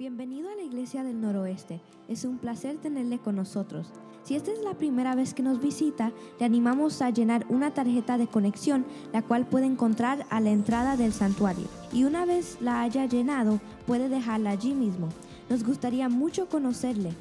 Bienvenido 0.00 0.48
a 0.48 0.54
la 0.54 0.62
Iglesia 0.62 1.04
del 1.04 1.20
Noroeste. 1.20 1.82
Es 2.08 2.24
un 2.24 2.38
placer 2.38 2.78
tenerle 2.78 3.18
con 3.18 3.36
nosotros. 3.36 3.88
Si 4.22 4.34
esta 4.34 4.50
es 4.50 4.62
la 4.62 4.72
primera 4.72 5.14
vez 5.14 5.34
que 5.34 5.42
nos 5.42 5.60
visita, 5.60 6.10
le 6.38 6.46
animamos 6.46 7.02
a 7.02 7.10
llenar 7.10 7.44
una 7.50 7.74
tarjeta 7.74 8.16
de 8.16 8.26
conexión, 8.26 8.86
la 9.12 9.20
cual 9.20 9.46
puede 9.46 9.66
encontrar 9.66 10.24
a 10.30 10.40
la 10.40 10.48
entrada 10.48 10.96
del 10.96 11.12
santuario. 11.12 11.66
Y 11.92 12.04
una 12.04 12.24
vez 12.24 12.56
la 12.62 12.80
haya 12.80 13.04
llenado, 13.04 13.60
puede 13.86 14.08
dejarla 14.08 14.52
allí 14.52 14.72
mismo. 14.72 15.10
Nos 15.50 15.64
gustaría 15.64 16.08
mucho 16.08 16.48
conocerle. 16.48 17.12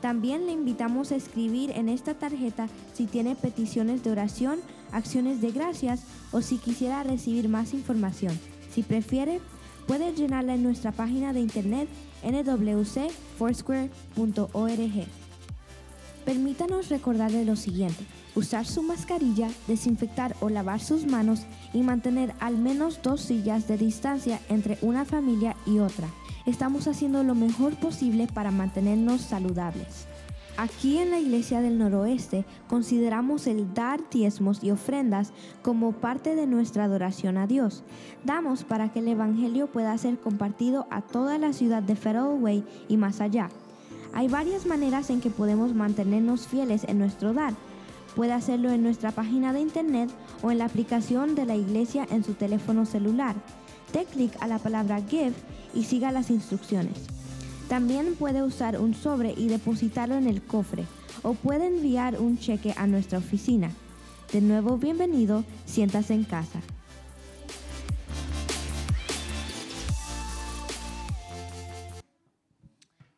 También 0.00 0.46
le 0.46 0.52
invitamos 0.52 1.10
a 1.10 1.16
escribir 1.16 1.72
en 1.72 1.88
esta 1.88 2.14
tarjeta 2.14 2.68
si 2.92 3.06
tiene 3.06 3.34
peticiones 3.34 4.04
de 4.04 4.12
oración, 4.12 4.60
acciones 4.92 5.40
de 5.40 5.50
gracias 5.50 6.04
o 6.30 6.40
si 6.40 6.58
quisiera 6.58 7.02
recibir 7.02 7.48
más 7.48 7.74
información. 7.74 8.38
Si 8.70 8.84
prefiere, 8.84 9.40
puede 9.88 10.12
llenarla 10.12 10.54
en 10.54 10.62
nuestra 10.62 10.92
página 10.92 11.32
de 11.32 11.40
internet 11.40 11.88
nwcfoursquare.org. 12.22 15.06
Permítanos 16.26 16.90
recordarle 16.90 17.46
lo 17.46 17.56
siguiente. 17.56 18.04
Usar 18.34 18.66
su 18.66 18.82
mascarilla, 18.82 19.48
desinfectar 19.66 20.36
o 20.40 20.50
lavar 20.50 20.80
sus 20.80 21.06
manos 21.06 21.46
y 21.72 21.80
mantener 21.80 22.34
al 22.38 22.58
menos 22.58 23.00
dos 23.02 23.22
sillas 23.22 23.66
de 23.66 23.78
distancia 23.78 24.40
entre 24.50 24.76
una 24.82 25.06
familia 25.06 25.56
y 25.64 25.78
otra. 25.78 26.08
Estamos 26.44 26.86
haciendo 26.86 27.24
lo 27.24 27.34
mejor 27.34 27.74
posible 27.76 28.26
para 28.26 28.50
mantenernos 28.50 29.22
saludables. 29.22 30.07
Aquí 30.58 30.98
en 30.98 31.12
la 31.12 31.20
Iglesia 31.20 31.60
del 31.60 31.78
Noroeste 31.78 32.44
consideramos 32.66 33.46
el 33.46 33.72
dar 33.74 34.00
diezmos 34.10 34.64
y 34.64 34.72
ofrendas 34.72 35.32
como 35.62 35.92
parte 35.92 36.34
de 36.34 36.48
nuestra 36.48 36.82
adoración 36.82 37.36
a 37.36 37.46
Dios. 37.46 37.84
Damos 38.24 38.64
para 38.64 38.90
que 38.90 38.98
el 38.98 39.06
Evangelio 39.06 39.68
pueda 39.68 39.96
ser 39.98 40.18
compartido 40.18 40.88
a 40.90 41.00
toda 41.00 41.38
la 41.38 41.52
ciudad 41.52 41.84
de 41.84 41.94
Way 41.94 42.64
y 42.88 42.96
más 42.96 43.20
allá. 43.20 43.50
Hay 44.12 44.26
varias 44.26 44.66
maneras 44.66 45.10
en 45.10 45.20
que 45.20 45.30
podemos 45.30 45.74
mantenernos 45.74 46.48
fieles 46.48 46.82
en 46.88 46.98
nuestro 46.98 47.32
dar. 47.32 47.54
Puede 48.16 48.32
hacerlo 48.32 48.72
en 48.72 48.82
nuestra 48.82 49.12
página 49.12 49.52
de 49.52 49.60
internet 49.60 50.10
o 50.42 50.50
en 50.50 50.58
la 50.58 50.64
aplicación 50.64 51.36
de 51.36 51.46
la 51.46 51.54
iglesia 51.54 52.04
en 52.10 52.24
su 52.24 52.34
teléfono 52.34 52.84
celular. 52.84 53.36
Dé 53.92 54.06
clic 54.06 54.32
a 54.40 54.48
la 54.48 54.58
palabra 54.58 55.00
Give 55.08 55.34
y 55.72 55.84
siga 55.84 56.10
las 56.10 56.30
instrucciones. 56.30 57.17
También 57.68 58.14
puede 58.14 58.42
usar 58.42 58.80
un 58.80 58.94
sobre 58.94 59.34
y 59.36 59.48
depositarlo 59.48 60.14
en 60.14 60.26
el 60.26 60.42
cofre 60.42 60.86
o 61.22 61.34
puede 61.34 61.66
enviar 61.66 62.18
un 62.18 62.38
cheque 62.38 62.72
a 62.76 62.86
nuestra 62.86 63.18
oficina. 63.18 63.70
De 64.32 64.40
nuevo, 64.40 64.78
bienvenido, 64.78 65.44
siéntase 65.66 66.14
en 66.14 66.24
casa. 66.24 66.60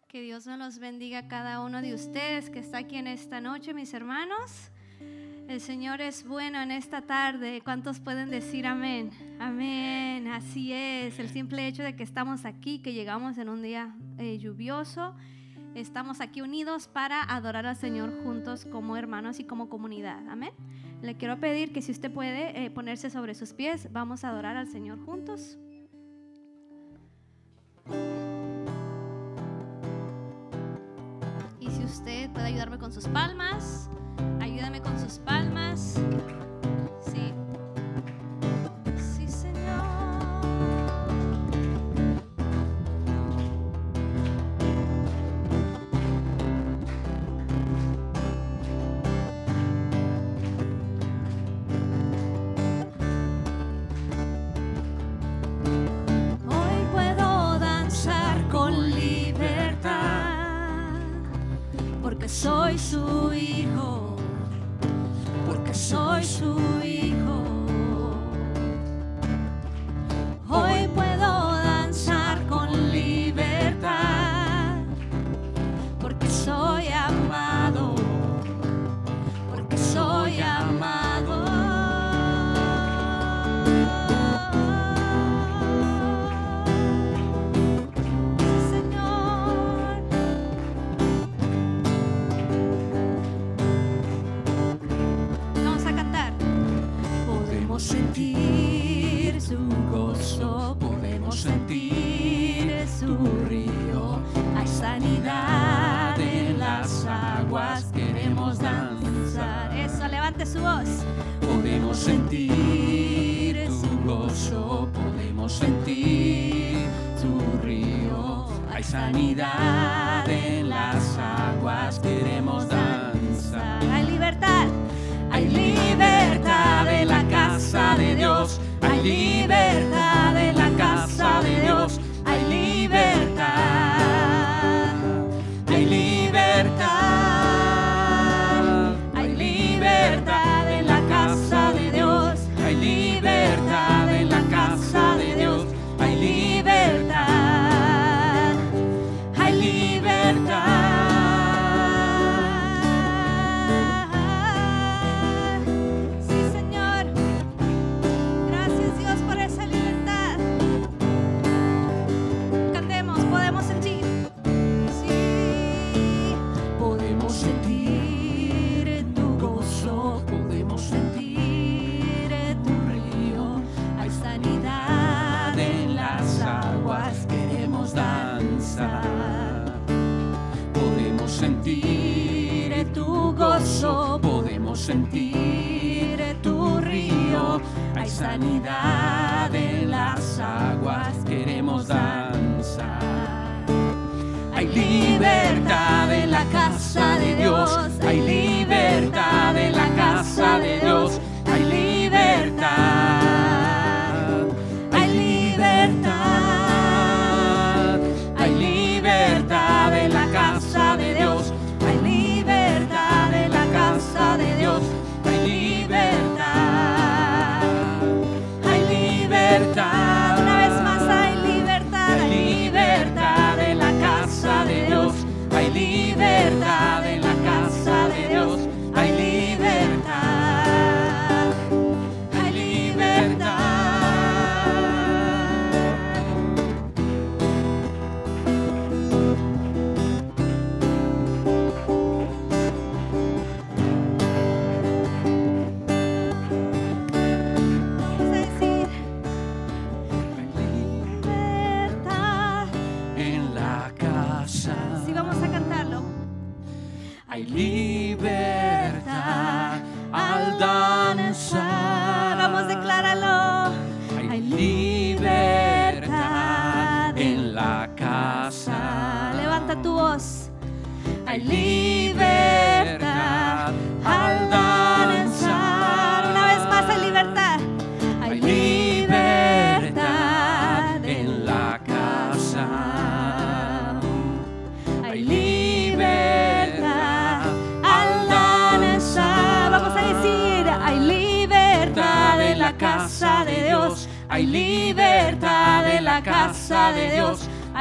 Que 0.08 0.20
Dios 0.20 0.46
nos 0.46 0.58
los 0.58 0.78
bendiga 0.80 1.20
a 1.20 1.28
cada 1.28 1.60
uno 1.60 1.80
de 1.80 1.94
ustedes 1.94 2.50
que 2.50 2.58
está 2.58 2.78
aquí 2.78 2.96
en 2.96 3.06
esta 3.06 3.40
noche, 3.40 3.72
mis 3.72 3.94
hermanos. 3.94 4.72
El 5.50 5.60
Señor 5.60 6.00
es 6.00 6.24
bueno 6.28 6.62
en 6.62 6.70
esta 6.70 7.02
tarde. 7.02 7.60
¿Cuántos 7.64 7.98
pueden 7.98 8.30
decir 8.30 8.68
amén? 8.68 9.10
Amén. 9.40 10.28
Así 10.28 10.72
es. 10.72 11.18
El 11.18 11.28
simple 11.28 11.66
hecho 11.66 11.82
de 11.82 11.96
que 11.96 12.04
estamos 12.04 12.44
aquí, 12.44 12.78
que 12.78 12.92
llegamos 12.92 13.36
en 13.36 13.48
un 13.48 13.60
día 13.60 13.96
eh, 14.18 14.38
lluvioso, 14.38 15.12
estamos 15.74 16.20
aquí 16.20 16.40
unidos 16.40 16.86
para 16.86 17.24
adorar 17.24 17.66
al 17.66 17.74
Señor 17.74 18.22
juntos 18.22 18.64
como 18.64 18.96
hermanos 18.96 19.40
y 19.40 19.44
como 19.44 19.68
comunidad. 19.68 20.20
Amén. 20.28 20.52
Le 21.02 21.16
quiero 21.16 21.40
pedir 21.40 21.72
que 21.72 21.82
si 21.82 21.90
usted 21.90 22.12
puede 22.12 22.64
eh, 22.64 22.70
ponerse 22.70 23.10
sobre 23.10 23.34
sus 23.34 23.52
pies, 23.52 23.88
vamos 23.90 24.22
a 24.22 24.28
adorar 24.28 24.56
al 24.56 24.68
Señor 24.68 25.04
juntos. 25.04 25.58
Y 31.58 31.68
si 31.68 31.82
usted 31.82 32.30
puede 32.30 32.46
ayudarme 32.46 32.78
con 32.78 32.92
sus 32.92 33.08
palmas, 33.08 33.90
ayúdame 34.40 34.80
con 34.80 34.98
sus 34.98 35.18
palmas. 35.18 35.98
Sí. 37.04 37.32
Sí, 38.96 39.26
Señor. 39.28 39.80
Hoy 56.48 56.86
puedo 56.92 57.58
danzar 57.58 58.48
con 58.48 58.90
libertad, 58.90 59.90
porque 62.02 62.28
soy 62.28 62.78
su 62.78 63.32
hijo, 63.32 63.99
porque 66.20 66.69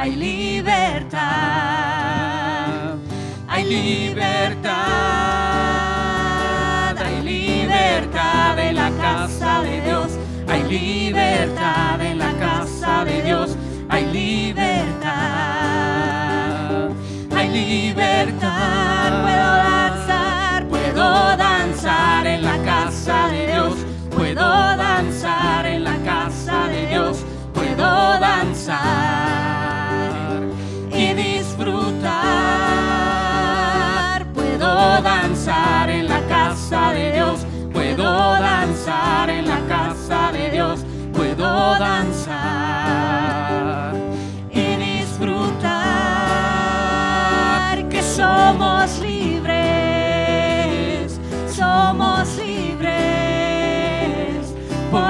Hay 0.02 0.16
libertad. 0.16 1.20
Hay 3.46 3.64
libertad. 3.64 4.72
Hay 6.96 7.22
libertad 7.22 8.58
en 8.58 8.76
la 8.76 8.90
casa 8.92 9.60
de 9.62 9.82
Dios. 9.82 10.12
Hay 10.48 10.62
libertad 10.62 11.89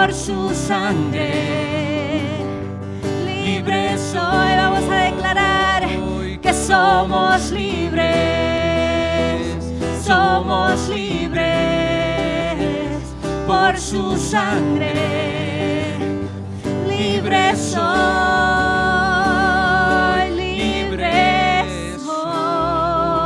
por 0.00 0.14
su 0.14 0.54
sangre. 0.54 2.22
Libres 3.22 4.14
Hoy 4.14 4.56
vamos 4.56 4.84
a 4.90 4.94
declarar 5.10 5.86
que 6.40 6.54
somos 6.54 7.50
libres, 7.50 8.08
somos 10.02 10.88
libres 10.88 11.44
por 13.46 13.76
su 13.76 14.16
sangre. 14.16 14.94
Libres 16.88 17.58
soy, 17.58 17.80
libres 20.34 21.66
soy. 22.02 23.20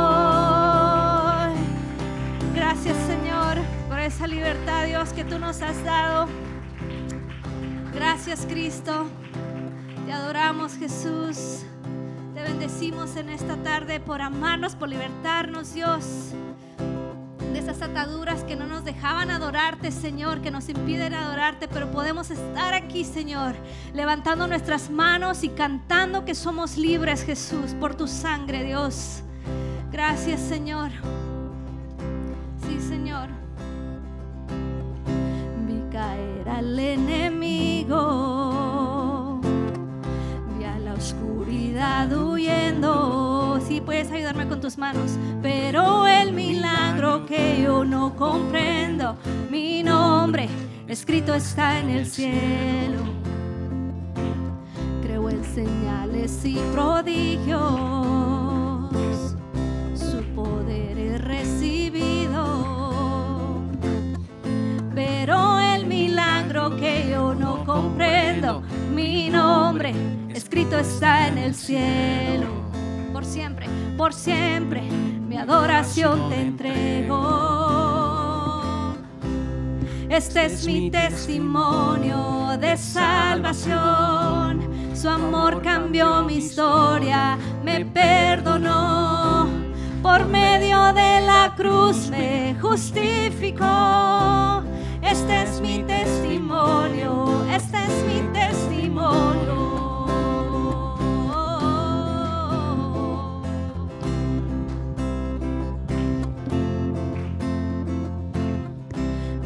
Gracias 2.53 2.97
Señor 3.07 3.59
por 3.87 3.99
esa 3.99 4.27
libertad 4.27 4.83
Dios 4.85 5.13
que 5.13 5.23
tú 5.23 5.39
nos 5.39 5.61
has 5.61 5.81
dado. 5.85 6.27
Gracias 8.25 8.47
Cristo. 8.51 9.05
Te 10.07 10.11
adoramos 10.11 10.73
Jesús. 10.77 11.63
Te 12.33 12.41
bendecimos 12.41 13.15
en 13.17 13.29
esta 13.29 13.55
tarde 13.57 13.99
por 13.99 14.19
amarnos, 14.19 14.73
por 14.73 14.89
libertarnos 14.89 15.75
Dios 15.75 16.31
de 17.53 17.59
esas 17.59 17.83
ataduras 17.83 18.43
que 18.43 18.55
no 18.55 18.65
nos 18.65 18.83
dejaban 18.83 19.29
adorarte, 19.29 19.91
Señor, 19.91 20.41
que 20.41 20.49
nos 20.49 20.69
impiden 20.69 21.13
adorarte, 21.13 21.67
pero 21.67 21.91
podemos 21.91 22.31
estar 22.31 22.73
aquí, 22.73 23.03
Señor, 23.03 23.53
levantando 23.93 24.47
nuestras 24.47 24.89
manos 24.89 25.43
y 25.43 25.49
cantando 25.49 26.25
que 26.25 26.33
somos 26.33 26.77
libres, 26.77 27.23
Jesús, 27.23 27.75
por 27.79 27.93
tu 27.93 28.07
sangre, 28.07 28.63
Dios. 28.63 29.21
Gracias, 29.91 30.41
Señor. 30.41 30.89
Sí, 32.67 32.81
Señor. 32.81 33.29
Vi 35.67 35.79
caer 35.91 36.49
al 36.49 36.79
enemigo, 36.79 37.24
vi 40.57 40.65
a 40.65 40.79
la 40.79 40.93
oscuridad 40.93 42.11
huyendo. 42.11 43.59
Si 43.67 43.81
puedes 43.81 44.11
ayudarme 44.11 44.47
con 44.47 44.59
tus 44.61 44.77
manos, 44.77 45.17
pero 45.41 46.07
el 46.07 46.33
milagro 46.33 47.25
que 47.25 47.61
yo 47.63 47.85
no 47.85 48.15
comprendo, 48.15 49.15
mi 49.49 49.83
nombre 49.83 50.49
escrito 50.87 51.33
está 51.33 51.79
en 51.79 51.89
el 51.89 52.05
cielo. 52.05 52.99
Creo 55.01 55.29
en 55.29 55.43
señales 55.43 56.45
y 56.45 56.57
prodigios, 56.73 57.61
nombre 69.45 69.93
escrito 70.33 70.79
está 70.79 71.27
en 71.27 71.37
el 71.37 71.53
cielo. 71.53 72.47
Por 73.13 73.23
siempre, 73.23 73.67
por 73.95 74.11
siempre, 74.13 74.81
mi 74.81 75.37
adoración 75.37 76.29
te 76.29 76.41
entrego. 76.41 77.13
Este 80.09 80.45
es 80.45 80.65
mi 80.65 80.89
testimonio 80.89 82.57
de 82.59 82.75
salvación. 82.77 84.61
Su 84.95 85.09
amor 85.09 85.61
cambió 85.61 86.23
mi 86.23 86.37
historia, 86.37 87.37
me 87.63 87.85
perdonó. 87.85 89.47
Por 90.01 90.25
medio 90.25 90.91
de 90.93 91.21
la 91.21 91.53
cruz 91.55 92.09
me 92.09 92.55
justificó. 92.61 94.63
Este 95.01 95.43
es 95.43 95.61
mi 95.61 95.83
testimonio, 95.83 97.45
este 97.51 97.77
es 97.77 98.03
mi 98.07 98.21
testimonio. 98.33 98.44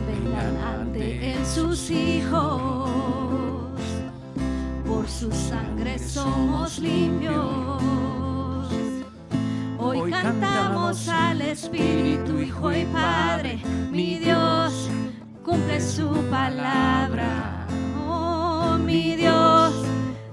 Vengan 0.07 0.57
ante 0.57 1.33
él 1.33 1.45
sus 1.45 1.91
hijos, 1.91 2.89
por 4.87 5.07
su 5.07 5.31
sangre 5.31 5.99
somos 5.99 6.79
limpios. 6.79 7.83
Hoy 9.77 10.11
cantamos 10.11 11.07
al 11.09 11.41
Espíritu, 11.41 12.39
Hijo 12.39 12.71
y 12.71 12.85
Padre, 12.85 13.61
mi 13.91 14.19
Dios 14.19 14.89
cumple 15.43 15.81
su 15.81 16.09
palabra. 16.29 17.68
Mi 18.89 19.15
Dios 19.15 19.71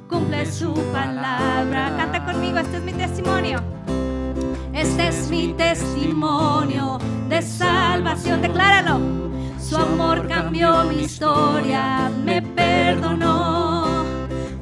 cumple 0.09 0.51
su 0.51 0.73
palabra. 0.91 1.95
Canta 1.99 2.25
conmigo, 2.25 2.57
este 2.57 2.79
es 2.79 2.83
mi 2.85 2.95
testimonio. 2.95 3.63
Este 4.73 5.09
es 5.09 5.29
mi 5.29 5.53
testimonio 5.53 6.97
de 7.29 7.43
salvación. 7.43 8.41
Decláralo. 8.41 8.99
Su 9.61 9.77
amor 9.77 10.27
cambió 10.27 10.85
mi 10.85 11.03
historia, 11.03 12.11
me 12.25 12.41
perdonó. 12.41 14.07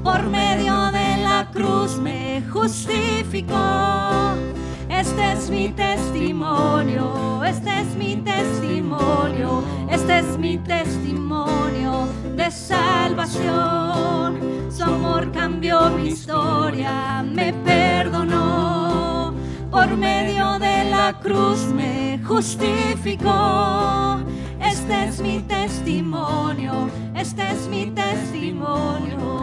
Por 0.02 0.24
medio 0.26 0.90
de 0.90 1.18
la 1.22 1.48
cruz 1.52 1.96
me 1.96 2.42
justificó. 2.52 3.54
Este 5.04 5.32
es 5.32 5.50
mi 5.50 5.68
testimonio, 5.68 7.44
este 7.44 7.78
es 7.82 7.94
mi 7.94 8.16
testimonio, 8.16 9.62
este 9.90 10.20
es 10.20 10.38
mi 10.38 10.56
testimonio 10.56 12.08
de 12.34 12.50
salvación. 12.50 14.40
Su 14.74 14.82
amor 14.82 15.30
cambió 15.30 15.90
mi 15.90 16.08
historia, 16.08 17.22
me 17.22 17.52
perdonó. 17.52 19.34
Por 19.70 19.94
medio 19.94 20.58
de 20.58 20.84
la 20.84 21.20
cruz 21.22 21.66
me 21.66 22.18
justificó. 22.26 24.20
Este 24.58 25.04
es 25.04 25.20
mi 25.20 25.40
testimonio, 25.40 26.88
este 27.14 27.42
es 27.50 27.68
mi 27.68 27.90
testimonio. 27.90 29.34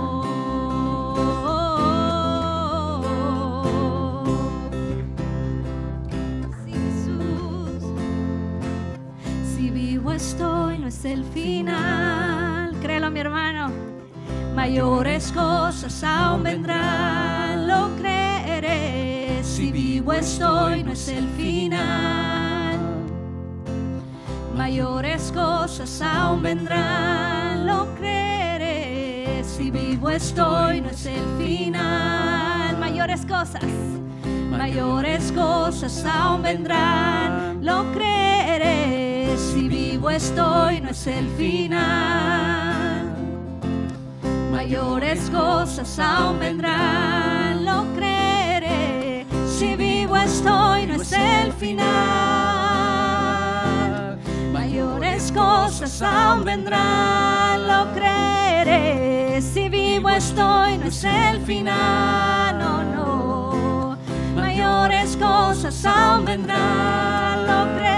El 11.06 11.24
final. 11.26 12.76
Créelo, 12.82 13.12
mi 13.12 13.20
hermano. 13.20 13.72
Mayores 14.56 15.32
cosas 15.32 16.04
aún 16.04 16.44
vendrán, 16.44 17.68
lo 17.68 17.96
creeré. 17.98 19.40
Si 19.44 19.72
vivo 19.72 20.14
estoy, 20.14 20.84
no 20.84 20.94
es 20.94 21.08
el 21.08 21.28
final. 21.30 22.80
Mayores 24.56 25.32
cosas 25.32 26.02
aún 26.02 26.42
vendrán, 26.42 27.66
lo 27.66 27.88
creeré. 27.96 29.44
Si 29.44 29.72
vivo 29.72 30.10
estoy, 30.10 30.82
no 30.82 30.90
es 30.90 31.06
el 31.06 31.24
final. 31.38 32.78
Mayores 32.80 33.26
cosas 33.26 33.64
mayores 34.62 35.32
cosas 35.32 36.06
aún 36.06 36.44
vendrán, 36.44 37.31
vivo 40.02 40.10
estoy 40.10 40.82
no 40.82 40.90
es 40.90 41.06
el 41.06 41.30
final. 41.38 41.86
Mayores 44.52 45.30
cosas 45.30 46.00
aún 46.00 46.40
vendrán, 46.40 47.64
lo 47.64 47.86
creeré, 47.94 49.28
si 49.48 49.76
vivo 49.76 50.18
estoy 50.18 50.88
no 50.88 50.96
es 50.96 51.12
el 51.12 51.54
final. 51.54 51.86
Mayores 54.52 55.32
cosas 55.32 56.02
aún 56.02 56.46
vendrán, 56.46 57.68
lo 57.68 57.94
creeré, 57.94 59.40
si 59.40 59.70
vivo 59.70 60.10
estoy 60.10 60.80
no 60.80 60.86
es 60.86 61.04
el 61.04 61.40
final, 61.42 62.58
no, 62.58 62.84
no 62.84 63.98
mayores 64.36 65.16
cosas 65.18 65.86
aún 65.86 66.26
vendrán, 66.26 67.46
lo 67.46 67.76
creeré. 67.76 67.91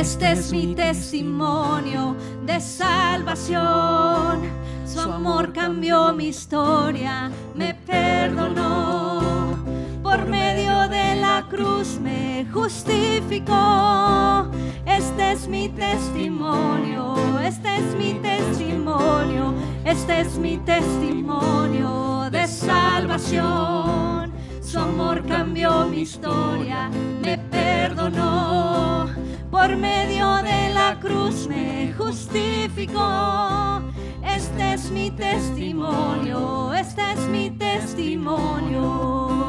Este 0.00 0.32
es 0.32 0.50
mi 0.50 0.74
testimonio 0.74 2.16
de 2.46 2.58
salvación. 2.58 4.40
Su 4.86 4.98
amor 4.98 5.52
cambió 5.52 6.14
mi 6.14 6.28
historia, 6.28 7.30
me 7.54 7.74
perdonó. 7.74 9.58
Por 10.02 10.24
medio 10.24 10.88
de 10.88 11.16
la 11.16 11.46
cruz 11.50 11.98
me 12.00 12.46
justificó. 12.50 14.48
Este 14.86 15.32
es 15.32 15.46
mi 15.46 15.68
testimonio, 15.68 17.14
este 17.44 17.76
es 17.76 17.94
mi 17.94 18.14
testimonio, 18.14 19.52
este 19.84 20.22
es 20.22 20.38
mi 20.38 20.56
testimonio 20.56 22.30
de 22.30 22.48
salvación. 22.48 24.29
Su 24.70 24.78
amor 24.78 25.26
cambió 25.26 25.86
mi 25.86 26.02
historia, 26.02 26.90
me 27.20 27.36
perdonó. 27.36 29.08
Por 29.50 29.74
medio 29.74 30.36
de 30.44 30.72
la 30.72 30.96
cruz 31.00 31.48
me 31.48 31.92
justificó. 31.98 33.82
Este 34.22 34.74
es 34.74 34.88
mi 34.92 35.10
testimonio, 35.10 36.72
este 36.72 37.02
es 37.12 37.18
mi 37.26 37.50
testimonio. 37.50 39.40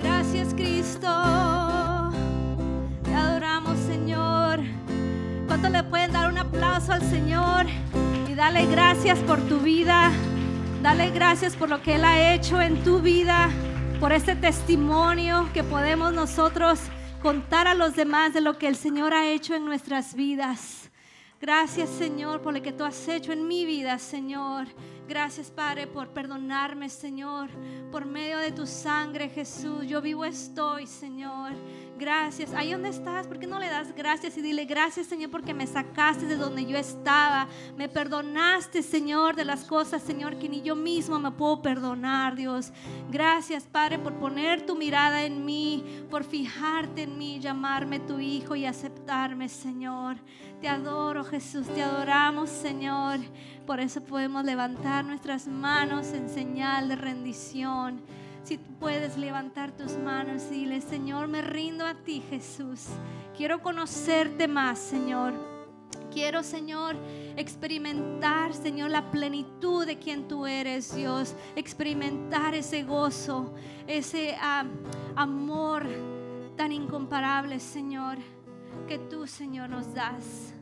Te 0.00 1.63
¿Cuánto 5.64 5.82
le 5.82 5.88
pueden 5.88 6.12
dar 6.12 6.30
un 6.30 6.36
aplauso 6.36 6.92
al 6.92 7.00
Señor 7.00 7.64
y 8.28 8.34
darle 8.34 8.66
gracias 8.66 9.18
por 9.20 9.40
tu 9.48 9.60
vida? 9.60 10.12
Dale 10.82 11.10
gracias 11.10 11.56
por 11.56 11.70
lo 11.70 11.80
que 11.80 11.94
Él 11.94 12.04
ha 12.04 12.34
hecho 12.34 12.60
en 12.60 12.84
tu 12.84 13.00
vida, 13.00 13.48
por 13.98 14.12
este 14.12 14.36
testimonio 14.36 15.48
que 15.54 15.64
podemos 15.64 16.12
nosotros 16.12 16.80
contar 17.22 17.66
a 17.66 17.72
los 17.72 17.96
demás 17.96 18.34
de 18.34 18.42
lo 18.42 18.58
que 18.58 18.68
el 18.68 18.76
Señor 18.76 19.14
ha 19.14 19.26
hecho 19.30 19.54
en 19.54 19.64
nuestras 19.64 20.14
vidas. 20.14 20.90
Gracias, 21.40 21.88
Señor, 21.88 22.42
por 22.42 22.52
lo 22.52 22.60
que 22.60 22.72
tú 22.72 22.84
has 22.84 23.08
hecho 23.08 23.32
en 23.32 23.48
mi 23.48 23.64
vida, 23.64 23.98
Señor. 23.98 24.66
Gracias, 25.08 25.50
Padre, 25.50 25.86
por 25.86 26.08
perdonarme, 26.08 26.90
Señor, 26.90 27.48
por 27.90 28.04
medio 28.04 28.36
de 28.36 28.52
tu 28.52 28.66
sangre, 28.66 29.30
Jesús. 29.30 29.86
Yo 29.86 30.02
vivo 30.02 30.26
estoy, 30.26 30.86
Señor. 30.86 31.52
Gracias. 31.96 32.52
Ahí 32.54 32.72
donde 32.72 32.88
estás, 32.88 33.28
¿por 33.28 33.38
qué 33.38 33.46
no 33.46 33.60
le 33.60 33.68
das 33.68 33.94
gracias 33.94 34.36
y 34.36 34.42
dile 34.42 34.64
gracias, 34.64 35.06
Señor, 35.06 35.30
porque 35.30 35.54
me 35.54 35.66
sacaste 35.66 36.26
de 36.26 36.36
donde 36.36 36.66
yo 36.66 36.76
estaba? 36.76 37.46
Me 37.76 37.88
perdonaste, 37.88 38.82
Señor, 38.82 39.36
de 39.36 39.44
las 39.44 39.64
cosas, 39.64 40.02
Señor, 40.02 40.36
que 40.38 40.48
ni 40.48 40.60
yo 40.62 40.74
mismo 40.74 41.20
me 41.20 41.30
puedo 41.30 41.62
perdonar, 41.62 42.34
Dios. 42.34 42.72
Gracias, 43.10 43.64
Padre, 43.64 44.00
por 44.00 44.14
poner 44.14 44.66
tu 44.66 44.74
mirada 44.74 45.22
en 45.22 45.44
mí, 45.44 46.04
por 46.10 46.24
fijarte 46.24 47.02
en 47.02 47.16
mí, 47.16 47.38
llamarme 47.38 48.00
tu 48.00 48.18
hijo 48.18 48.56
y 48.56 48.66
aceptarme, 48.66 49.48
Señor. 49.48 50.16
Te 50.60 50.68
adoro, 50.68 51.22
Jesús, 51.22 51.68
te 51.68 51.82
adoramos, 51.82 52.50
Señor. 52.50 53.20
Por 53.66 53.78
eso 53.78 54.02
podemos 54.02 54.44
levantar 54.44 55.04
nuestras 55.04 55.46
manos 55.46 56.12
en 56.12 56.28
señal 56.28 56.88
de 56.88 56.96
rendición. 56.96 58.02
Si 58.44 58.58
puedes 58.58 59.16
levantar 59.16 59.72
tus 59.72 59.96
manos 59.96 60.42
y 60.50 60.56
dile, 60.56 60.82
Señor, 60.82 61.28
me 61.28 61.40
rindo 61.40 61.86
a 61.86 61.94
ti, 61.94 62.22
Jesús. 62.28 62.88
Quiero 63.34 63.62
conocerte 63.62 64.46
más, 64.46 64.78
Señor. 64.78 65.32
Quiero, 66.12 66.42
Señor, 66.42 66.94
experimentar, 67.36 68.52
Señor, 68.52 68.90
la 68.90 69.10
plenitud 69.10 69.86
de 69.86 69.98
quien 69.98 70.28
tú 70.28 70.46
eres, 70.46 70.94
Dios. 70.94 71.34
Experimentar 71.56 72.54
ese 72.54 72.82
gozo, 72.82 73.54
ese 73.86 74.36
ah, 74.38 74.64
amor 75.16 75.86
tan 76.54 76.70
incomparable, 76.70 77.58
Señor, 77.58 78.18
que 78.86 78.98
tú, 78.98 79.26
Señor, 79.26 79.70
nos 79.70 79.94
das. 79.94 80.52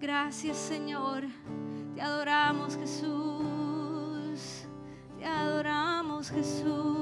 Gracias, 0.00 0.56
Señor. 0.56 1.24
Te 1.94 2.00
adoramos, 2.00 2.74
Jesús. 2.76 4.64
Te 5.18 5.26
adoramos, 5.26 6.30
Jesús. 6.30 6.97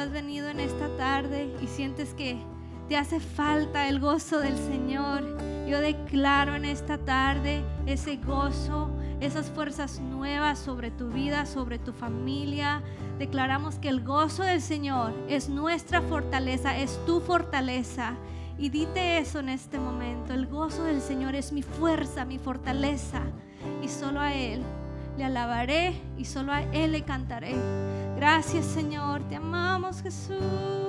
Has 0.00 0.10
venido 0.10 0.48
en 0.48 0.60
esta 0.60 0.88
tarde 0.96 1.54
y 1.60 1.66
sientes 1.66 2.14
que 2.14 2.38
te 2.88 2.96
hace 2.96 3.20
falta 3.20 3.86
el 3.86 4.00
gozo 4.00 4.40
del 4.40 4.56
Señor, 4.56 5.36
yo 5.68 5.78
declaro 5.82 6.54
en 6.54 6.64
esta 6.64 6.96
tarde 6.96 7.62
ese 7.84 8.16
gozo, 8.16 8.88
esas 9.20 9.50
fuerzas 9.50 10.00
nuevas 10.00 10.58
sobre 10.58 10.90
tu 10.90 11.10
vida, 11.10 11.44
sobre 11.44 11.78
tu 11.78 11.92
familia. 11.92 12.82
Declaramos 13.18 13.74
que 13.74 13.90
el 13.90 14.02
gozo 14.02 14.42
del 14.42 14.62
Señor 14.62 15.12
es 15.28 15.50
nuestra 15.50 16.00
fortaleza, 16.00 16.78
es 16.78 16.98
tu 17.04 17.20
fortaleza. 17.20 18.14
Y 18.56 18.70
dite 18.70 19.18
eso 19.18 19.40
en 19.40 19.50
este 19.50 19.78
momento. 19.78 20.32
El 20.32 20.46
gozo 20.46 20.84
del 20.84 21.02
Señor 21.02 21.34
es 21.34 21.52
mi 21.52 21.60
fuerza, 21.60 22.24
mi 22.24 22.38
fortaleza. 22.38 23.20
Y 23.82 23.88
solo 23.88 24.20
a 24.20 24.32
Él 24.32 24.62
le 25.18 25.24
alabaré 25.24 26.00
y 26.16 26.24
solo 26.24 26.52
a 26.52 26.62
Él 26.72 26.92
le 26.92 27.02
cantaré. 27.02 27.54
Gracias 28.20 28.66
Señor, 28.66 29.22
te 29.30 29.36
amamos 29.36 30.02
Jesús. 30.02 30.79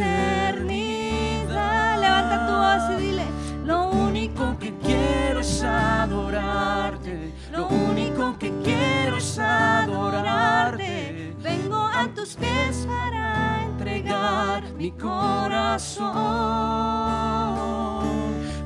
Eternidad. 0.00 2.00
Levanta 2.00 2.46
tu 2.46 2.52
voz 2.52 2.90
y 2.90 2.94
dile, 3.02 3.24
Lo 3.64 3.90
único 3.90 4.56
que 4.58 4.72
quiero 4.78 5.40
es 5.40 5.62
adorarte, 5.62 7.32
lo 7.52 7.68
único 7.68 8.38
que 8.38 8.50
quiero 8.62 9.16
es 9.16 9.38
adorarte. 9.38 11.34
vengo 11.42 11.76
a 11.76 12.08
tus 12.14 12.36
pies 12.36 12.86
para 12.86 13.64
entregar 13.64 14.62
mi 14.74 14.90
corazón. 14.92 16.14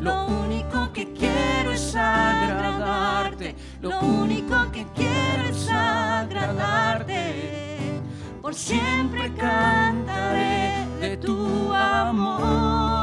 Lo 0.01 0.27
único 0.27 0.93
que 0.93 1.13
quiero 1.13 1.73
es 1.73 1.97
agradarte, 1.97 3.57
lo 3.81 3.99
único 4.01 4.71
que 4.73 4.87
quiero 4.95 5.49
es 5.51 5.69
agradarte. 5.69 7.23
Por 8.41 8.55
siempre 8.55 9.33
cantaré 9.35 10.94
amor, 11.75 12.94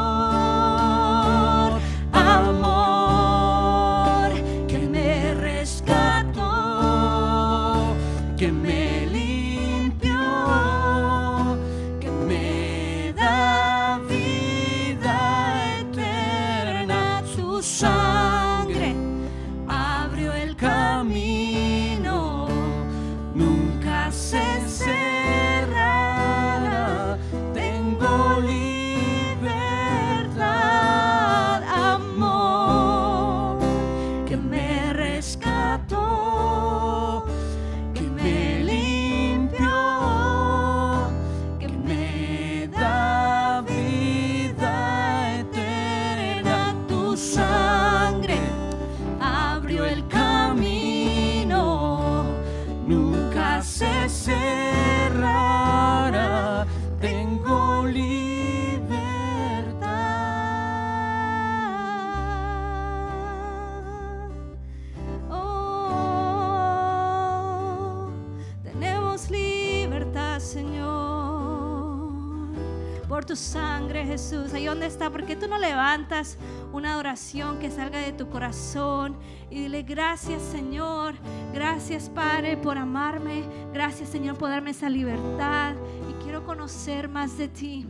tu 73.31 73.37
sangre, 73.37 74.05
Jesús. 74.05 74.53
Ahí 74.53 74.65
donde 74.65 74.87
está, 74.87 75.09
porque 75.09 75.37
tú 75.37 75.47
no 75.47 75.57
levantas 75.57 76.37
una 76.73 76.91
adoración 76.91 77.59
que 77.59 77.71
salga 77.71 77.99
de 77.99 78.11
tu 78.11 78.29
corazón 78.29 79.15
y 79.49 79.61
dile 79.61 79.83
gracias, 79.83 80.41
Señor, 80.41 81.15
gracias, 81.53 82.09
Padre, 82.09 82.57
por 82.57 82.77
amarme, 82.77 83.45
gracias, 83.71 84.09
Señor, 84.09 84.37
por 84.37 84.49
darme 84.49 84.71
esa 84.71 84.89
libertad 84.89 85.75
y 86.09 86.23
quiero 86.25 86.43
conocer 86.43 87.07
más 87.07 87.37
de 87.37 87.47
ti. 87.47 87.87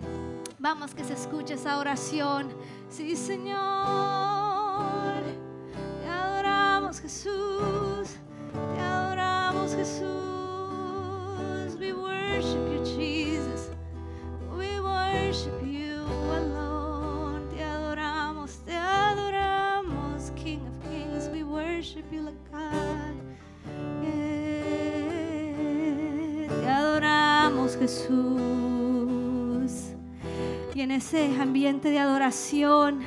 Vamos 0.60 0.93
que 0.93 1.04
se 1.04 1.13
escuche 1.13 1.56
esa 1.56 1.80
oración. 1.80 2.49
Sí, 2.88 3.15
Señor. 3.15 3.56
Te 6.04 6.08
adoramos, 6.08 6.99
Jesús. 6.99 8.10
Te 8.75 8.80
adoramos, 8.80 9.73
Jesús. 9.73 10.06
We 11.80 11.93
worship 11.93 12.63
you, 12.71 12.86
Jesus. 12.86 13.31
We 14.58 14.80
worship 14.80 15.62
you 15.66 16.06
alone. 16.34 17.50
Te 17.50 17.64
adoramos, 17.64 18.60
te 18.66 18.76
adoramos, 18.76 20.32
King 20.36 20.60
of 20.68 20.90
Kings. 20.90 21.30
We 21.32 21.44
worship 21.44 22.06
you. 22.12 22.32
Te 26.62 26.68
adoramos, 26.68 27.78
Jesús. 27.78 28.12
Y 30.74 30.82
en 30.82 30.92
ese 30.92 31.40
ambiente 31.40 31.90
de 31.90 32.00
adoración, 32.00 33.02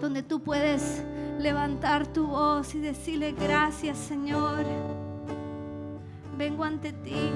donde 0.00 0.22
tú 0.22 0.40
puedes 0.40 1.02
levantar 1.38 2.06
tu 2.06 2.26
voz 2.26 2.74
y 2.74 2.80
decirle 2.80 3.32
gracias 3.32 3.98
Señor. 3.98 4.64
Vengo 6.36 6.64
ante 6.64 6.92
ti 6.92 7.30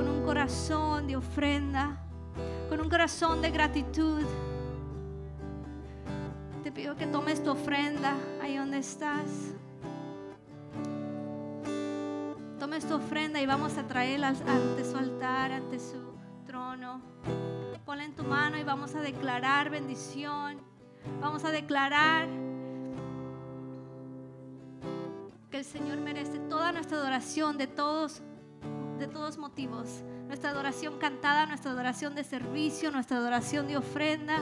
con 0.00 0.08
un 0.08 0.22
corazón 0.24 1.06
de 1.08 1.14
ofrenda, 1.14 1.98
con 2.70 2.80
un 2.80 2.88
corazón 2.88 3.42
de 3.42 3.50
gratitud. 3.50 4.22
Te 6.64 6.72
pido 6.72 6.96
que 6.96 7.06
tomes 7.06 7.44
tu 7.44 7.50
ofrenda 7.50 8.14
ahí 8.40 8.56
donde 8.56 8.78
estás. 8.78 9.26
Tomes 12.58 12.86
tu 12.88 12.94
ofrenda 12.94 13.42
y 13.42 13.46
vamos 13.46 13.76
a 13.76 13.86
traerla 13.86 14.28
ante 14.28 14.90
su 14.90 14.96
altar, 14.96 15.52
ante 15.52 15.78
su 15.78 15.98
trono. 16.46 17.02
Ponla 17.84 18.06
en 18.06 18.14
tu 18.14 18.24
mano 18.24 18.56
y 18.56 18.64
vamos 18.64 18.94
a 18.94 19.02
declarar 19.02 19.68
bendición. 19.68 20.62
Vamos 21.20 21.44
a 21.44 21.50
declarar 21.50 22.26
que 25.50 25.58
el 25.58 25.64
Señor 25.66 25.98
merece 25.98 26.38
toda 26.38 26.72
nuestra 26.72 26.96
adoración 26.96 27.58
de 27.58 27.66
todos 27.66 28.22
de 29.00 29.08
todos 29.08 29.38
motivos. 29.38 30.04
Nuestra 30.28 30.50
adoración 30.50 30.98
cantada, 30.98 31.46
nuestra 31.46 31.72
adoración 31.72 32.14
de 32.14 32.22
servicio, 32.22 32.92
nuestra 32.92 33.16
adoración 33.16 33.66
de 33.66 33.78
ofrenda. 33.78 34.36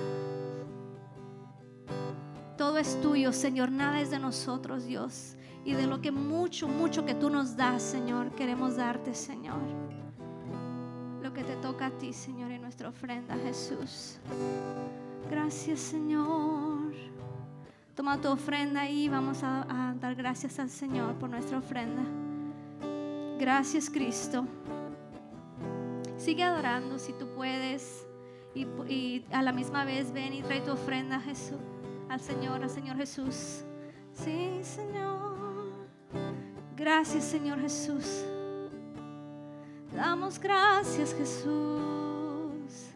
Todo 2.59 2.79
es 2.79 3.01
tuyo, 3.01 3.33
Señor, 3.33 3.71
nada 3.71 4.01
es 4.01 4.11
de 4.11 4.19
nosotros, 4.19 4.85
Dios. 4.85 5.37
Y 5.65 5.75
de 5.75 5.87
lo 5.87 6.01
que 6.01 6.11
mucho, 6.11 6.67
mucho 6.67 7.07
que 7.07 7.15
tú 7.15 7.31
nos 7.31 7.57
das, 7.57 7.83
Señor, 7.83 8.33
queremos 8.33 8.77
darte, 8.77 9.15
Señor. 9.15 9.61
Lo 11.23 11.33
que 11.33 11.45
te 11.45 11.55
toca 11.57 11.87
a 11.87 11.91
ti, 11.91 12.13
Señor, 12.13 12.51
en 12.51 12.63
nuestra 12.63 12.89
ofrenda, 12.89 13.37
Jesús. 13.37 14.19
Gracias, 15.31 15.79
Señor. 15.79 16.93
Toma 17.95 18.21
tu 18.21 18.29
ofrenda 18.29 18.89
y 18.89 19.09
vamos 19.09 19.45
a, 19.45 19.91
a 19.91 19.95
dar 19.95 20.17
gracias 20.17 20.59
al 20.59 20.71
Señor 20.71 21.15
por 21.15 21.31
nuestra 21.31 21.59
ofrenda. 21.59 22.28
Gracias, 23.39 23.89
Cristo. 23.89 24.47
Sigue 26.17 26.43
adorando 26.43 26.99
si 26.99 27.13
tú 27.13 27.29
puedes. 27.29 28.05
Y, 28.55 29.25
a 29.31 29.43
la 29.43 29.53
misma 29.53 29.85
vez 29.85 30.13
ven 30.13 30.33
y 30.33 30.43
trae 30.43 30.61
tu 30.61 30.73
ofrenda 30.73 31.17
a 31.17 31.21
Jesús, 31.21 31.61
al 32.09 32.19
Señor, 32.19 32.65
al 32.65 32.71
Señor 32.71 32.97
Jesús. 32.97 33.63
Sí, 34.13 34.59
Señor. 34.63 35.37
Gracias, 36.77 37.25
Señor 37.25 37.61
Jesús. 37.61 38.25
Damos 39.95 40.41
gracias, 40.41 41.15
Jesús. 41.15 42.91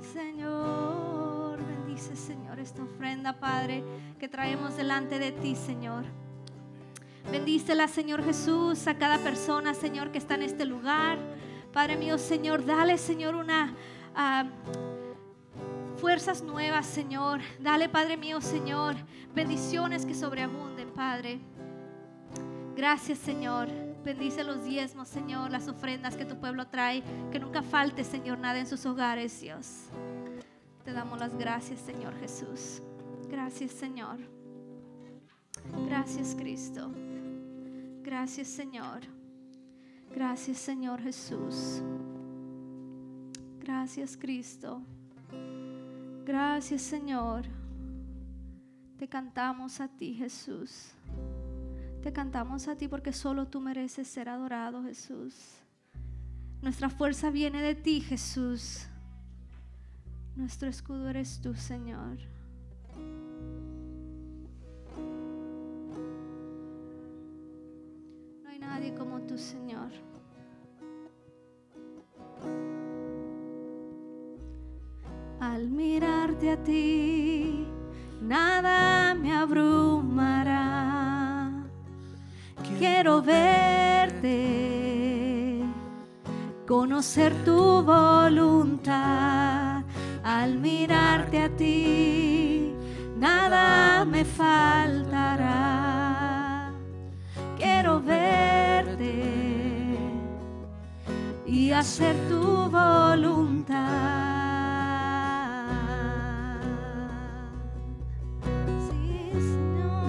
Señor, 0.00 1.58
bendice, 1.66 2.16
Señor, 2.16 2.58
esta 2.58 2.82
ofrenda, 2.82 3.38
Padre, 3.38 3.84
que 4.18 4.28
traemos 4.28 4.78
delante 4.78 5.18
de 5.18 5.32
ti, 5.32 5.54
Señor. 5.54 6.04
Bendícela, 7.30 7.88
Señor 7.88 8.24
Jesús, 8.24 8.86
a 8.86 8.96
cada 8.96 9.18
persona, 9.18 9.74
Señor, 9.74 10.12
que 10.12 10.18
está 10.18 10.34
en 10.34 10.42
este 10.42 10.64
lugar. 10.64 11.18
Padre 11.72 11.96
mío, 11.96 12.18
Señor, 12.18 12.64
dale, 12.64 12.98
Señor, 12.98 13.34
una 13.34 13.74
ah, 14.14 14.44
fuerzas 15.96 16.42
nuevas, 16.42 16.86
Señor. 16.86 17.40
Dale, 17.58 17.88
Padre 17.88 18.16
mío, 18.16 18.40
Señor, 18.40 18.94
bendiciones 19.34 20.06
que 20.06 20.14
sobreabunden, 20.14 20.90
Padre. 20.90 21.40
Gracias, 22.76 23.18
Señor. 23.18 23.68
Bendice 24.04 24.44
los 24.44 24.64
diezmos, 24.64 25.08
Señor, 25.08 25.50
las 25.50 25.66
ofrendas 25.66 26.16
que 26.16 26.26
tu 26.26 26.38
pueblo 26.38 26.66
trae. 26.66 27.02
Que 27.32 27.38
nunca 27.38 27.62
falte, 27.62 28.04
Señor, 28.04 28.38
nada 28.38 28.58
en 28.58 28.66
sus 28.66 28.84
hogares, 28.84 29.40
Dios. 29.40 29.84
Te 30.84 30.92
damos 30.92 31.18
las 31.18 31.36
gracias, 31.38 31.80
Señor 31.80 32.14
Jesús. 32.20 32.82
Gracias, 33.30 33.70
Señor. 33.72 34.18
Gracias, 35.88 36.36
Cristo. 36.38 36.90
Gracias, 38.04 38.48
Señor. 38.48 39.00
Gracias, 40.14 40.58
Señor 40.58 41.00
Jesús. 41.00 41.82
Gracias, 43.60 44.14
Cristo. 44.18 44.82
Gracias, 46.26 46.82
Señor. 46.82 47.46
Te 48.98 49.08
cantamos 49.08 49.80
a 49.80 49.88
ti, 49.88 50.12
Jesús. 50.12 50.90
Te 52.02 52.12
cantamos 52.12 52.68
a 52.68 52.76
ti 52.76 52.88
porque 52.88 53.14
solo 53.14 53.48
tú 53.48 53.60
mereces 53.60 54.06
ser 54.06 54.28
adorado, 54.28 54.82
Jesús. 54.82 55.56
Nuestra 56.60 56.90
fuerza 56.90 57.30
viene 57.30 57.62
de 57.62 57.74
ti, 57.74 58.02
Jesús. 58.02 58.86
Nuestro 60.36 60.68
escudo 60.68 61.08
eres 61.08 61.40
tú, 61.40 61.54
Señor. 61.54 62.18
Nadie 68.64 68.92
como 68.94 69.20
tú, 69.20 69.38
Señor. 69.38 69.90
Al 75.40 75.68
mirarte 75.68 76.50
a 76.50 76.56
ti, 76.56 77.66
nada 78.20 79.14
me 79.14 79.36
abrumará. 79.36 80.74
Quiero 82.78 83.22
verte, 83.22 84.32
conocer 86.66 87.32
tu 87.44 87.82
voluntad. 87.82 89.84
Al 90.24 90.58
mirarte 90.58 91.42
a 91.42 91.48
ti, 91.50 92.74
nada 93.16 94.04
me 94.04 94.24
faltará. 94.24 95.93
Y 101.46 101.70
hacer 101.72 102.16
tu 102.28 102.70
voluntad. 102.70 103.74
Sí, 108.88 109.30
Señor. 109.32 110.04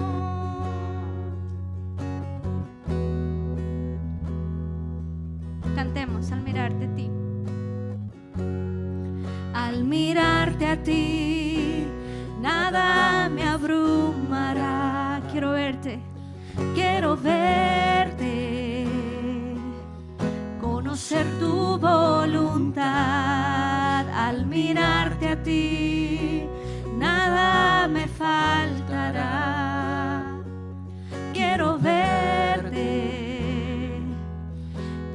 Cantemos 5.76 6.32
al 6.32 6.41
mirarte 6.43 6.86
a 6.86 6.95
ti. 6.95 7.10
Al 9.54 9.84
mirarte 9.84 10.67
a 10.67 10.84
ti, 10.84 11.24
a 24.73 25.36
ti, 25.43 26.47
nada 26.97 27.88
me 27.88 28.08
faltará. 28.08 29.21
Quiero 31.34 31.78
verte 31.78 32.82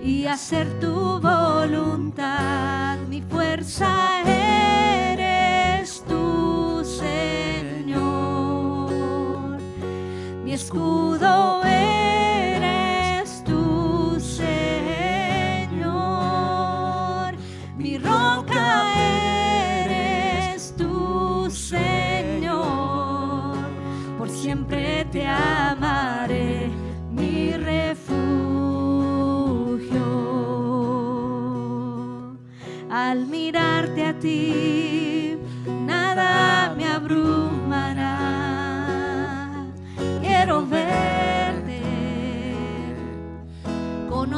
y 0.02 0.26
hacer 0.26 0.78
tu 0.80 1.20
voluntad. 1.20 2.98
Mi 3.08 3.22
fuerza 3.22 4.09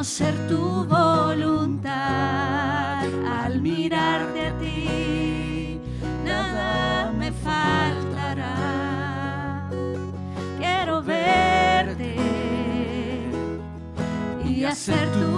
conocer 0.03 0.35
tu 0.49 0.85
voluntad. 0.87 1.93
Al 3.45 3.63
mirarte 3.63 4.49
a 4.49 4.59
ti, 4.59 5.79
nada 6.25 7.13
me 7.13 7.31
faltará. 7.31 8.57
Quiero 10.59 11.03
verte 11.05 12.17
y 14.45 14.65
hacer 14.65 15.09
tu 15.13 15.32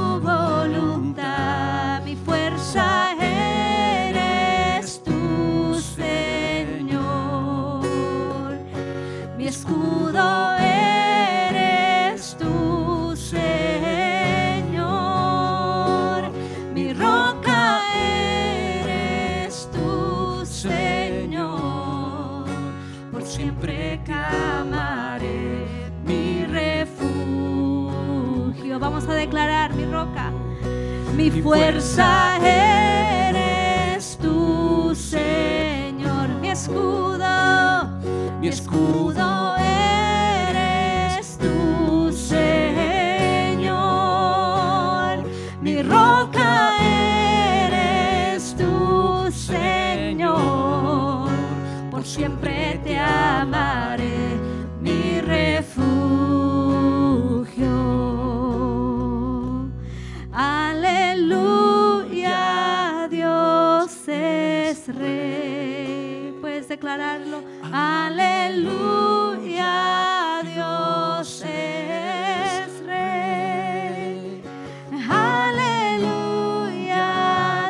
Mi 31.24 31.40
fuerza 31.40 32.36
rey. 64.88 66.36
Puedes 66.40 66.68
declararlo. 66.68 67.42
Aleluya, 67.72 69.32
Dios 70.44 71.42
es 71.42 72.86
rey. 72.86 74.42
Aleluya, 75.08 76.12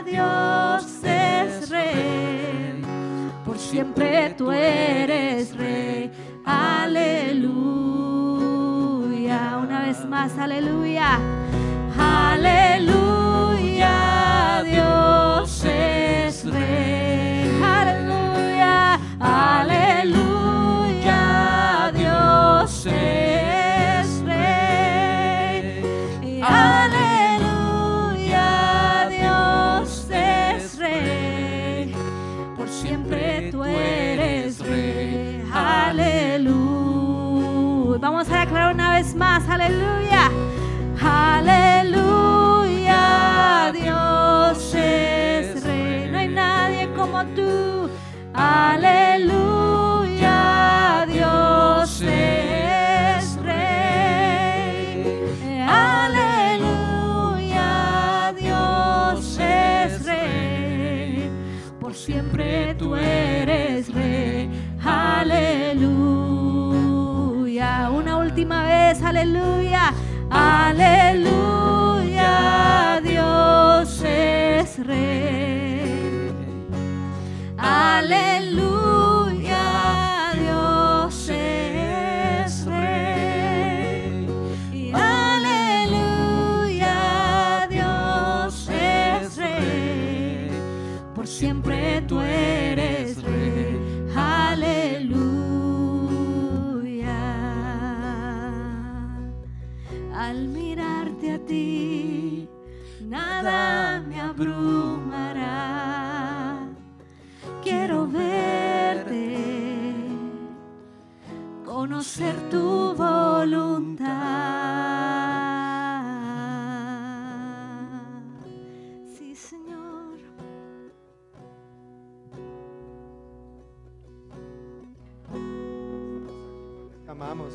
Dios 0.05 1.05
es 1.05 1.71
rey. 1.71 2.83
Por 3.45 3.59
siempre 3.59 4.35
tú 4.37 4.51
eres 4.51 5.57
rey. 5.57 6.11
Aleluya. 6.45 7.55
Una 9.63 9.87
vez 9.87 10.05
más, 10.07 10.37
aleluya. 10.39 11.34
Es 22.87 24.23
rey. 24.23 25.81
Aleluya, 26.43 28.39
Dios 29.11 30.09
es 30.11 30.79
rey. 30.79 31.95
Por 32.57 32.69
siempre 32.69 33.51
tú 33.51 33.65
eres 33.65 34.59
rey. 34.61 35.43
Aleluya. 35.53 36.45
Vamos 38.01 38.29
a 38.31 38.41
declarar 38.41 38.75
una 38.75 38.95
vez 38.97 39.15
más. 39.15 39.49
Aleluya. 39.49 40.31
Aleluya, 41.03 42.93
Dios 43.73 44.75
es 44.75 45.65
rey. 45.65 46.09
No 46.11 46.19
hay 46.19 46.29
nadie 46.29 46.89
como 46.95 47.25
tú. 47.37 47.89
Aleluya, 48.35 49.34
última 68.45 68.65
vez, 68.65 69.03
aleluya. 69.03 69.95
Aleluya, 70.31 71.41
Dios 73.03 74.03
es 74.03 74.87
rey. 74.87 76.31
Aleluya, 77.57 78.84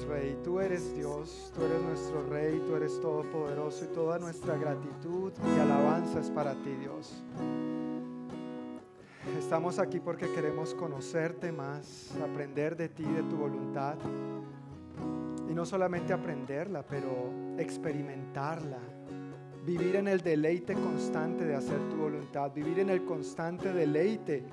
Rey. 0.09 0.35
Tú 0.43 0.59
eres 0.59 0.95
Dios, 0.95 1.51
tú 1.55 1.63
eres 1.63 1.81
nuestro 1.83 2.27
Rey, 2.27 2.59
tú 2.65 2.75
eres 2.75 2.99
todopoderoso 2.99 3.85
y 3.85 3.87
toda 3.89 4.17
nuestra 4.17 4.57
gratitud 4.57 5.31
y 5.55 5.59
alabanza 5.59 6.19
es 6.19 6.31
para 6.31 6.53
ti, 6.53 6.71
Dios. 6.79 7.23
Estamos 9.37 9.77
aquí 9.77 9.99
porque 9.99 10.31
queremos 10.33 10.73
conocerte 10.73 11.51
más, 11.51 12.11
aprender 12.23 12.75
de 12.75 12.89
ti, 12.89 13.03
de 13.03 13.21
tu 13.23 13.37
voluntad. 13.37 13.95
Y 15.47 15.53
no 15.53 15.65
solamente 15.65 16.11
aprenderla, 16.11 16.83
pero 16.83 17.55
experimentarla. 17.57 18.79
Vivir 19.65 19.97
en 19.97 20.07
el 20.07 20.21
deleite 20.21 20.73
constante 20.73 21.45
de 21.45 21.55
hacer 21.55 21.77
tu 21.89 21.97
voluntad. 21.97 22.51
Vivir 22.51 22.79
en 22.79 22.89
el 22.89 23.05
constante 23.05 23.71
deleite 23.71 24.43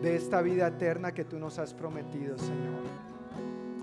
de 0.00 0.16
esta 0.16 0.40
vida 0.40 0.68
eterna 0.68 1.12
que 1.12 1.24
tú 1.24 1.38
nos 1.38 1.58
has 1.58 1.74
prometido, 1.74 2.38
Señor. 2.38 2.84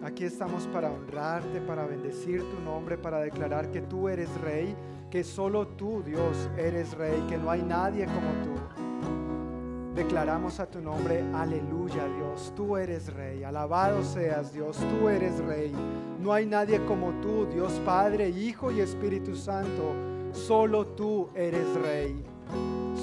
Aquí 0.04 0.24
estamos 0.24 0.66
para 0.68 0.90
honrarte, 0.90 1.62
para 1.62 1.86
bendecir 1.86 2.42
tu 2.50 2.60
nombre, 2.62 2.98
para 2.98 3.20
declarar 3.20 3.70
que 3.70 3.82
tú 3.82 4.10
eres 4.10 4.30
rey, 4.42 4.76
que 5.12 5.24
solo 5.24 5.68
tú, 5.68 6.02
Dios, 6.04 6.50
eres 6.58 6.96
rey, 6.96 7.22
que 7.30 7.38
no 7.38 7.52
hay 7.52 7.62
nadie 7.62 8.06
como 8.06 8.32
tú. 8.44 9.94
Declaramos 9.94 10.60
a 10.60 10.66
tu 10.66 10.82
nombre, 10.82 11.24
aleluya 11.36 12.08
Dios, 12.18 12.52
tú 12.56 12.78
eres 12.78 13.14
rey, 13.14 13.44
alabado 13.44 14.04
seas 14.04 14.52
Dios, 14.54 14.78
tú 14.78 15.08
eres 15.08 15.38
rey. 15.46 15.72
No 16.20 16.34
hay 16.34 16.48
nadie 16.48 16.84
como 16.86 17.12
tú, 17.22 17.46
Dios 17.46 17.74
Padre, 17.86 18.30
Hijo 18.30 18.72
y 18.72 18.80
Espíritu 18.80 19.36
Santo, 19.36 19.94
solo 20.32 20.88
tú 20.88 21.30
eres 21.36 21.76
rey, 21.76 22.24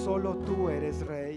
solo 0.05 0.35
tú 0.39 0.69
eres 0.69 1.07
rey. 1.07 1.28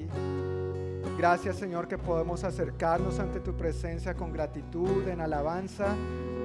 Gracias 1.21 1.57
Señor 1.57 1.87
que 1.87 1.99
podemos 1.99 2.43
acercarnos 2.43 3.19
ante 3.19 3.39
tu 3.39 3.53
presencia 3.53 4.15
con 4.15 4.33
gratitud, 4.33 5.07
en 5.07 5.21
alabanza 5.21 5.93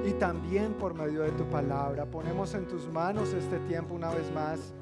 y 0.04 0.12
también 0.12 0.74
por 0.74 0.92
medio 0.92 1.22
de 1.22 1.30
tu 1.30 1.44
palabra. 1.44 2.04
Ponemos 2.04 2.52
en 2.52 2.68
tus 2.68 2.86
manos 2.86 3.32
este 3.32 3.58
tiempo 3.60 3.94
una 3.94 4.10
vez 4.10 4.30
más, 4.32 4.74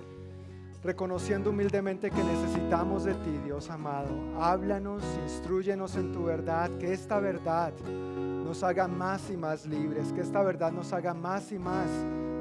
reconociendo 0.83 1.51
humildemente 1.51 2.11
que 2.11 2.25
necesitamos 2.25 3.05
de 3.05 3.15
ti, 3.15 3.39
Dios 3.45 3.71
amado. 3.71 4.11
Háblanos, 4.41 5.05
instruyenos 5.23 5.95
en 5.95 6.11
tu 6.11 6.25
verdad, 6.25 6.71
que 6.81 6.93
esta 6.93 7.21
verdad 7.21 7.73
nos 7.87 8.65
haga 8.65 8.89
más 8.89 9.31
y 9.31 9.37
más 9.37 9.65
libres, 9.65 10.13
que 10.13 10.23
esta 10.23 10.43
verdad 10.43 10.73
nos 10.73 10.93
haga 10.93 11.15
más 11.15 11.53
y 11.53 11.59
más 11.61 11.87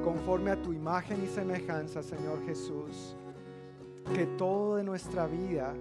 conforme 0.02 0.50
a 0.50 0.60
tu 0.60 0.72
imagen 0.72 1.22
y 1.22 1.28
semejanza, 1.28 2.02
Señor 2.02 2.44
Jesús. 2.46 3.14
Que 4.12 4.26
todo 4.26 4.74
de 4.74 4.82
nuestra 4.82 5.28
vida 5.28 5.72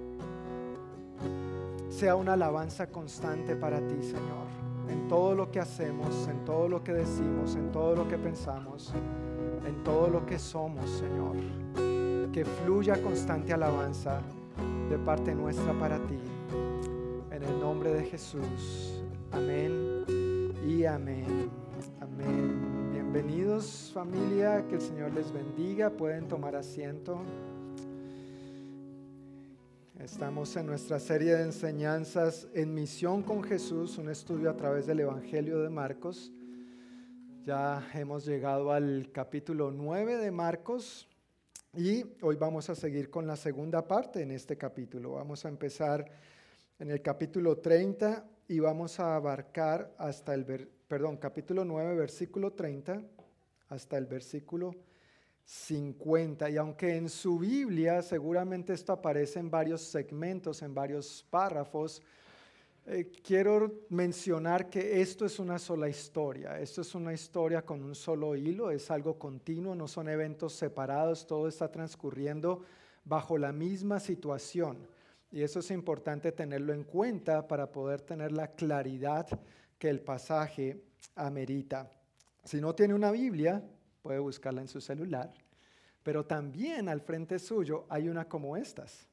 sea 1.93 2.15
una 2.15 2.33
alabanza 2.33 2.87
constante 2.87 3.55
para 3.55 3.77
ti, 3.77 4.01
Señor. 4.01 4.47
En 4.89 5.07
todo 5.07 5.35
lo 5.35 5.51
que 5.51 5.59
hacemos, 5.59 6.27
en 6.27 6.43
todo 6.43 6.67
lo 6.67 6.83
que 6.83 6.91
decimos, 6.91 7.55
en 7.55 7.71
todo 7.71 7.95
lo 7.95 8.07
que 8.07 8.17
pensamos, 8.17 8.91
en 9.65 9.83
todo 9.83 10.07
lo 10.07 10.25
que 10.25 10.39
somos, 10.39 10.89
Señor. 10.89 11.35
Que 12.31 12.45
fluya 12.45 12.99
constante 13.01 13.53
alabanza 13.53 14.21
de 14.89 14.97
parte 14.97 15.35
nuestra 15.35 15.71
para 15.73 15.97
ti. 16.07 16.17
En 17.29 17.43
el 17.43 17.59
nombre 17.59 17.93
de 17.93 18.03
Jesús. 18.05 19.03
Amén 19.31 20.03
y 20.67 20.85
amén. 20.85 21.51
Amén. 22.01 22.89
Bienvenidos 22.91 23.91
familia, 23.93 24.65
que 24.67 24.75
el 24.75 24.81
Señor 24.81 25.13
les 25.13 25.31
bendiga. 25.31 25.91
Pueden 25.91 26.27
tomar 26.27 26.55
asiento. 26.55 27.21
Estamos 30.03 30.53
en 30.57 30.65
nuestra 30.65 30.99
serie 30.99 31.33
de 31.33 31.43
enseñanzas 31.43 32.49
en 32.53 32.73
misión 32.73 33.23
con 33.23 33.41
Jesús, 33.41 33.97
un 33.97 34.09
estudio 34.09 34.49
a 34.49 34.57
través 34.57 34.85
del 34.85 34.99
Evangelio 34.99 35.61
de 35.61 35.69
Marcos. 35.69 36.29
Ya 37.45 37.89
hemos 37.93 38.25
llegado 38.25 38.73
al 38.73 39.11
capítulo 39.13 39.71
9 39.71 40.17
de 40.17 40.29
Marcos 40.29 41.07
y 41.73 42.03
hoy 42.21 42.35
vamos 42.35 42.69
a 42.69 42.75
seguir 42.75 43.09
con 43.09 43.25
la 43.25 43.37
segunda 43.37 43.87
parte 43.87 44.21
en 44.21 44.31
este 44.31 44.57
capítulo. 44.57 45.13
Vamos 45.13 45.45
a 45.45 45.47
empezar 45.47 46.05
en 46.79 46.91
el 46.91 47.01
capítulo 47.01 47.59
30 47.59 48.25
y 48.49 48.59
vamos 48.59 48.99
a 48.99 49.15
abarcar 49.15 49.95
hasta 49.97 50.33
el, 50.33 50.67
perdón, 50.85 51.15
capítulo 51.15 51.63
9, 51.63 51.95
versículo 51.95 52.51
30 52.51 53.01
hasta 53.69 53.97
el 53.97 54.05
versículo 54.07 54.75
50. 55.45 56.49
Y 56.49 56.57
aunque 56.57 56.95
en 56.95 57.09
su 57.09 57.39
Biblia 57.39 58.01
seguramente 58.01 58.73
esto 58.73 58.93
aparece 58.93 59.39
en 59.39 59.49
varios 59.49 59.81
segmentos, 59.81 60.61
en 60.61 60.73
varios 60.73 61.25
párrafos, 61.29 62.01
eh, 62.85 63.11
quiero 63.23 63.85
mencionar 63.89 64.69
que 64.69 65.01
esto 65.01 65.25
es 65.25 65.39
una 65.39 65.57
sola 65.57 65.87
historia. 65.87 66.59
Esto 66.59 66.81
es 66.81 66.93
una 66.95 67.13
historia 67.13 67.61
con 67.61 67.81
un 67.81 67.95
solo 67.95 68.35
hilo, 68.35 68.71
es 68.71 68.91
algo 68.91 69.17
continuo, 69.17 69.73
no 69.73 69.87
son 69.87 70.09
eventos 70.09 70.53
separados, 70.53 71.25
todo 71.25 71.47
está 71.47 71.71
transcurriendo 71.71 72.63
bajo 73.05 73.37
la 73.37 73.53
misma 73.53 73.99
situación. 73.99 74.85
Y 75.31 75.41
eso 75.41 75.59
es 75.59 75.71
importante 75.71 76.31
tenerlo 76.31 76.73
en 76.73 76.83
cuenta 76.83 77.47
para 77.47 77.71
poder 77.71 78.01
tener 78.01 78.31
la 78.31 78.49
claridad 78.49 79.27
que 79.79 79.89
el 79.89 80.01
pasaje 80.01 80.83
amerita. 81.15 81.89
Si 82.43 82.59
no 82.59 82.75
tiene 82.75 82.93
una 82.93 83.11
Biblia, 83.11 83.63
puede 84.03 84.19
buscarla 84.19 84.61
en 84.61 84.67
su 84.67 84.79
celular, 84.79 85.33
pero 86.03 86.25
también 86.25 86.89
al 86.89 87.01
frente 87.01 87.39
suyo 87.39 87.85
hay 87.89 88.09
una 88.09 88.27
como 88.27 88.55
estas, 88.55 89.07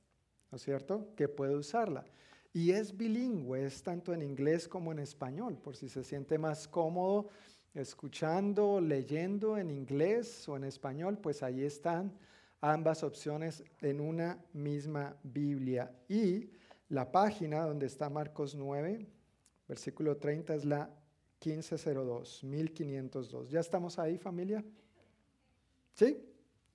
¿no 0.50 0.56
es 0.56 0.62
cierto? 0.62 1.08
Que 1.16 1.28
puede 1.28 1.56
usarla. 1.56 2.04
Y 2.52 2.72
es 2.72 2.96
bilingüe, 2.96 3.64
es 3.64 3.82
tanto 3.82 4.12
en 4.12 4.22
inglés 4.22 4.66
como 4.68 4.90
en 4.90 4.98
español, 4.98 5.56
por 5.56 5.76
si 5.76 5.88
se 5.88 6.02
siente 6.02 6.36
más 6.36 6.66
cómodo 6.66 7.28
escuchando, 7.74 8.80
leyendo 8.80 9.56
en 9.56 9.70
inglés 9.70 10.48
o 10.48 10.56
en 10.56 10.64
español, 10.64 11.18
pues 11.18 11.44
ahí 11.44 11.62
están 11.62 12.12
ambas 12.60 13.04
opciones 13.04 13.62
en 13.80 14.00
una 14.00 14.38
misma 14.52 15.16
Biblia. 15.22 15.92
Y 16.08 16.50
la 16.88 17.12
página 17.12 17.64
donde 17.64 17.86
está 17.86 18.10
Marcos 18.10 18.56
9, 18.56 19.06
versículo 19.68 20.16
30 20.16 20.54
es 20.56 20.64
la 20.64 20.90
1502, 21.42 22.44
1502. 22.44 23.50
¿Ya 23.50 23.60
estamos 23.60 23.98
ahí, 23.98 24.18
familia? 24.18 24.62
¿Sí? 25.94 26.22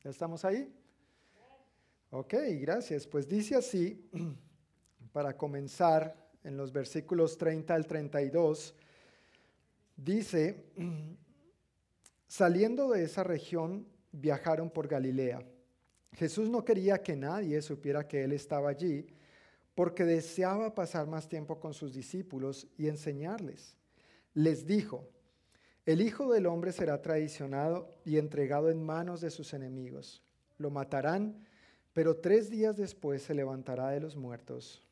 ¿Ya 0.03 0.09
estamos 0.09 0.43
ahí? 0.43 0.73
Ok, 2.09 2.33
gracias. 2.59 3.05
Pues 3.05 3.27
dice 3.27 3.55
así, 3.55 4.09
para 5.11 5.37
comenzar 5.37 6.15
en 6.43 6.57
los 6.57 6.71
versículos 6.71 7.37
30 7.37 7.75
al 7.75 7.85
32, 7.85 8.73
dice, 9.95 10.65
saliendo 12.27 12.89
de 12.89 13.03
esa 13.03 13.23
región, 13.23 13.87
viajaron 14.11 14.71
por 14.71 14.87
Galilea. 14.87 15.43
Jesús 16.13 16.49
no 16.49 16.65
quería 16.65 17.03
que 17.03 17.15
nadie 17.15 17.61
supiera 17.61 18.07
que 18.07 18.23
Él 18.23 18.31
estaba 18.31 18.69
allí, 18.69 19.05
porque 19.75 20.05
deseaba 20.05 20.73
pasar 20.73 21.05
más 21.05 21.27
tiempo 21.27 21.59
con 21.59 21.73
sus 21.73 21.93
discípulos 21.93 22.67
y 22.77 22.87
enseñarles. 22.87 23.75
Les 24.35 24.67
dijo, 24.67 25.07
el 25.85 26.01
Hijo 26.01 26.31
del 26.31 26.45
Hombre 26.45 26.73
será 26.73 27.01
traicionado 27.01 27.89
y 28.03 28.17
entregado 28.17 28.69
en 28.69 28.83
manos 28.83 29.21
de 29.21 29.31
sus 29.31 29.53
enemigos. 29.53 30.21
Lo 30.57 30.69
matarán, 30.69 31.45
pero 31.93 32.17
tres 32.17 32.49
días 32.49 32.75
después 32.75 33.23
se 33.23 33.33
levantará 33.33 33.91
de 33.91 34.01
los 34.01 34.17
muertos. 34.17 34.83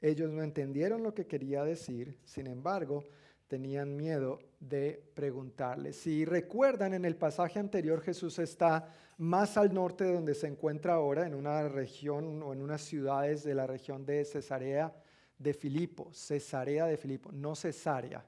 Ellos 0.00 0.30
no 0.30 0.42
entendieron 0.44 1.02
lo 1.02 1.14
que 1.14 1.26
quería 1.26 1.64
decir, 1.64 2.16
sin 2.24 2.46
embargo, 2.46 3.02
tenían 3.48 3.96
miedo 3.96 4.38
de 4.60 5.02
preguntarle. 5.14 5.92
Si 5.92 6.24
recuerdan, 6.24 6.94
en 6.94 7.04
el 7.04 7.16
pasaje 7.16 7.58
anterior 7.58 8.00
Jesús 8.02 8.38
está 8.38 8.88
más 9.18 9.56
al 9.56 9.74
norte 9.74 10.04
de 10.04 10.12
donde 10.12 10.34
se 10.34 10.46
encuentra 10.46 10.94
ahora, 10.94 11.26
en 11.26 11.34
una 11.34 11.68
región 11.68 12.40
o 12.40 12.52
en 12.52 12.62
unas 12.62 12.82
ciudades 12.82 13.42
de 13.42 13.54
la 13.54 13.66
región 13.66 14.06
de 14.06 14.24
Cesarea 14.24 14.94
de 15.38 15.54
Filipo, 15.54 16.12
Cesarea 16.12 16.86
de 16.86 16.96
Filipo, 16.96 17.32
no 17.32 17.56
Cesarea, 17.56 18.24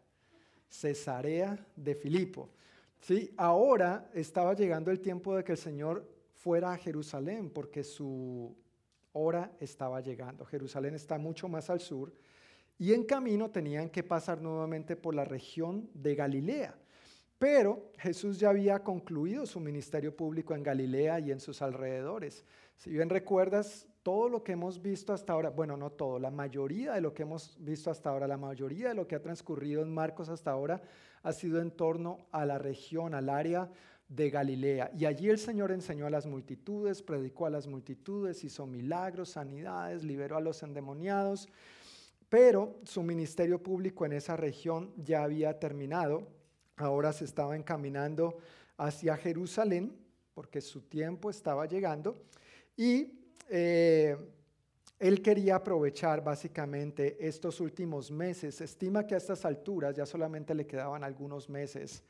Cesarea 0.69 1.67
de 1.77 1.95
Filipo. 1.95 2.51
¿Sí? 3.01 3.33
Ahora 3.37 4.11
estaba 4.13 4.55
llegando 4.55 4.91
el 4.91 5.01
tiempo 5.01 5.37
de 5.37 5.45
que 5.45 5.53
el 5.53 5.59
Señor 5.59 6.09
fuera 6.35 6.73
a 6.73 6.77
Jerusalén, 6.77 7.51
porque 7.51 7.85
su 7.85 8.57
hora 9.13 9.53
estaba 9.61 10.01
llegando. 10.01 10.45
Jerusalén 10.45 10.95
está 10.95 11.19
mucho 11.19 11.49
más 11.49 11.71
al 11.71 11.81
sur 11.81 12.13
y 12.79 12.93
en 12.93 13.05
camino 13.05 13.51
tenían 13.51 13.91
que 13.91 14.05
pasar 14.05 14.41
nuevamente 14.41 14.95
por 14.95 15.15
la 15.15 15.25
región 15.25 15.91
de 15.95 16.15
Galilea. 16.15 16.77
Pero 17.39 17.91
Jesús 17.99 18.39
ya 18.39 18.51
había 18.51 18.83
concluido 18.83 19.47
su 19.47 19.61
ministerio 19.61 20.15
público 20.15 20.55
en 20.55 20.63
Galilea 20.63 21.21
y 21.21 21.33
en 21.33 21.41
sus 21.41 21.61
alrededores. 21.61 22.45
Si 22.77 22.91
bien 22.91 23.11
recuerdas, 23.11 23.88
todo 24.09 24.31
lo 24.31 24.43
que 24.43 24.53
hemos 24.53 24.81
visto 24.81 25.13
hasta 25.13 25.35
ahora, 25.35 25.51
bueno, 25.51 25.77
no 25.77 25.91
todo, 25.91 26.19
la 26.19 26.31
mayoría 26.31 26.95
de 26.95 27.03
lo 27.03 27.13
que 27.13 27.25
hemos 27.25 27.55
visto 27.61 27.91
hasta 27.91 28.09
ahora, 28.09 28.27
la 28.27 28.39
mayoría 28.39 28.89
de 28.89 28.95
lo 28.95 29.07
que 29.07 29.15
ha 29.15 29.21
transcurrido 29.21 29.83
en 29.83 29.93
Marcos 29.93 30.31
hasta 30.31 30.51
ahora, 30.51 30.81
ha 31.23 31.33
sido 31.35 31.61
en 31.61 31.71
torno 31.71 32.17
a 32.33 32.47
la 32.47 32.57
región, 32.57 33.13
al 33.13 33.29
área 33.29 33.71
de 34.09 34.31
Galilea. 34.31 34.93
Y 34.97 35.05
allí 35.05 35.29
el 35.29 35.39
Señor 35.39 35.73
enseñó 35.73 36.07
a 36.07 36.11
las 36.11 36.25
multitudes, 36.25 37.03
predicó 37.03 37.45
a 37.45 37.51
las 37.51 37.67
multitudes, 37.67 38.45
hizo 38.45 38.67
milagros, 38.67 39.29
sanidades, 39.29 40.03
liberó 40.03 40.39
a 40.39 40.41
los 40.41 40.63
endemoniados. 40.63 41.47
Pero 42.31 42.81
su 42.85 43.03
ministerio 43.03 43.63
público 43.63 44.07
en 44.07 44.15
esa 44.15 44.39
región 44.39 44.91
ya 44.97 45.23
había 45.23 45.59
terminado. 45.59 46.27
Ahora 46.79 47.13
se 47.13 47.27
estaba 47.27 47.57
encaminando 47.57 48.39
hacia 48.79 49.19
Jerusalén 49.19 49.99
porque 50.33 50.63
su 50.63 50.81
tiempo 50.81 51.29
estaba 51.29 51.67
llegando. 51.67 52.23
Y 52.75 53.18
eh, 53.49 54.17
él 54.99 55.23
quería 55.23 55.57
aprovechar 55.57 56.23
básicamente 56.23 57.17
estos 57.21 57.61
últimos 57.61 58.11
meses. 58.11 58.61
Estima 58.61 59.07
que 59.07 59.15
a 59.15 59.19
estas 59.19 59.45
alturas 59.45 59.95
ya 59.95 60.05
solamente 60.05 60.55
le 60.55 60.67
quedaban 60.67 61.05
algunos 61.05 61.49
meses 61.49 62.03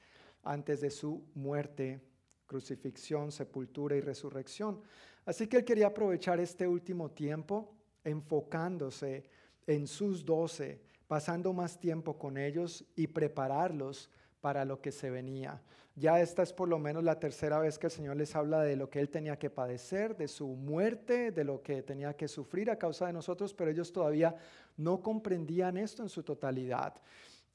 antes 0.43 0.81
de 0.81 0.91
su 0.91 1.23
muerte, 1.35 2.01
crucifixión, 2.47 3.31
sepultura 3.31 3.95
y 3.97 4.01
resurrección. 4.01 4.81
Así 5.27 5.47
que 5.47 5.59
él 5.59 5.65
quería 5.65 5.89
aprovechar 5.89 6.41
este 6.41 6.67
último 6.67 7.11
tiempo 7.11 7.75
enfocándose 8.05 9.25
en 9.67 9.87
sus 9.87 10.25
doce, 10.25 10.81
pasando 11.07 11.53
más 11.53 11.79
tiempo 11.79 12.19
con 12.19 12.39
ellos 12.39 12.87
y 12.97 13.07
prepararlos 13.07 14.09
para 14.41 14.65
lo 14.65 14.81
que 14.81 14.93
se 14.93 15.11
venía. 15.11 15.61
Ya 15.97 16.21
esta 16.21 16.45
es 16.45 16.53
por 16.53 16.69
lo 16.69 16.79
menos 16.79 17.03
la 17.03 17.19
tercera 17.19 17.59
vez 17.59 17.77
que 17.77 17.89
el 17.89 17.91
Señor 17.91 18.17
les 18.17 18.37
habla 18.37 18.63
de 18.63 18.77
lo 18.77 18.89
que 18.89 19.01
Él 19.01 19.09
tenía 19.09 19.37
que 19.37 19.51
padecer, 19.51 20.17
de 20.17 20.29
su 20.29 20.47
muerte, 20.47 21.33
de 21.33 21.43
lo 21.43 21.61
que 21.61 21.83
tenía 21.83 22.15
que 22.15 22.29
sufrir 22.29 22.71
a 22.71 22.79
causa 22.79 23.07
de 23.07 23.13
nosotros, 23.13 23.53
pero 23.53 23.71
ellos 23.71 23.93
todavía 23.93 24.37
no 24.77 25.03
comprendían 25.03 25.77
esto 25.77 26.05
en 26.05 26.09
su 26.09 26.23
totalidad. 26.23 26.95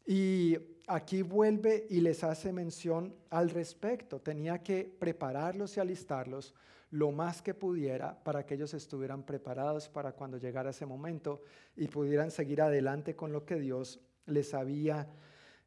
Y 0.06 0.58
aquí 0.88 1.22
vuelve 1.22 1.88
y 1.89 2.02
les 2.02 2.26
hace 2.26 2.52
mención 2.52 3.15
al 3.30 3.50
respecto. 3.50 4.19
Tenía 4.19 4.62
que 4.62 4.93
prepararlos 5.00 5.78
y 5.78 5.80
alistarlos 5.80 6.54
lo 6.91 7.12
más 7.12 7.41
que 7.41 7.54
pudiera 7.54 8.22
para 8.24 8.46
que 8.46 8.56
ellos 8.56 8.74
estuvieran 8.74 9.24
preparados 9.24 9.88
para 9.88 10.12
cuando 10.12 10.38
llegara 10.38 10.72
ese 10.72 10.86
momento 10.86 11.41
y 11.76 11.88
pudieran 11.88 12.30
seguir 12.30 12.62
adelante 12.62 13.15
con 13.15 13.32
lo 13.32 13.46
que 13.46 13.56
Dios 13.56 14.02
les 14.26 14.54
había 14.54 15.08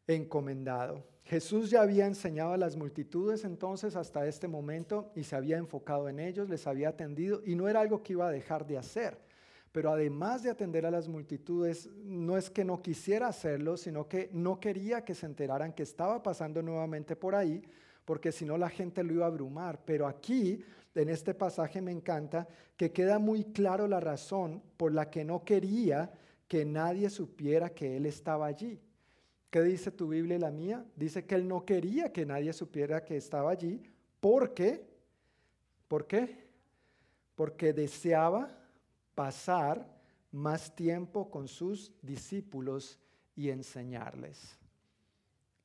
encomendado. 0.07 1.05
Jesús 1.25 1.71
ya 1.71 1.83
había 1.83 2.07
enseñado 2.07 2.53
a 2.53 2.57
las 2.57 2.77
multitudes 2.77 3.45
entonces 3.45 3.97
hasta 3.97 4.27
este 4.29 4.47
momento 4.47 5.11
y 5.17 5.25
se 5.25 5.35
había 5.35 5.59
enfocado 5.59 6.09
en 6.09 6.21
ellos, 6.21 6.49
les 6.49 6.69
había 6.69 6.91
atendido 6.91 7.43
y 7.45 7.57
no 7.57 7.69
era 7.69 7.81
algo 7.81 8.03
que 8.03 8.13
iba 8.13 8.29
a 8.29 8.33
dejar 8.33 8.65
de 8.67 8.79
hacer. 8.79 9.19
Pero 9.73 9.91
además 9.91 10.43
de 10.43 10.51
atender 10.51 10.87
a 10.87 10.91
las 10.91 11.09
multitudes, 11.09 11.91
no 12.05 12.39
es 12.39 12.49
que 12.49 12.65
no 12.65 12.81
quisiera 12.81 13.27
hacerlo, 13.27 13.77
sino 13.77 14.09
que 14.09 14.31
no 14.33 14.61
quería 14.61 15.05
que 15.05 15.15
se 15.15 15.27
enteraran 15.27 15.73
que 15.73 15.83
estaba 15.83 16.23
pasando 16.23 16.63
nuevamente 16.63 17.17
por 17.17 17.35
ahí, 17.35 17.63
porque 18.05 18.31
si 18.33 18.45
no 18.45 18.57
la 18.57 18.71
gente 18.71 19.03
lo 19.03 19.13
iba 19.13 19.25
a 19.25 19.29
abrumar. 19.29 19.81
Pero 19.85 20.07
aquí 20.07 20.65
en 20.95 21.09
este 21.09 21.35
pasaje 21.35 21.83
me 21.83 21.93
encanta 21.93 22.49
que 22.77 22.93
queda 22.93 23.19
muy 23.19 23.45
claro 23.45 23.87
la 23.87 24.01
razón 24.01 24.63
por 24.77 24.93
la 24.93 25.11
que 25.11 25.25
no 25.25 25.45
quería 25.45 26.11
que 26.49 26.65
nadie 26.65 27.11
supiera 27.11 27.71
que 27.71 27.97
él 27.97 28.07
estaba 28.07 28.47
allí. 28.47 28.81
¿Qué 29.57 29.63
dice 29.63 29.91
tu 29.91 30.09
Biblia 30.09 30.37
y 30.37 30.39
la 30.39 30.51
mía? 30.51 30.85
Dice 30.97 31.25
que 31.25 31.35
él 31.35 31.49
no 31.49 31.65
quería 31.65 32.13
que 32.13 32.27
nadie 32.27 32.53
supiera 32.53 33.03
que 33.03 33.17
estaba 33.17 33.51
allí 33.51 33.81
porque, 34.21 34.87
¿por 35.89 36.07
qué? 36.07 36.47
Porque 37.35 37.73
deseaba 37.73 38.55
pasar 39.15 39.89
más 40.31 40.77
tiempo 40.77 41.31
con 41.31 41.49
sus 41.49 41.91
discípulos 42.03 42.99
y 43.35 43.49
enseñarles. 43.49 44.59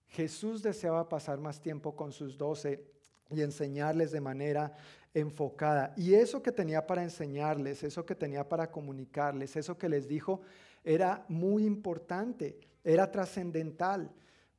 Jesús 0.08 0.64
deseaba 0.64 1.10
pasar 1.10 1.39
más 1.39 1.60
tiempo 1.60 1.94
con 1.94 2.14
sus 2.14 2.38
doce 2.38 2.86
y 3.30 3.42
enseñarles 3.42 4.12
de 4.12 4.22
manera 4.22 4.74
enfocada. 5.14 5.94
Y 5.98 6.14
eso 6.14 6.42
que 6.42 6.54
tenía 6.54 6.88
para 6.88 7.04
enseñarles, 7.04 7.84
eso 7.84 8.06
que 8.06 8.16
tenía 8.16 8.48
para 8.48 8.72
comunicarles, 8.72 9.58
eso 9.58 9.78
que 9.78 9.89
les 9.89 10.08
dijo, 10.08 10.39
era 10.82 11.26
muy 11.28 11.66
importante, 11.66 12.70
era 12.84 13.11
trascendental. 13.11 14.11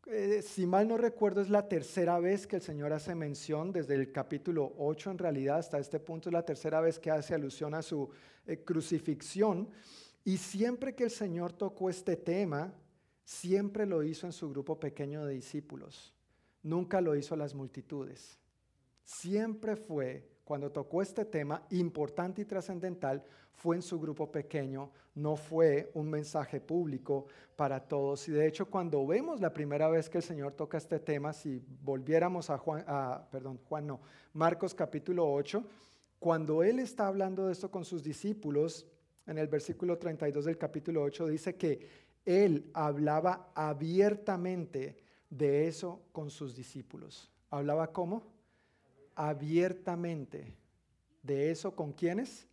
Eh, 0.06 0.42
si 0.42 0.66
mal 0.66 0.88
no 0.88 0.96
recuerdo, 0.96 1.40
es 1.40 1.48
la 1.48 1.68
tercera 1.68 2.18
vez 2.18 2.46
que 2.46 2.56
el 2.56 2.62
Señor 2.62 2.92
hace 2.92 3.14
mención, 3.14 3.72
desde 3.72 3.94
el 3.94 4.10
capítulo 4.10 4.74
8 4.78 5.12
en 5.12 5.18
realidad 5.18 5.58
hasta 5.58 5.78
este 5.78 6.00
punto, 6.00 6.28
es 6.28 6.32
la 6.32 6.44
tercera 6.44 6.80
vez 6.80 6.98
que 6.98 7.10
hace 7.10 7.34
alusión 7.34 7.74
a 7.74 7.82
su 7.82 8.10
eh, 8.46 8.64
crucifixión. 8.64 9.68
Y 10.24 10.36
siempre 10.38 10.94
que 10.94 11.04
el 11.04 11.10
Señor 11.10 11.52
tocó 11.52 11.88
este 11.88 12.16
tema, 12.16 12.74
siempre 13.24 13.86
lo 13.86 14.02
hizo 14.02 14.26
en 14.26 14.32
su 14.32 14.50
grupo 14.50 14.78
pequeño 14.78 15.24
de 15.24 15.34
discípulos. 15.34 16.12
Nunca 16.62 17.00
lo 17.00 17.14
hizo 17.14 17.34
a 17.34 17.38
las 17.38 17.54
multitudes. 17.54 18.38
Siempre 19.04 19.76
fue 19.76 20.31
cuando 20.52 20.70
tocó 20.70 21.00
este 21.00 21.24
tema 21.24 21.62
importante 21.70 22.42
y 22.42 22.44
trascendental, 22.44 23.24
fue 23.54 23.74
en 23.74 23.80
su 23.80 23.98
grupo 23.98 24.30
pequeño, 24.30 24.90
no 25.14 25.34
fue 25.34 25.90
un 25.94 26.10
mensaje 26.10 26.60
público 26.60 27.24
para 27.56 27.80
todos. 27.80 28.28
Y 28.28 28.32
de 28.32 28.46
hecho, 28.46 28.66
cuando 28.66 29.06
vemos 29.06 29.40
la 29.40 29.50
primera 29.50 29.88
vez 29.88 30.10
que 30.10 30.18
el 30.18 30.22
Señor 30.22 30.52
toca 30.52 30.76
este 30.76 30.98
tema, 30.98 31.32
si 31.32 31.58
volviéramos 31.82 32.50
a 32.50 32.58
Juan, 32.58 32.84
perdón, 33.30 33.60
Juan 33.66 33.86
no, 33.86 34.00
Marcos 34.34 34.74
capítulo 34.74 35.26
8, 35.32 35.64
cuando 36.18 36.62
él 36.62 36.80
está 36.80 37.06
hablando 37.06 37.46
de 37.46 37.52
esto 37.52 37.70
con 37.70 37.86
sus 37.86 38.02
discípulos, 38.02 38.86
en 39.26 39.38
el 39.38 39.48
versículo 39.48 39.96
32 39.96 40.44
del 40.44 40.58
capítulo 40.58 41.02
8 41.02 41.28
dice 41.28 41.56
que 41.56 41.88
él 42.26 42.70
hablaba 42.74 43.52
abiertamente 43.54 44.98
de 45.30 45.66
eso 45.66 46.02
con 46.12 46.28
sus 46.28 46.54
discípulos. 46.54 47.30
¿Hablaba 47.48 47.90
cómo? 47.90 48.41
Abiertamente 49.14 50.54
de 51.22 51.50
eso 51.50 51.74
con 51.74 51.92
quienes? 51.92 52.46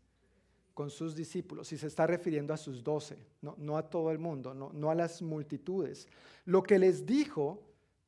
Con 0.74 0.89
sus 0.89 1.16
discípulos. 1.16 1.72
Y 1.74 1.78
se 1.78 1.88
está 1.88 2.07
refiriendo 2.07 2.53
a 2.53 2.57
sus 2.57 2.84
doce, 2.84 3.18
no, 3.41 3.78
a 3.78 3.89
todo 3.89 4.12
el 4.12 4.20
mundo, 4.20 4.53
no, 4.53 4.72
no 4.74 4.89
a 4.89 4.95
las 4.95 5.22
multitudes. 5.22 6.07
Lo 6.45 6.64
que 6.64 6.80
les 6.80 7.05
dijo 7.05 7.62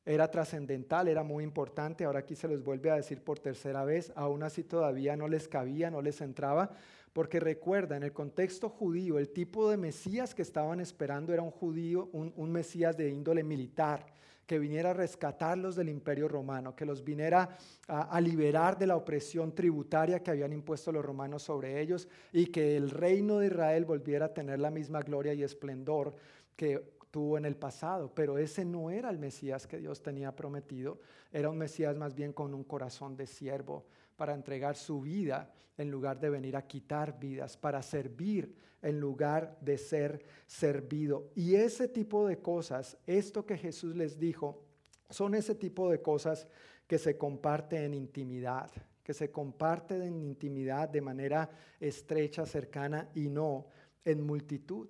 era 0.04 0.30
trascendental, 0.30 1.08
era 1.08 1.22
muy 1.22 1.44
importante. 1.44 2.04
Ahora 2.04 2.20
aquí 2.20 2.34
se 2.34 2.48
los 2.48 2.62
vuelve 2.64 2.90
a 2.90 2.96
decir 2.96 3.22
por 3.22 3.38
tercera 3.38 3.84
vez. 3.84 4.12
Aún 4.16 4.42
así 4.42 4.64
todavía 4.64 5.16
no 5.16 5.28
les 5.28 5.48
cabía, 5.48 5.90
no 5.90 6.02
les 6.02 6.20
entraba. 6.20 6.70
Porque 7.12 7.40
recuerda, 7.40 7.96
en 7.96 8.04
el 8.04 8.12
contexto 8.12 8.70
judío, 8.70 9.18
el 9.18 9.28
tipo 9.28 9.70
de 9.70 9.76
Mesías 9.76 10.34
que 10.34 10.42
estaban 10.42 10.80
esperando 10.80 11.34
era 11.34 11.42
un 11.42 11.50
judío, 11.50 12.08
un, 12.12 12.32
un 12.36 12.50
Mesías 12.50 12.96
de 12.96 13.10
índole 13.10 13.44
militar 13.44 14.06
que 14.52 14.58
viniera 14.58 14.90
a 14.90 14.92
rescatarlos 14.92 15.76
del 15.76 15.88
imperio 15.88 16.28
romano, 16.28 16.76
que 16.76 16.84
los 16.84 17.02
viniera 17.02 17.56
a, 17.88 18.20
liberar 18.20 18.78
de 18.78 18.86
la 18.86 18.96
opresión 18.96 19.54
tributaria 19.54 20.22
que 20.22 20.30
habían 20.30 20.52
impuesto 20.52 20.92
los 20.92 21.02
romanos 21.02 21.42
sobre 21.42 21.80
ellos 21.80 22.06
y 22.34 22.48
que 22.48 22.76
el 22.76 22.90
reino 22.90 23.38
de 23.38 23.46
Israel 23.46 23.86
volviera 23.86 24.26
a 24.26 24.34
tener 24.34 24.58
la 24.58 24.70
misma 24.70 25.00
gloria 25.00 25.32
y 25.32 25.42
esplendor 25.42 26.14
que 26.54 26.96
tuvo 27.10 27.38
en 27.38 27.46
el 27.46 27.56
pasado. 27.56 28.12
Pero 28.14 28.36
ese 28.36 28.62
no 28.66 28.90
era 28.90 29.08
el 29.08 29.18
Mesías 29.18 29.66
que 29.66 29.78
Dios 29.78 30.02
tenía 30.02 30.36
prometido, 30.36 31.00
era 31.32 31.48
un 31.48 31.56
Mesías 31.56 31.96
más 31.96 32.14
bien 32.14 32.34
con 32.34 32.52
un 32.52 32.64
corazón 32.64 33.16
de 33.16 33.26
siervo 33.26 33.86
para 34.18 34.34
entregar 34.34 34.76
su 34.76 35.00
vida 35.00 35.50
en 35.78 35.90
lugar 35.90 36.20
de 36.20 36.28
venir 36.28 36.58
a 36.58 36.66
quitar 36.66 37.18
vidas, 37.18 37.56
para 37.56 37.80
servir 37.80 38.54
en 38.82 39.00
lugar 39.00 39.56
de 39.60 39.78
ser 39.78 40.24
servido. 40.46 41.30
Y 41.34 41.54
ese 41.54 41.88
tipo 41.88 42.26
de 42.26 42.38
cosas, 42.38 42.98
esto 43.06 43.46
que 43.46 43.56
Jesús 43.56 43.96
les 43.96 44.18
dijo, 44.18 44.64
son 45.08 45.34
ese 45.34 45.54
tipo 45.54 45.90
de 45.90 46.02
cosas 46.02 46.46
que 46.86 46.98
se 46.98 47.16
comparten 47.16 47.84
en 47.84 47.94
intimidad, 47.94 48.70
que 49.02 49.14
se 49.14 49.30
comparten 49.30 50.02
en 50.02 50.22
intimidad 50.22 50.88
de 50.88 51.00
manera 51.00 51.48
estrecha, 51.80 52.44
cercana 52.44 53.08
y 53.14 53.28
no 53.28 53.66
en 54.04 54.22
multitud. 54.26 54.88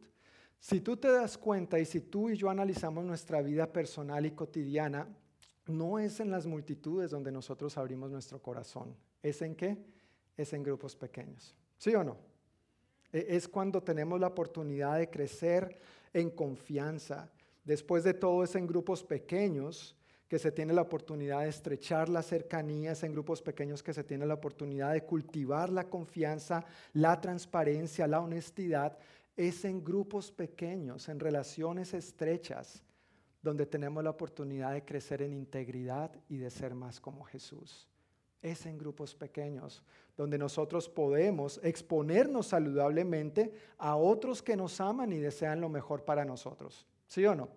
Si 0.58 0.80
tú 0.80 0.96
te 0.96 1.10
das 1.10 1.36
cuenta 1.36 1.78
y 1.78 1.84
si 1.84 2.00
tú 2.00 2.30
y 2.30 2.36
yo 2.36 2.48
analizamos 2.48 3.04
nuestra 3.04 3.42
vida 3.42 3.70
personal 3.70 4.24
y 4.24 4.30
cotidiana, 4.30 5.08
no 5.66 5.98
es 5.98 6.20
en 6.20 6.30
las 6.30 6.46
multitudes 6.46 7.10
donde 7.10 7.32
nosotros 7.32 7.76
abrimos 7.76 8.10
nuestro 8.10 8.40
corazón. 8.40 8.96
¿Es 9.22 9.42
en 9.42 9.54
qué? 9.54 9.76
Es 10.36 10.52
en 10.52 10.62
grupos 10.62 10.96
pequeños. 10.96 11.54
¿Sí 11.78 11.94
o 11.94 12.02
no? 12.02 12.31
E, 13.12 13.26
es 13.28 13.46
cuando 13.46 13.82
tenemos 13.82 14.18
la 14.18 14.28
oportunidad 14.28 14.98
de 14.98 15.10
crecer 15.10 15.78
en 16.12 16.30
confianza. 16.30 17.30
Después 17.64 18.04
de 18.04 18.14
todo 18.14 18.42
es 18.42 18.54
en 18.54 18.66
grupos 18.66 19.04
pequeños 19.04 19.96
que 20.32 20.38
se 20.38 20.50
tiene 20.50 20.72
la 20.72 20.80
oportunidad 20.80 21.42
de 21.42 21.50
estrechar 21.50 22.08
las 22.08 22.24
cercanías, 22.24 23.02
en 23.02 23.12
grupos 23.12 23.42
pequeños 23.42 23.82
que 23.82 23.92
se 23.92 24.02
tiene 24.02 24.24
la 24.24 24.32
oportunidad 24.32 24.94
de 24.94 25.04
cultivar 25.04 25.68
la 25.68 25.90
confianza, 25.90 26.64
la 26.94 27.20
transparencia, 27.20 28.06
la 28.06 28.20
honestidad. 28.20 28.96
Es 29.36 29.66
en 29.66 29.84
grupos 29.84 30.32
pequeños, 30.32 31.10
en 31.10 31.20
relaciones 31.20 31.92
estrechas, 31.92 32.82
donde 33.42 33.66
tenemos 33.66 34.02
la 34.02 34.08
oportunidad 34.08 34.72
de 34.72 34.86
crecer 34.86 35.20
en 35.20 35.34
integridad 35.34 36.10
y 36.30 36.38
de 36.38 36.50
ser 36.50 36.74
más 36.74 36.98
como 36.98 37.24
Jesús. 37.24 37.91
Es 38.42 38.66
en 38.66 38.76
grupos 38.76 39.14
pequeños 39.14 39.82
donde 40.16 40.36
nosotros 40.36 40.88
podemos 40.88 41.60
exponernos 41.62 42.48
saludablemente 42.48 43.52
a 43.78 43.96
otros 43.96 44.42
que 44.42 44.56
nos 44.56 44.80
aman 44.80 45.12
y 45.12 45.18
desean 45.18 45.60
lo 45.60 45.68
mejor 45.68 46.04
para 46.04 46.24
nosotros. 46.24 46.86
¿Sí 47.06 47.24
o 47.24 47.34
no? 47.34 47.48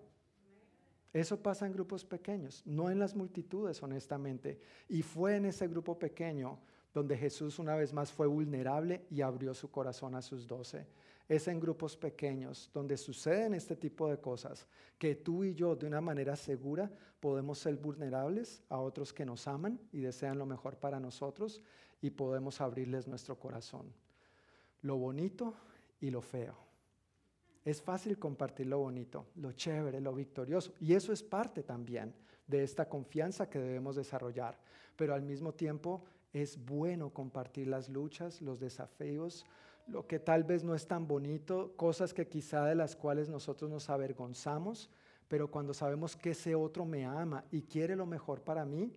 Eso 1.12 1.42
pasa 1.42 1.66
en 1.66 1.72
grupos 1.72 2.04
pequeños, 2.04 2.62
no 2.66 2.90
en 2.90 2.98
las 2.98 3.14
multitudes, 3.14 3.82
honestamente. 3.82 4.60
Y 4.88 5.02
fue 5.02 5.36
en 5.36 5.46
ese 5.46 5.66
grupo 5.66 5.98
pequeño 5.98 6.58
donde 6.92 7.16
Jesús 7.16 7.58
una 7.58 7.74
vez 7.74 7.92
más 7.92 8.12
fue 8.12 8.26
vulnerable 8.26 9.04
y 9.10 9.22
abrió 9.22 9.54
su 9.54 9.70
corazón 9.70 10.14
a 10.14 10.22
sus 10.22 10.46
doce 10.46 10.86
es 11.28 11.48
en 11.48 11.58
grupos 11.58 11.96
pequeños 11.96 12.70
donde 12.72 12.96
suceden 12.96 13.54
este 13.54 13.76
tipo 13.76 14.08
de 14.08 14.18
cosas 14.18 14.66
que 14.98 15.16
tú 15.16 15.44
y 15.44 15.54
yo 15.54 15.74
de 15.74 15.86
una 15.86 16.00
manera 16.00 16.36
segura 16.36 16.90
podemos 17.20 17.58
ser 17.58 17.76
vulnerables 17.76 18.62
a 18.68 18.78
otros 18.78 19.12
que 19.12 19.26
nos 19.26 19.48
aman 19.48 19.80
y 19.92 20.00
desean 20.00 20.38
lo 20.38 20.46
mejor 20.46 20.76
para 20.76 21.00
nosotros 21.00 21.62
y 22.00 22.10
podemos 22.10 22.60
abrirles 22.60 23.08
nuestro 23.08 23.38
corazón. 23.38 23.92
Lo 24.82 24.96
bonito 24.96 25.54
y 26.00 26.10
lo 26.10 26.20
feo. 26.20 26.56
Es 27.64 27.82
fácil 27.82 28.18
compartir 28.18 28.66
lo 28.66 28.78
bonito, 28.78 29.26
lo 29.36 29.50
chévere, 29.52 30.00
lo 30.00 30.14
victorioso 30.14 30.72
y 30.78 30.94
eso 30.94 31.12
es 31.12 31.22
parte 31.22 31.64
también 31.64 32.14
de 32.46 32.62
esta 32.62 32.88
confianza 32.88 33.50
que 33.50 33.58
debemos 33.58 33.96
desarrollar, 33.96 34.56
pero 34.94 35.14
al 35.14 35.22
mismo 35.22 35.52
tiempo 35.52 36.04
es 36.32 36.64
bueno 36.64 37.10
compartir 37.10 37.66
las 37.66 37.88
luchas, 37.88 38.40
los 38.40 38.60
desafíos, 38.60 39.44
lo 39.86 40.06
que 40.06 40.18
tal 40.18 40.44
vez 40.44 40.64
no 40.64 40.74
es 40.74 40.86
tan 40.86 41.06
bonito, 41.06 41.74
cosas 41.76 42.12
que 42.12 42.28
quizá 42.28 42.64
de 42.64 42.74
las 42.74 42.96
cuales 42.96 43.28
nosotros 43.28 43.70
nos 43.70 43.88
avergonzamos, 43.88 44.90
pero 45.28 45.50
cuando 45.50 45.74
sabemos 45.74 46.16
que 46.16 46.30
ese 46.30 46.54
otro 46.54 46.84
me 46.84 47.04
ama 47.04 47.44
y 47.50 47.62
quiere 47.62 47.96
lo 47.96 48.06
mejor 48.06 48.42
para 48.42 48.64
mí, 48.64 48.92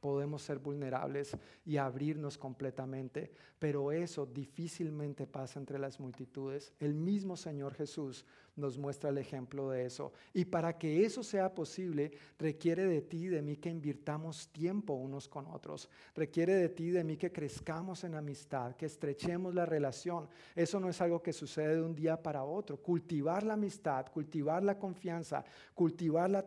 podemos 0.00 0.42
ser 0.42 0.58
vulnerables 0.58 1.36
y 1.64 1.76
abrirnos 1.76 2.36
completamente, 2.36 3.32
pero 3.60 3.92
eso 3.92 4.26
difícilmente 4.26 5.28
pasa 5.28 5.60
entre 5.60 5.78
las 5.78 6.00
multitudes. 6.00 6.72
El 6.80 6.94
mismo 6.94 7.36
Señor 7.36 7.74
Jesús 7.74 8.26
nos 8.56 8.76
muestra 8.76 9.10
el 9.10 9.18
ejemplo 9.18 9.70
de 9.70 9.86
eso. 9.86 10.12
Y 10.34 10.44
para 10.44 10.76
que 10.78 11.04
eso 11.04 11.22
sea 11.22 11.54
posible, 11.54 12.12
requiere 12.38 12.86
de 12.86 13.00
ti 13.00 13.24
y 13.24 13.28
de 13.28 13.42
mí 13.42 13.56
que 13.56 13.70
invirtamos 13.70 14.48
tiempo 14.48 14.94
unos 14.94 15.28
con 15.28 15.46
otros. 15.46 15.88
Requiere 16.14 16.54
de 16.54 16.68
ti 16.68 16.84
y 16.84 16.90
de 16.90 17.04
mí 17.04 17.16
que 17.16 17.32
crezcamos 17.32 18.04
en 18.04 18.14
amistad, 18.14 18.76
que 18.76 18.86
estrechemos 18.86 19.54
la 19.54 19.64
relación. 19.64 20.28
Eso 20.54 20.78
no 20.80 20.88
es 20.88 21.00
algo 21.00 21.22
que 21.22 21.32
sucede 21.32 21.76
de 21.76 21.82
un 21.82 21.94
día 21.94 22.22
para 22.22 22.44
otro. 22.44 22.76
Cultivar 22.76 23.42
la 23.42 23.54
amistad, 23.54 24.06
cultivar 24.12 24.62
la 24.62 24.78
confianza, 24.78 25.44
cultivar 25.74 26.30
la, 26.30 26.44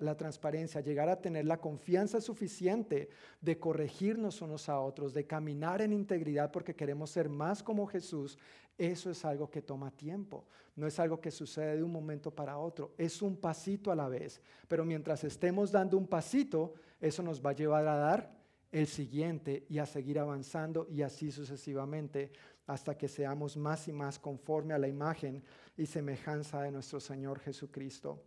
la 0.00 0.16
transparencia, 0.16 0.80
llegar 0.80 1.08
a 1.08 1.20
tener 1.20 1.44
la 1.44 1.60
confianza 1.60 2.20
suficiente 2.20 3.08
de 3.40 3.58
corregirnos 3.58 4.42
unos 4.42 4.68
a 4.68 4.80
otros, 4.80 5.14
de 5.14 5.26
caminar 5.26 5.82
en 5.82 5.92
integridad 5.92 6.50
porque 6.50 6.74
queremos 6.74 7.10
ser 7.10 7.28
más 7.28 7.62
como 7.62 7.86
Jesús, 7.86 8.38
eso 8.76 9.10
es 9.10 9.24
algo 9.24 9.50
que 9.50 9.62
toma 9.62 9.90
tiempo, 9.90 10.46
no 10.76 10.86
es 10.86 10.98
algo 10.98 11.20
que 11.20 11.30
sucede 11.30 11.76
de 11.76 11.82
un 11.82 11.92
momento 11.92 12.30
para 12.30 12.58
otro, 12.58 12.92
es 12.98 13.22
un 13.22 13.36
pasito 13.36 13.92
a 13.92 13.96
la 13.96 14.08
vez. 14.08 14.40
Pero 14.66 14.84
mientras 14.84 15.22
estemos 15.24 15.70
dando 15.70 15.96
un 15.96 16.06
pasito, 16.06 16.74
eso 17.00 17.22
nos 17.22 17.44
va 17.44 17.50
a 17.50 17.54
llevar 17.54 17.86
a 17.86 17.96
dar 17.96 18.34
el 18.72 18.88
siguiente 18.88 19.64
y 19.68 19.78
a 19.78 19.86
seguir 19.86 20.18
avanzando 20.18 20.88
y 20.90 21.02
así 21.02 21.30
sucesivamente 21.30 22.32
hasta 22.66 22.96
que 22.96 23.06
seamos 23.06 23.56
más 23.56 23.86
y 23.86 23.92
más 23.92 24.18
conforme 24.18 24.74
a 24.74 24.78
la 24.78 24.88
imagen 24.88 25.44
y 25.76 25.86
semejanza 25.86 26.62
de 26.62 26.72
nuestro 26.72 26.98
Señor 26.98 27.38
Jesucristo. 27.38 28.20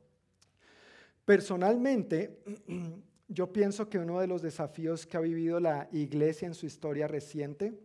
Personalmente, 1.25 2.43
yo 3.27 3.51
pienso 3.51 3.89
que 3.89 3.99
uno 3.99 4.21
de 4.21 4.27
los 4.27 4.41
desafíos 4.41 5.05
que 5.05 5.17
ha 5.17 5.21
vivido 5.21 5.59
la 5.59 5.89
iglesia 5.91 6.47
en 6.47 6.53
su 6.53 6.65
historia 6.65 7.07
reciente 7.07 7.77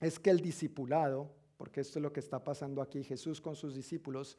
es 0.00 0.20
que 0.20 0.30
el 0.30 0.40
discipulado, 0.40 1.32
porque 1.56 1.80
esto 1.80 1.98
es 1.98 2.02
lo 2.02 2.12
que 2.12 2.20
está 2.20 2.42
pasando 2.42 2.82
aquí 2.82 3.02
Jesús 3.04 3.40
con 3.40 3.56
sus 3.56 3.74
discípulos, 3.74 4.38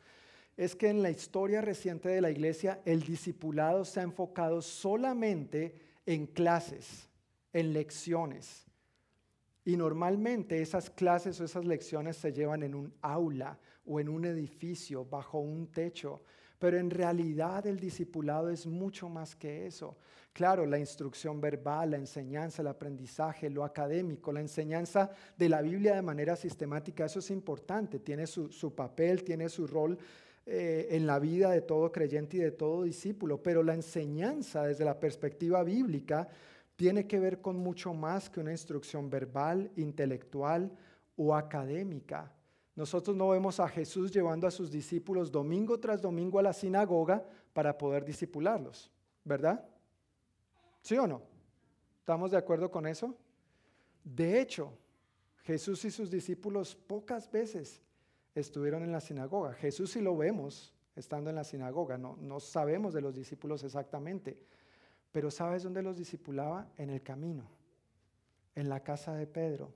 es 0.57 0.75
que 0.75 0.89
en 0.89 1.01
la 1.01 1.09
historia 1.09 1.61
reciente 1.61 2.09
de 2.09 2.21
la 2.21 2.31
iglesia 2.31 2.81
el 2.85 3.03
discipulado 3.03 3.83
se 3.85 3.99
ha 3.99 4.03
enfocado 4.03 4.61
solamente 4.61 5.75
en 6.05 6.27
clases, 6.27 7.09
en 7.51 7.73
lecciones. 7.73 8.65
Y 9.65 9.77
normalmente 9.77 10.61
esas 10.61 10.89
clases 10.89 11.41
o 11.41 11.45
esas 11.45 11.65
lecciones 11.65 12.17
se 12.17 12.31
llevan 12.31 12.63
en 12.63 12.75
un 12.75 12.93
aula 13.01 13.57
o 13.85 13.99
en 13.99 14.09
un 14.09 14.25
edificio, 14.25 15.03
bajo 15.05 15.39
un 15.39 15.67
techo. 15.67 16.21
Pero 16.59 16.77
en 16.77 16.89
realidad 16.89 17.65
el 17.67 17.79
discipulado 17.79 18.49
es 18.49 18.65
mucho 18.65 19.09
más 19.09 19.35
que 19.35 19.65
eso. 19.67 19.97
Claro, 20.35 20.65
la 20.65 20.77
instrucción 20.77 21.39
verbal, 21.39 21.91
la 21.91 21.97
enseñanza, 21.97 22.61
el 22.61 22.67
aprendizaje, 22.67 23.49
lo 23.49 23.63
académico, 23.63 24.33
la 24.33 24.41
enseñanza 24.41 25.09
de 25.37 25.47
la 25.47 25.61
Biblia 25.61 25.95
de 25.95 26.01
manera 26.01 26.35
sistemática, 26.35 27.05
eso 27.05 27.19
es 27.19 27.31
importante, 27.31 27.99
tiene 27.99 28.27
su, 28.27 28.75
papel, 28.75 29.23
tiene 29.23 29.47
su 29.47 29.65
rol 29.65 29.97
eh, 30.45 30.89
en 30.91 31.07
la 31.07 31.19
vida 31.19 31.51
de 31.51 31.61
todo 31.61 31.89
creyente 31.89 32.35
y 32.35 32.41
de 32.41 32.51
todo 32.51 32.83
discípulo, 32.83 33.41
pero 33.41 33.63
la 33.63 33.75
enseñanza 33.75 34.63
desde 34.63 34.83
la 34.83 34.99
perspectiva 34.99 35.63
bíblica 35.63 36.27
tiene 36.75 37.07
que 37.07 37.19
ver 37.21 37.39
con 37.39 37.55
mucho 37.55 37.93
más 37.93 38.29
que 38.29 38.41
una 38.41 38.51
instrucción 38.51 39.09
verbal, 39.09 39.71
intelectual 39.77 40.69
o 41.15 41.33
académica. 41.33 42.29
Nosotros 42.75 43.15
no 43.15 43.29
vemos 43.29 43.59
a 43.59 43.69
Jesús 43.69 44.11
llevando 44.11 44.47
a 44.47 44.51
sus 44.51 44.69
discípulos 44.69 45.31
domingo 45.31 45.79
tras 45.79 46.01
domingo 46.01 46.39
a 46.39 46.43
la 46.43 46.53
sinagoga 46.53 47.25
para 47.53 47.77
poder 47.77 48.03
discipularlos, 48.03 48.91
¿verdad? 49.23 49.65
¿Sí 50.81 50.97
o 50.97 51.07
no? 51.07 51.21
¿Estamos 51.99 52.31
de 52.31 52.37
acuerdo 52.37 52.69
con 52.69 52.85
eso? 52.85 53.15
De 54.03 54.41
hecho, 54.41 54.77
Jesús 55.43 55.85
y 55.85 55.91
sus 55.91 56.11
discípulos 56.11 56.75
pocas 56.75 57.31
veces 57.31 57.81
estuvieron 58.35 58.83
en 58.83 58.91
la 58.91 58.99
sinagoga. 58.99 59.53
Jesús 59.53 59.91
sí 59.91 60.01
lo 60.01 60.17
vemos 60.17 60.73
estando 60.95 61.29
en 61.29 61.37
la 61.37 61.43
sinagoga, 61.43 61.97
no, 61.97 62.17
no 62.17 62.39
sabemos 62.39 62.93
de 62.93 63.01
los 63.01 63.15
discípulos 63.15 63.63
exactamente, 63.63 64.37
pero 65.11 65.31
¿sabes 65.31 65.63
dónde 65.63 65.81
los 65.81 65.97
discipulaba? 65.97 66.67
En 66.77 66.89
el 66.89 67.01
camino, 67.01 67.49
en 68.53 68.69
la 68.69 68.81
casa 68.81 69.13
de 69.13 69.27
Pedro, 69.27 69.71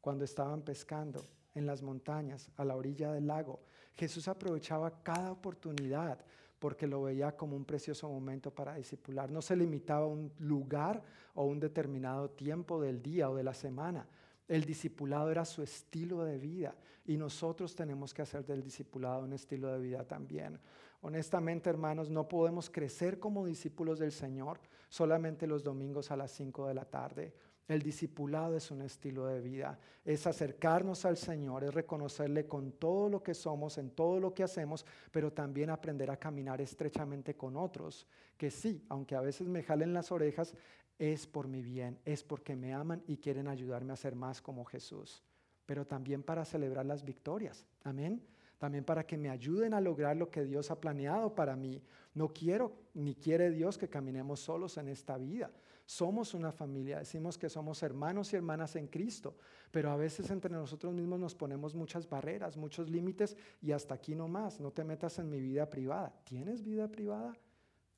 cuando 0.00 0.24
estaban 0.24 0.62
pescando, 0.62 1.24
en 1.54 1.66
las 1.66 1.82
montañas, 1.82 2.50
a 2.56 2.64
la 2.64 2.76
orilla 2.76 3.12
del 3.12 3.26
lago. 3.26 3.60
Jesús 3.94 4.28
aprovechaba 4.28 5.02
cada 5.02 5.32
oportunidad 5.32 6.24
porque 6.58 6.86
lo 6.86 7.02
veía 7.02 7.36
como 7.36 7.56
un 7.56 7.64
precioso 7.64 8.08
momento 8.08 8.54
para 8.54 8.74
discipular. 8.74 9.30
No 9.30 9.42
se 9.42 9.56
limitaba 9.56 10.04
a 10.04 10.08
un 10.08 10.30
lugar 10.38 11.02
o 11.34 11.44
un 11.44 11.58
determinado 11.58 12.30
tiempo 12.30 12.80
del 12.80 13.02
día 13.02 13.30
o 13.30 13.34
de 13.34 13.42
la 13.42 13.54
semana. 13.54 14.06
El 14.46 14.64
discipulado 14.64 15.30
era 15.30 15.44
su 15.44 15.62
estilo 15.62 16.24
de 16.24 16.38
vida 16.38 16.74
y 17.06 17.16
nosotros 17.16 17.74
tenemos 17.74 18.12
que 18.12 18.22
hacer 18.22 18.44
del 18.44 18.62
discipulado 18.62 19.24
un 19.24 19.32
estilo 19.32 19.72
de 19.72 19.78
vida 19.78 20.04
también. 20.04 20.60
Honestamente, 21.02 21.70
hermanos, 21.70 22.10
no 22.10 22.28
podemos 22.28 22.68
crecer 22.68 23.18
como 23.18 23.46
discípulos 23.46 23.98
del 23.98 24.12
Señor 24.12 24.60
solamente 24.90 25.46
los 25.46 25.64
domingos 25.64 26.10
a 26.10 26.16
las 26.16 26.30
5 26.32 26.66
de 26.68 26.74
la 26.74 26.84
tarde 26.84 27.32
el 27.68 27.82
discipulado 27.82 28.56
es 28.56 28.70
un 28.70 28.82
estilo 28.82 29.26
de 29.26 29.40
vida, 29.40 29.78
es 30.04 30.26
acercarnos 30.26 31.04
al 31.04 31.16
Señor, 31.16 31.64
es 31.64 31.72
reconocerle 31.72 32.46
con 32.46 32.72
todo 32.72 33.08
lo 33.08 33.22
que 33.22 33.34
somos, 33.34 33.78
en 33.78 33.90
todo 33.90 34.18
lo 34.18 34.34
que 34.34 34.42
hacemos, 34.42 34.84
pero 35.12 35.32
también 35.32 35.70
aprender 35.70 36.10
a 36.10 36.16
caminar 36.16 36.60
estrechamente 36.60 37.36
con 37.36 37.56
otros, 37.56 38.06
que 38.36 38.50
sí, 38.50 38.84
aunque 38.88 39.14
a 39.14 39.20
veces 39.20 39.46
me 39.46 39.62
jalen 39.62 39.92
las 39.92 40.10
orejas, 40.10 40.54
es 40.98 41.26
por 41.26 41.48
mi 41.48 41.62
bien, 41.62 41.98
es 42.04 42.22
porque 42.22 42.54
me 42.56 42.74
aman 42.74 43.02
y 43.06 43.16
quieren 43.16 43.48
ayudarme 43.48 43.92
a 43.92 43.96
ser 43.96 44.14
más 44.14 44.42
como 44.42 44.64
Jesús, 44.64 45.22
pero 45.64 45.86
también 45.86 46.22
para 46.22 46.44
celebrar 46.44 46.84
las 46.84 47.04
victorias. 47.04 47.66
Amén. 47.84 48.22
También 48.58 48.84
para 48.84 49.06
que 49.06 49.16
me 49.16 49.30
ayuden 49.30 49.72
a 49.72 49.80
lograr 49.80 50.18
lo 50.18 50.28
que 50.28 50.44
Dios 50.44 50.70
ha 50.70 50.78
planeado 50.78 51.34
para 51.34 51.56
mí. 51.56 51.82
No 52.12 52.28
quiero 52.28 52.74
ni 52.92 53.14
quiere 53.14 53.50
Dios 53.50 53.78
que 53.78 53.88
caminemos 53.88 54.40
solos 54.40 54.76
en 54.76 54.88
esta 54.88 55.16
vida. 55.16 55.50
Somos 55.90 56.34
una 56.34 56.52
familia, 56.52 57.00
decimos 57.00 57.36
que 57.36 57.48
somos 57.48 57.82
hermanos 57.82 58.32
y 58.32 58.36
hermanas 58.36 58.76
en 58.76 58.86
Cristo, 58.86 59.36
pero 59.72 59.90
a 59.90 59.96
veces 59.96 60.30
entre 60.30 60.52
nosotros 60.52 60.94
mismos 60.94 61.18
nos 61.18 61.34
ponemos 61.34 61.74
muchas 61.74 62.08
barreras, 62.08 62.56
muchos 62.56 62.88
límites 62.88 63.36
y 63.60 63.72
hasta 63.72 63.94
aquí 63.94 64.14
no 64.14 64.28
más. 64.28 64.60
No 64.60 64.70
te 64.70 64.84
metas 64.84 65.18
en 65.18 65.28
mi 65.28 65.40
vida 65.40 65.68
privada. 65.68 66.14
¿Tienes 66.22 66.62
vida 66.62 66.86
privada? 66.86 67.36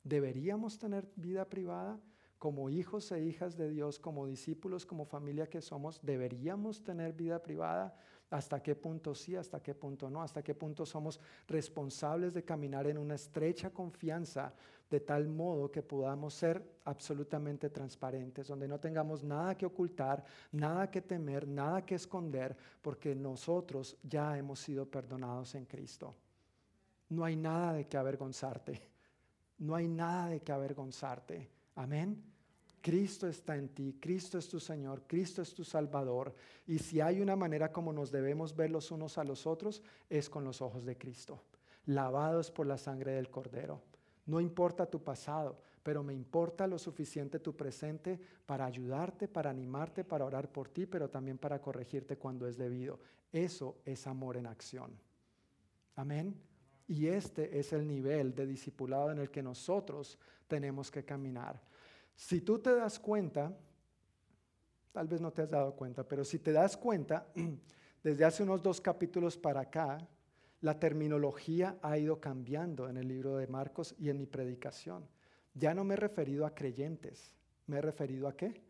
¿Deberíamos 0.03 0.79
tener 0.79 1.07
vida 1.17 1.45
privada? 1.45 2.01
como 2.39 2.71
hijos 2.71 3.13
e 3.13 3.23
hijas 3.23 3.57
de 3.57 3.71
Dios, 3.71 4.01
como 4.01 4.27
discípulos, 4.27 4.85
como 4.85 5.05
familia 5.05 5.49
que 5.49 5.61
somos, 5.61 6.01
deberíamos 6.03 6.83
tener 6.83 7.13
vida 7.13 7.41
privada. 7.41 7.95
¿Hasta 8.33 8.63
qué 8.63 8.75
punto 8.75 9.15
sí? 9.15 9.37
¿Hasta 9.37 9.63
qué 9.63 9.75
punto 9.75 10.09
no? 10.09 10.23
¿Hasta 10.23 10.43
qué 10.43 10.55
punto 10.55 10.87
somos 10.87 11.21
responsables 11.47 12.33
de 12.33 12.43
caminar 12.43 12.87
en 12.87 12.97
una 12.97 13.15
estrecha 13.15 13.69
confianza 13.69 14.55
de 14.89 15.01
tal 15.01 15.29
modo 15.29 15.71
que 15.71 15.83
podamos 15.83 16.33
ser 16.33 16.81
absolutamente 16.87 17.69
transparentes, 17.69 18.49
donde 18.49 18.67
no 18.67 18.81
tengamos 18.81 19.23
nada 19.23 19.55
que 19.55 19.67
ocultar, 19.67 20.25
nada 20.53 20.91
que 20.91 21.03
temer, 21.03 21.47
nada 21.47 21.85
que 21.85 21.95
esconder, 21.95 22.57
porque 22.81 23.15
nosotros 23.15 23.99
ya 24.03 24.39
hemos 24.39 24.61
sido 24.61 24.87
perdonados 24.87 25.55
en 25.55 25.67
Cristo? 25.67 26.15
No 27.11 27.27
hay 27.27 27.37
nada 27.37 27.75
de 27.75 27.87
que 27.87 27.99
avergonzarte. 27.99 28.81
No 29.59 29.75
hay 29.75 29.89
nada 29.89 30.29
de 30.29 30.41
que 30.41 30.53
avergonzarte. 30.53 31.51
Amén. 31.75 32.32
Cristo 32.83 33.29
está 33.29 33.57
en 33.57 33.69
ti, 33.69 33.97
Cristo 34.01 34.39
es 34.39 34.49
tu 34.49 34.59
Señor, 34.59 35.05
Cristo 35.07 35.41
es 35.41 35.55
tu 35.55 35.63
Salvador. 35.63 36.35
Y 36.67 36.81
si 36.81 37.01
hay 37.01 37.21
una 37.21 37.37
manera 37.37 37.71
como 37.71 37.93
nos 37.93 38.11
debemos 38.11 38.57
ver 38.57 38.71
los 38.71 38.91
unos 38.91 39.19
a 39.19 39.25
los 39.25 39.47
otros, 39.47 39.83
es 40.11 40.29
con 40.29 40.45
los 40.45 40.61
ojos 40.61 40.85
de 40.85 40.99
Cristo, 40.99 41.41
lavados 41.87 42.51
por 42.51 42.67
la 42.67 42.77
sangre 42.77 43.13
del 43.13 43.31
Cordero. 43.31 43.81
No 44.27 44.41
importa 44.41 44.87
tu 44.87 45.03
pasado, 45.03 45.61
pero 45.83 46.03
me 46.03 46.13
importa 46.13 46.67
lo 46.67 46.79
suficiente 46.79 47.39
tu 47.39 47.57
presente 47.57 48.19
para 48.47 48.67
ayudarte, 48.67 49.29
para 49.29 49.51
animarte, 49.51 50.05
para 50.05 50.25
orar 50.25 50.51
por 50.51 50.69
ti, 50.69 50.87
pero 50.87 51.09
también 51.09 51.39
para 51.39 51.61
corregirte 51.61 52.17
cuando 52.17 52.47
es 52.49 52.57
debido. 52.57 52.99
Eso 53.33 53.79
es 53.85 54.07
amor 54.07 54.37
en 54.37 54.47
acción. 54.47 54.93
Amén. 55.95 56.35
Y 56.89 57.07
este 57.07 57.59
es 57.59 57.73
el 57.73 57.87
nivel 57.87 58.35
de 58.35 58.47
discipulado 58.47 59.13
en 59.13 59.19
el 59.19 59.31
que 59.31 59.43
nosotros 59.43 60.19
tenemos 60.49 60.91
que 60.91 61.05
caminar. 61.05 61.61
Si 62.15 62.41
tú 62.41 62.59
te 62.59 62.75
das 62.75 62.99
cuenta, 62.99 63.57
tal 64.93 65.09
vez 65.09 65.21
no 65.21 65.33
te 65.33 65.43
has 65.43 65.51
dado 65.51 65.75
cuenta, 65.75 66.07
pero 66.07 66.25
si 66.25 66.39
te 66.39 66.53
das 66.53 66.77
cuenta, 66.77 67.27
desde 68.03 68.25
hace 68.25 68.43
unos 68.43 68.63
dos 68.63 68.81
capítulos 68.81 69.37
para 69.37 69.61
acá, 69.61 69.99
la 70.61 70.79
terminología 70.79 71.79
ha 71.83 71.99
ido 71.99 72.21
cambiando 72.21 72.89
en 72.89 72.97
el 72.97 73.09
libro 73.09 73.37
de 73.37 73.49
Marcos 73.49 73.95
y 73.99 74.09
en 74.11 74.19
mi 74.19 74.27
predicación. 74.27 75.09
Ya 75.55 75.75
no 75.75 75.85
me 75.85 75.95
he 75.95 75.97
referido 75.97 76.47
a 76.47 76.55
creyentes, 76.55 77.35
me 77.67 77.79
he 77.79 77.83
referido 77.83 78.29
a 78.29 78.37
qué? 78.37 78.63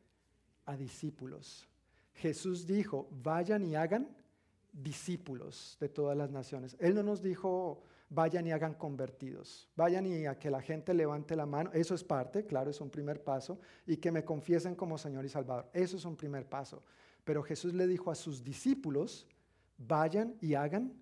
A 0.64 0.76
discípulos. 0.76 1.68
Jesús 2.14 2.66
dijo, 2.66 3.08
vayan 3.10 3.64
y 3.64 3.76
hagan 3.76 4.08
discípulos 4.72 5.76
de 5.80 5.88
todas 5.88 6.16
las 6.16 6.30
naciones. 6.30 6.76
Él 6.80 6.94
no 6.94 7.02
nos 7.02 7.22
dijo, 7.22 7.82
vayan 8.14 8.46
y 8.46 8.52
hagan 8.52 8.74
convertidos, 8.74 9.68
vayan 9.74 10.06
y 10.06 10.26
a 10.26 10.38
que 10.38 10.50
la 10.50 10.60
gente 10.60 10.92
levante 10.92 11.34
la 11.34 11.46
mano, 11.46 11.70
eso 11.72 11.94
es 11.94 12.04
parte, 12.04 12.44
claro, 12.44 12.70
es 12.70 12.80
un 12.80 12.90
primer 12.90 13.24
paso, 13.24 13.58
y 13.86 13.96
que 13.96 14.12
me 14.12 14.24
confiesen 14.24 14.74
como 14.74 14.98
Señor 14.98 15.24
y 15.24 15.30
Salvador, 15.30 15.70
eso 15.72 15.96
es 15.96 16.04
un 16.04 16.16
primer 16.16 16.46
paso. 16.46 16.82
Pero 17.24 17.42
Jesús 17.42 17.72
le 17.72 17.86
dijo 17.86 18.10
a 18.10 18.14
sus 18.14 18.44
discípulos, 18.44 19.26
vayan 19.78 20.36
y 20.40 20.54
hagan 20.54 20.92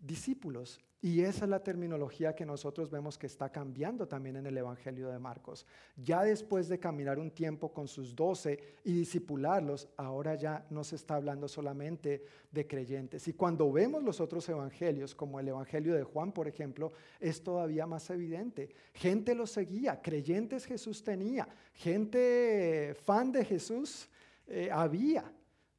discípulos. 0.00 0.80
Y 1.02 1.22
esa 1.22 1.44
es 1.44 1.50
la 1.50 1.62
terminología 1.62 2.34
que 2.34 2.44
nosotros 2.44 2.90
vemos 2.90 3.16
que 3.16 3.26
está 3.26 3.50
cambiando 3.50 4.06
también 4.06 4.36
en 4.36 4.44
el 4.46 4.58
Evangelio 4.58 5.08
de 5.08 5.18
Marcos. 5.18 5.64
Ya 5.96 6.22
después 6.24 6.68
de 6.68 6.78
caminar 6.78 7.18
un 7.18 7.30
tiempo 7.30 7.72
con 7.72 7.88
sus 7.88 8.14
doce 8.14 8.58
y 8.84 8.92
discipularlos, 8.92 9.88
ahora 9.96 10.34
ya 10.34 10.66
no 10.68 10.84
se 10.84 10.96
está 10.96 11.14
hablando 11.14 11.48
solamente 11.48 12.22
de 12.50 12.66
creyentes. 12.66 13.26
Y 13.28 13.32
cuando 13.32 13.72
vemos 13.72 14.02
los 14.02 14.20
otros 14.20 14.46
evangelios, 14.50 15.14
como 15.14 15.40
el 15.40 15.48
Evangelio 15.48 15.94
de 15.94 16.02
Juan, 16.02 16.32
por 16.32 16.46
ejemplo, 16.46 16.92
es 17.18 17.42
todavía 17.42 17.86
más 17.86 18.10
evidente. 18.10 18.68
Gente 18.92 19.34
lo 19.34 19.46
seguía, 19.46 20.02
creyentes 20.02 20.66
Jesús 20.66 21.02
tenía, 21.02 21.48
gente 21.72 22.94
fan 23.04 23.32
de 23.32 23.46
Jesús 23.46 24.06
eh, 24.46 24.68
había. 24.70 25.32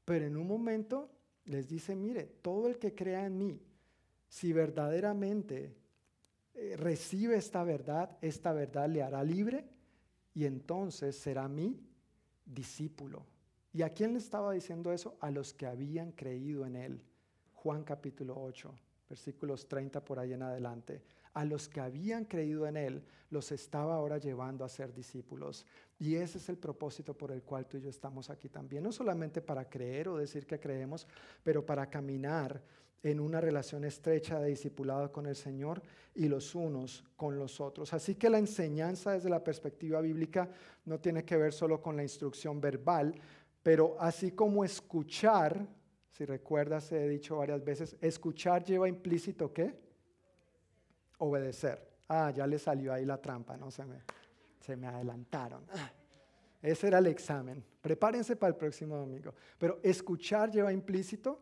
Pero 0.03 0.25
en 0.25 0.35
un 0.35 0.47
momento 0.47 1.11
les 1.45 1.69
dice, 1.69 1.95
mire, 1.95 2.23
todo 2.41 2.67
el 2.67 2.79
que 2.79 2.95
crea 2.95 3.27
en 3.27 3.37
mí, 3.37 3.61
si 4.31 4.53
verdaderamente 4.53 5.75
eh, 6.53 6.75
recibe 6.77 7.35
esta 7.35 7.65
verdad, 7.65 8.17
esta 8.21 8.53
verdad 8.53 8.87
le 8.87 9.03
hará 9.03 9.25
libre 9.25 9.65
y 10.33 10.45
entonces 10.45 11.17
será 11.17 11.49
mi 11.49 11.77
discípulo. 12.45 13.25
¿Y 13.73 13.81
a 13.81 13.89
quién 13.89 14.13
le 14.13 14.19
estaba 14.19 14.53
diciendo 14.53 14.93
eso? 14.93 15.17
A 15.19 15.31
los 15.31 15.53
que 15.53 15.65
habían 15.65 16.13
creído 16.13 16.65
en 16.65 16.77
él. 16.77 17.03
Juan 17.55 17.83
capítulo 17.83 18.41
8, 18.41 18.73
versículos 19.09 19.67
30 19.67 20.03
por 20.05 20.17
ahí 20.17 20.31
en 20.31 20.43
adelante. 20.43 21.03
A 21.33 21.45
los 21.45 21.69
que 21.69 21.79
habían 21.79 22.25
creído 22.25 22.67
en 22.67 22.77
él, 22.77 23.03
los 23.29 23.51
estaba 23.51 23.95
ahora 23.95 24.17
llevando 24.17 24.65
a 24.65 24.69
ser 24.69 24.93
discípulos. 24.93 25.65
Y 25.97 26.15
ese 26.15 26.37
es 26.37 26.49
el 26.49 26.57
propósito 26.57 27.13
por 27.13 27.31
el 27.31 27.43
cual 27.43 27.67
tú 27.67 27.77
y 27.77 27.81
yo 27.81 27.89
estamos 27.89 28.29
aquí 28.29 28.49
también. 28.49 28.83
No 28.83 28.91
solamente 28.91 29.41
para 29.41 29.69
creer 29.69 30.09
o 30.09 30.17
decir 30.17 30.45
que 30.45 30.59
creemos, 30.59 31.07
pero 31.43 31.65
para 31.65 31.89
caminar 31.89 32.61
en 33.03 33.19
una 33.19 33.41
relación 33.41 33.83
estrecha 33.83 34.39
de 34.39 34.49
discipulado 34.49 35.11
con 35.11 35.25
el 35.25 35.35
Señor 35.35 35.81
y 36.13 36.27
los 36.27 36.53
unos 36.53 37.03
con 37.15 37.37
los 37.37 37.59
otros. 37.59 37.93
Así 37.93 38.15
que 38.15 38.29
la 38.29 38.37
enseñanza 38.37 39.11
desde 39.11 39.29
la 39.29 39.43
perspectiva 39.43 40.01
bíblica 40.01 40.49
no 40.85 40.99
tiene 40.99 41.23
que 41.23 41.37
ver 41.37 41.53
solo 41.53 41.81
con 41.81 41.95
la 41.95 42.03
instrucción 42.03 42.61
verbal, 42.61 43.15
pero 43.63 43.95
así 43.99 44.31
como 44.31 44.63
escuchar, 44.63 45.67
si 46.09 46.25
recuerdas, 46.25 46.91
he 46.91 47.07
dicho 47.07 47.37
varias 47.37 47.63
veces, 47.63 47.95
escuchar 48.01 48.63
lleva 48.63 48.87
implícito 48.87 49.51
qué? 49.51 49.90
Obedecer. 51.21 51.87
Ah, 52.07 52.31
ya 52.31 52.47
le 52.47 52.57
salió 52.57 52.91
ahí 52.91 53.05
la 53.05 53.21
trampa, 53.21 53.55
no 53.55 53.69
se 53.69 53.85
me, 53.85 54.01
se 54.59 54.75
me 54.75 54.87
adelantaron. 54.87 55.63
Ah, 55.73 55.91
ese 56.61 56.87
era 56.87 56.97
el 56.97 57.07
examen. 57.07 57.63
Prepárense 57.81 58.35
para 58.35 58.49
el 58.49 58.55
próximo 58.55 58.97
domingo. 58.97 59.33
Pero 59.57 59.79
escuchar 59.83 60.51
lleva 60.51 60.73
implícito 60.73 61.39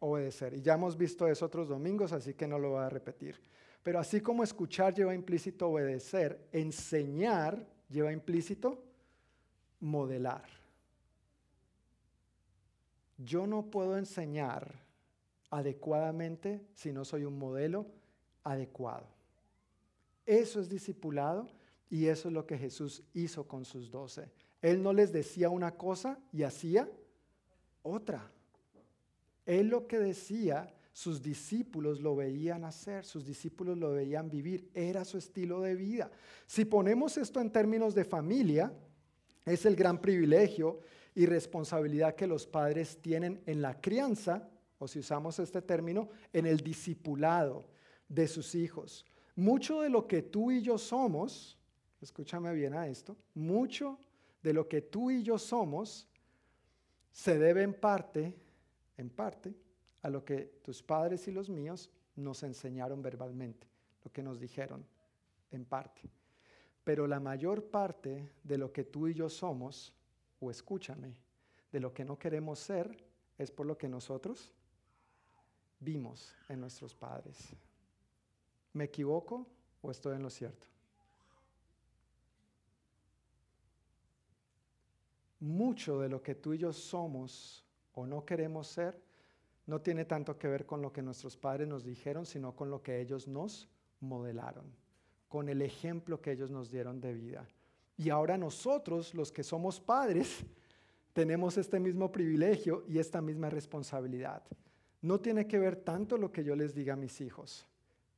obedecer. 0.00 0.54
Y 0.54 0.62
ya 0.62 0.74
hemos 0.74 0.96
visto 0.96 1.26
eso 1.26 1.46
otros 1.46 1.68
domingos, 1.68 2.12
así 2.12 2.34
que 2.34 2.46
no 2.46 2.58
lo 2.58 2.70
voy 2.70 2.84
a 2.84 2.88
repetir. 2.88 3.40
Pero 3.82 3.98
así 3.98 4.20
como 4.20 4.44
escuchar 4.44 4.94
lleva 4.94 5.14
implícito 5.14 5.68
obedecer, 5.68 6.46
enseñar 6.52 7.66
lleva 7.88 8.12
implícito 8.12 8.84
modelar. 9.80 10.44
Yo 13.16 13.46
no 13.46 13.70
puedo 13.70 13.96
enseñar 13.96 14.72
adecuadamente 15.50 16.66
si 16.74 16.92
no 16.92 17.04
soy 17.04 17.24
un 17.24 17.38
modelo 17.38 17.86
adecuado. 18.50 19.06
Eso 20.24 20.60
es 20.60 20.68
discipulado 20.68 21.48
y 21.90 22.06
eso 22.06 22.28
es 22.28 22.34
lo 22.34 22.46
que 22.46 22.58
Jesús 22.58 23.02
hizo 23.14 23.46
con 23.46 23.64
sus 23.64 23.90
doce. 23.90 24.30
Él 24.60 24.82
no 24.82 24.92
les 24.92 25.12
decía 25.12 25.48
una 25.50 25.72
cosa 25.72 26.18
y 26.32 26.42
hacía 26.42 26.88
otra. 27.82 28.30
Él 29.46 29.68
lo 29.68 29.86
que 29.86 29.98
decía, 29.98 30.74
sus 30.92 31.22
discípulos 31.22 32.00
lo 32.00 32.16
veían 32.16 32.64
hacer, 32.64 33.04
sus 33.04 33.24
discípulos 33.24 33.78
lo 33.78 33.92
veían 33.92 34.28
vivir, 34.28 34.68
era 34.74 35.04
su 35.04 35.16
estilo 35.16 35.60
de 35.60 35.74
vida. 35.74 36.10
Si 36.46 36.64
ponemos 36.64 37.16
esto 37.16 37.40
en 37.40 37.50
términos 37.50 37.94
de 37.94 38.04
familia, 38.04 38.72
es 39.46 39.64
el 39.64 39.76
gran 39.76 40.00
privilegio 40.00 40.80
y 41.14 41.26
responsabilidad 41.26 42.14
que 42.14 42.26
los 42.26 42.46
padres 42.46 42.98
tienen 43.00 43.40
en 43.46 43.62
la 43.62 43.80
crianza, 43.80 44.48
o 44.78 44.86
si 44.86 44.98
usamos 44.98 45.38
este 45.38 45.62
término, 45.62 46.08
en 46.32 46.46
el 46.46 46.58
discipulado 46.58 47.66
de 48.08 48.26
sus 48.28 48.54
hijos. 48.54 49.04
Mucho 49.36 49.82
de 49.82 49.90
lo 49.90 50.06
que 50.06 50.22
tú 50.22 50.50
y 50.50 50.62
yo 50.62 50.78
somos, 50.78 51.58
escúchame 52.00 52.52
bien 52.54 52.74
a 52.74 52.88
esto, 52.88 53.16
mucho 53.34 53.98
de 54.42 54.52
lo 54.52 54.68
que 54.68 54.80
tú 54.82 55.10
y 55.10 55.22
yo 55.22 55.38
somos 55.38 56.08
se 57.12 57.38
debe 57.38 57.62
en 57.62 57.74
parte 57.74 58.34
en 58.98 59.08
parte 59.08 59.54
a 60.02 60.10
lo 60.10 60.24
que 60.24 60.60
tus 60.62 60.82
padres 60.82 61.26
y 61.28 61.32
los 61.32 61.48
míos 61.48 61.90
nos 62.16 62.42
enseñaron 62.42 63.00
verbalmente, 63.00 63.66
lo 64.04 64.12
que 64.12 64.22
nos 64.22 64.38
dijeron, 64.38 64.84
en 65.50 65.64
parte. 65.64 66.02
Pero 66.84 67.06
la 67.06 67.20
mayor 67.20 67.64
parte 67.70 68.32
de 68.42 68.58
lo 68.58 68.72
que 68.72 68.84
tú 68.84 69.08
y 69.08 69.14
yo 69.14 69.28
somos, 69.28 69.94
o 70.40 70.50
escúchame, 70.50 71.16
de 71.72 71.80
lo 71.80 71.92
que 71.92 72.04
no 72.04 72.18
queremos 72.18 72.58
ser, 72.58 73.04
es 73.38 73.50
por 73.50 73.66
lo 73.66 73.78
que 73.78 73.88
nosotros 73.88 74.52
vimos 75.80 76.34
en 76.48 76.60
nuestros 76.60 76.94
padres. 76.94 77.54
¿Me 78.72 78.84
equivoco 78.84 79.46
o 79.82 79.90
estoy 79.90 80.16
en 80.16 80.22
lo 80.22 80.30
cierto? 80.30 80.66
mucho 85.40 86.00
de 86.00 86.08
lo 86.08 86.22
que 86.22 86.34
tú 86.34 86.54
y 86.54 86.58
yo 86.58 86.72
somos 86.72 87.64
o 87.92 88.06
no 88.06 88.24
queremos 88.24 88.68
ser 88.68 89.00
no 89.66 89.80
tiene 89.80 90.04
tanto 90.04 90.38
que 90.38 90.48
ver 90.48 90.64
con 90.64 90.80
lo 90.80 90.92
que 90.92 91.02
nuestros 91.02 91.36
padres 91.36 91.68
nos 91.68 91.84
dijeron, 91.84 92.24
sino 92.24 92.56
con 92.56 92.70
lo 92.70 92.82
que 92.82 93.00
ellos 93.00 93.28
nos 93.28 93.68
modelaron, 94.00 94.64
con 95.28 95.48
el 95.50 95.60
ejemplo 95.60 96.22
que 96.22 96.32
ellos 96.32 96.50
nos 96.50 96.70
dieron 96.70 97.00
de 97.00 97.12
vida. 97.12 97.46
Y 97.98 98.08
ahora 98.08 98.38
nosotros, 98.38 99.12
los 99.14 99.30
que 99.30 99.42
somos 99.42 99.78
padres, 99.78 100.42
tenemos 101.12 101.58
este 101.58 101.78
mismo 101.80 102.10
privilegio 102.10 102.84
y 102.88 102.98
esta 102.98 103.20
misma 103.20 103.50
responsabilidad. 103.50 104.42
No 105.02 105.20
tiene 105.20 105.46
que 105.46 105.58
ver 105.58 105.76
tanto 105.76 106.16
lo 106.16 106.32
que 106.32 106.44
yo 106.44 106.56
les 106.56 106.74
diga 106.74 106.94
a 106.94 106.96
mis 106.96 107.20
hijos, 107.20 107.66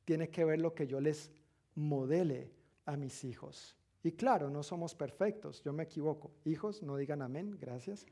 tiene 0.04 0.28
que 0.28 0.44
ver 0.44 0.60
lo 0.60 0.74
que 0.74 0.86
yo 0.86 1.00
les 1.00 1.30
modele 1.74 2.52
a 2.84 2.96
mis 2.96 3.24
hijos. 3.24 3.76
Y 4.02 4.12
claro, 4.12 4.48
no 4.48 4.62
somos 4.62 4.94
perfectos, 4.94 5.62
yo 5.62 5.72
me 5.72 5.82
equivoco. 5.82 6.30
Hijos, 6.44 6.82
no 6.82 6.96
digan 6.96 7.22
amén, 7.22 7.56
gracias. 7.60 8.06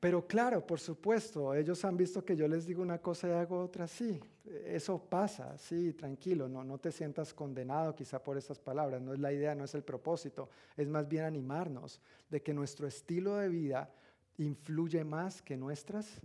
Pero 0.00 0.26
claro, 0.26 0.66
por 0.66 0.80
supuesto, 0.80 1.54
ellos 1.54 1.82
han 1.84 1.96
visto 1.96 2.24
que 2.24 2.36
yo 2.36 2.46
les 2.46 2.66
digo 2.66 2.82
una 2.82 2.98
cosa 2.98 3.28
y 3.28 3.32
hago 3.32 3.58
otra, 3.58 3.86
sí, 3.86 4.20
eso 4.66 4.98
pasa, 4.98 5.56
sí, 5.56 5.94
tranquilo, 5.94 6.46
no, 6.46 6.62
no 6.62 6.76
te 6.76 6.92
sientas 6.92 7.32
condenado 7.32 7.94
quizá 7.94 8.22
por 8.22 8.36
esas 8.36 8.58
palabras, 8.58 9.00
no 9.00 9.14
es 9.14 9.18
la 9.18 9.32
idea, 9.32 9.54
no 9.54 9.64
es 9.64 9.74
el 9.74 9.82
propósito, 9.82 10.50
es 10.76 10.88
más 10.88 11.08
bien 11.08 11.24
animarnos 11.24 12.02
de 12.28 12.42
que 12.42 12.52
nuestro 12.52 12.86
estilo 12.86 13.36
de 13.36 13.48
vida 13.48 13.90
influye 14.36 15.04
más 15.04 15.40
que 15.40 15.56
nuestras 15.56 16.20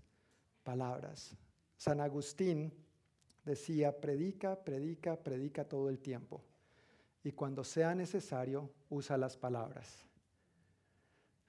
palabras. 0.64 1.38
San 1.78 2.02
Agustín 2.02 2.74
decía, 3.50 4.00
predica, 4.00 4.64
predica, 4.64 5.16
predica 5.16 5.64
todo 5.66 5.90
el 5.90 6.00
tiempo 6.00 6.44
y 7.24 7.32
cuando 7.34 7.64
sea 7.64 7.94
necesario 7.96 8.72
usa 8.90 9.18
las 9.18 9.36
palabras. 9.36 10.06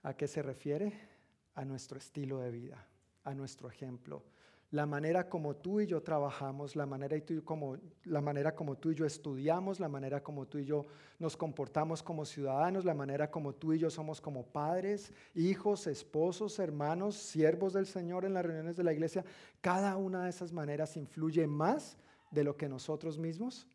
¿A 0.02 0.14
qué 0.14 0.26
se 0.26 0.42
refiere? 0.42 1.10
a 1.54 1.64
nuestro 1.64 1.98
estilo 1.98 2.38
de 2.38 2.50
vida, 2.50 2.86
a 3.24 3.34
nuestro 3.34 3.68
ejemplo. 3.68 4.24
La 4.72 4.86
manera 4.86 5.28
como 5.28 5.56
tú 5.56 5.80
y 5.80 5.86
yo 5.86 6.00
trabajamos, 6.00 6.76
la 6.76 6.86
manera, 6.86 7.16
como, 7.44 7.76
la 8.04 8.20
manera 8.20 8.54
como 8.54 8.76
tú 8.76 8.92
y 8.92 8.94
yo 8.94 9.04
estudiamos, 9.04 9.80
la 9.80 9.88
manera 9.88 10.22
como 10.22 10.46
tú 10.46 10.58
y 10.58 10.64
yo 10.64 10.86
nos 11.18 11.36
comportamos 11.36 12.04
como 12.04 12.24
ciudadanos, 12.24 12.84
la 12.84 12.94
manera 12.94 13.30
como 13.30 13.52
tú 13.52 13.72
y 13.72 13.80
yo 13.80 13.90
somos 13.90 14.20
como 14.20 14.46
padres, 14.46 15.12
hijos, 15.34 15.88
esposos, 15.88 16.60
hermanos, 16.60 17.16
siervos 17.16 17.72
del 17.72 17.86
Señor 17.86 18.24
en 18.24 18.34
las 18.34 18.46
reuniones 18.46 18.76
de 18.76 18.84
la 18.84 18.92
iglesia, 18.92 19.24
cada 19.60 19.96
una 19.96 20.24
de 20.24 20.30
esas 20.30 20.52
maneras 20.52 20.96
influye 20.96 21.48
más 21.48 21.96
de 22.30 22.44
lo 22.44 22.56
que 22.56 22.68
nosotros 22.68 23.18
mismos 23.18 23.66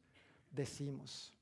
decimos. 0.51 1.33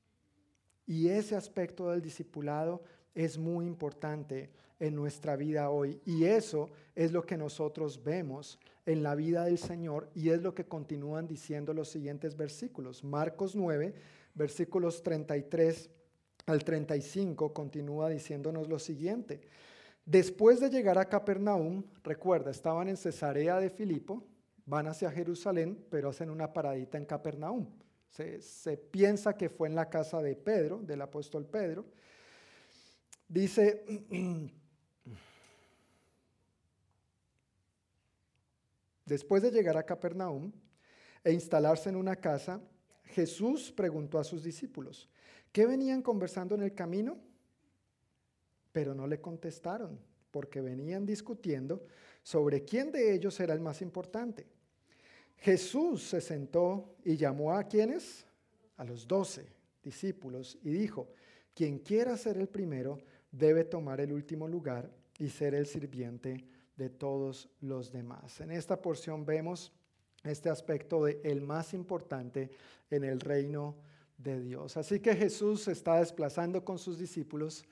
Y 0.86 1.08
ese 1.08 1.36
aspecto 1.36 1.90
del 1.90 2.02
discipulado 2.02 2.82
es 3.14 3.38
muy 3.38 3.66
importante 3.66 4.50
en 4.80 4.94
nuestra 4.94 5.36
vida 5.36 5.70
hoy. 5.70 6.00
Y 6.04 6.24
eso 6.24 6.68
es 6.94 7.12
lo 7.12 7.24
que 7.24 7.36
nosotros 7.36 8.02
vemos 8.02 8.58
en 8.86 9.02
la 9.02 9.14
vida 9.14 9.44
del 9.44 9.58
Señor 9.58 10.10
y 10.14 10.30
es 10.30 10.42
lo 10.42 10.54
que 10.54 10.66
continúan 10.66 11.26
diciendo 11.26 11.72
los 11.72 11.88
siguientes 11.88 12.36
versículos. 12.36 13.02
Marcos 13.02 13.54
9, 13.54 13.94
versículos 14.34 15.02
33 15.02 15.90
al 16.46 16.64
35, 16.64 17.52
continúa 17.52 18.10
diciéndonos 18.10 18.68
lo 18.68 18.78
siguiente. 18.78 19.40
Después 20.04 20.60
de 20.60 20.68
llegar 20.68 20.98
a 20.98 21.08
Capernaum, 21.08 21.82
recuerda, 22.02 22.50
estaban 22.50 22.88
en 22.88 22.96
Cesarea 22.96 23.58
de 23.58 23.70
Filipo, 23.70 24.22
van 24.66 24.86
hacia 24.86 25.10
Jerusalén, 25.10 25.82
pero 25.90 26.10
hacen 26.10 26.28
una 26.28 26.52
paradita 26.52 26.98
en 26.98 27.06
Capernaum. 27.06 27.66
Se, 28.10 28.42
se 28.42 28.76
piensa 28.76 29.36
que 29.36 29.48
fue 29.48 29.68
en 29.68 29.74
la 29.74 29.88
casa 29.88 30.20
de 30.20 30.36
Pedro, 30.36 30.78
del 30.78 31.00
apóstol 31.00 31.46
Pedro. 31.46 31.86
Dice, 33.28 33.84
después 39.04 39.42
de 39.42 39.50
llegar 39.50 39.76
a 39.76 39.84
Capernaum 39.84 40.52
e 41.22 41.32
instalarse 41.32 41.88
en 41.88 41.96
una 41.96 42.16
casa, 42.16 42.60
Jesús 43.04 43.72
preguntó 43.72 44.18
a 44.18 44.24
sus 44.24 44.42
discípulos, 44.42 45.08
¿qué 45.52 45.66
venían 45.66 46.02
conversando 46.02 46.54
en 46.54 46.62
el 46.62 46.74
camino? 46.74 47.18
Pero 48.72 48.94
no 48.94 49.06
le 49.06 49.20
contestaron, 49.20 49.98
porque 50.30 50.60
venían 50.60 51.06
discutiendo 51.06 51.86
sobre 52.22 52.64
quién 52.64 52.90
de 52.90 53.14
ellos 53.14 53.38
era 53.40 53.54
el 53.54 53.60
más 53.60 53.82
importante. 53.82 54.46
Jesús 55.36 56.02
se 56.02 56.20
sentó 56.20 56.96
y 57.04 57.16
llamó 57.16 57.52
a 57.52 57.64
quienes? 57.64 58.26
A 58.76 58.84
los 58.84 59.06
doce 59.06 59.46
discípulos 59.82 60.58
y 60.62 60.70
dijo, 60.70 61.08
quien 61.54 61.78
quiera 61.78 62.16
ser 62.16 62.38
el 62.38 62.48
primero, 62.48 62.98
debe 63.30 63.64
tomar 63.64 64.00
el 64.00 64.12
último 64.12 64.48
lugar 64.48 64.90
y 65.18 65.28
ser 65.28 65.54
el 65.54 65.66
sirviente 65.66 66.44
de 66.76 66.90
todos 66.90 67.48
los 67.60 67.92
demás. 67.92 68.40
En 68.40 68.50
esta 68.50 68.80
porción 68.80 69.24
vemos 69.24 69.72
este 70.22 70.48
aspecto 70.48 71.04
de 71.04 71.20
el 71.24 71.42
más 71.42 71.74
importante 71.74 72.50
en 72.90 73.04
el 73.04 73.20
reino 73.20 73.76
de 74.16 74.40
Dios. 74.40 74.76
Así 74.76 75.00
que 75.00 75.14
Jesús 75.14 75.64
se 75.64 75.72
está 75.72 75.98
desplazando 75.98 76.64
con 76.64 76.78
sus 76.78 76.98
discípulos, 76.98 77.64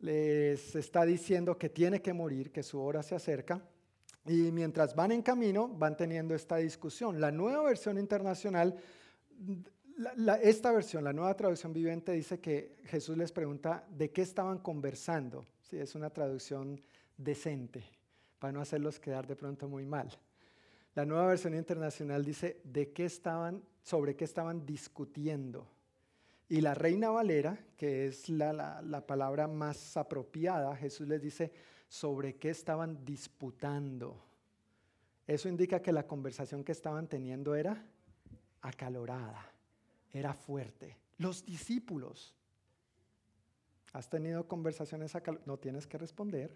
les 0.00 0.74
está 0.76 1.04
diciendo 1.04 1.58
que 1.58 1.68
tiene 1.68 2.00
que 2.00 2.12
morir, 2.12 2.52
que 2.52 2.62
su 2.62 2.80
hora 2.80 3.02
se 3.02 3.14
acerca. 3.14 3.62
Y 4.26 4.52
mientras 4.52 4.94
van 4.94 5.12
en 5.12 5.22
camino, 5.22 5.68
van 5.68 5.96
teniendo 5.96 6.34
esta 6.34 6.56
discusión. 6.56 7.20
La 7.20 7.32
nueva 7.32 7.62
versión 7.62 7.98
internacional 7.98 8.76
esta 10.42 10.72
versión, 10.72 11.02
la 11.02 11.12
nueva 11.12 11.34
traducción 11.34 11.72
viviente, 11.72 12.12
dice 12.12 12.38
que 12.38 12.76
Jesús 12.84 13.16
les 13.16 13.32
pregunta 13.32 13.84
de 13.90 14.10
qué 14.10 14.22
estaban 14.22 14.58
conversando. 14.58 15.44
Sí, 15.62 15.76
es 15.76 15.94
una 15.94 16.10
traducción 16.10 16.80
decente, 17.16 17.84
para 18.38 18.52
no 18.52 18.60
hacerlos 18.60 19.00
quedar 19.00 19.26
de 19.26 19.36
pronto 19.36 19.68
muy 19.68 19.84
mal. 19.84 20.10
La 20.94 21.04
nueva 21.04 21.26
versión 21.26 21.54
internacional 21.54 22.24
dice 22.24 22.60
de 22.64 22.92
qué 22.92 23.04
estaban, 23.04 23.62
sobre 23.82 24.16
qué 24.16 24.24
estaban 24.24 24.66
discutiendo. 24.66 25.66
Y 26.48 26.60
la 26.60 26.74
Reina 26.74 27.10
Valera, 27.10 27.58
que 27.76 28.06
es 28.06 28.28
la, 28.28 28.80
la 28.82 29.06
palabra 29.06 29.46
más 29.46 29.96
apropiada, 29.96 30.74
Jesús 30.76 31.06
les 31.06 31.20
dice 31.20 31.52
sobre 31.88 32.36
qué 32.36 32.50
estaban 32.50 33.04
disputando. 33.04 34.24
Eso 35.26 35.48
indica 35.48 35.82
que 35.82 35.92
la 35.92 36.06
conversación 36.06 36.64
que 36.64 36.72
estaban 36.72 37.06
teniendo 37.06 37.54
era 37.54 37.84
acalorada 38.62 39.52
era 40.12 40.34
fuerte. 40.34 40.96
Los 41.18 41.44
discípulos. 41.44 42.34
¿Has 43.92 44.08
tenido 44.08 44.46
conversaciones 44.46 45.14
acaloradas? 45.14 45.46
No 45.46 45.58
tienes 45.58 45.86
que 45.86 45.98
responder, 45.98 46.54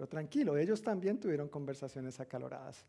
pero 0.00 0.08
tranquilo, 0.08 0.56
ellos 0.56 0.80
también 0.80 1.20
tuvieron 1.20 1.50
conversaciones 1.50 2.20
acaloradas. 2.20 2.86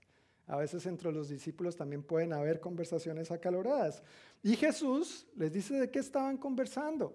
A 0.47 0.55
veces 0.55 0.85
entre 0.85 1.11
los 1.11 1.27
discípulos 1.27 1.75
también 1.75 2.03
pueden 2.03 2.31
haber 2.31 2.61
conversaciones 2.61 3.31
acaloradas. 3.31 4.01
Y 4.41 4.55
Jesús 4.55 5.27
les 5.35 5.51
dice 5.51 5.77
de 5.77 5.91
qué 5.91 5.99
estaban 5.99 6.37
conversando. 6.37 7.13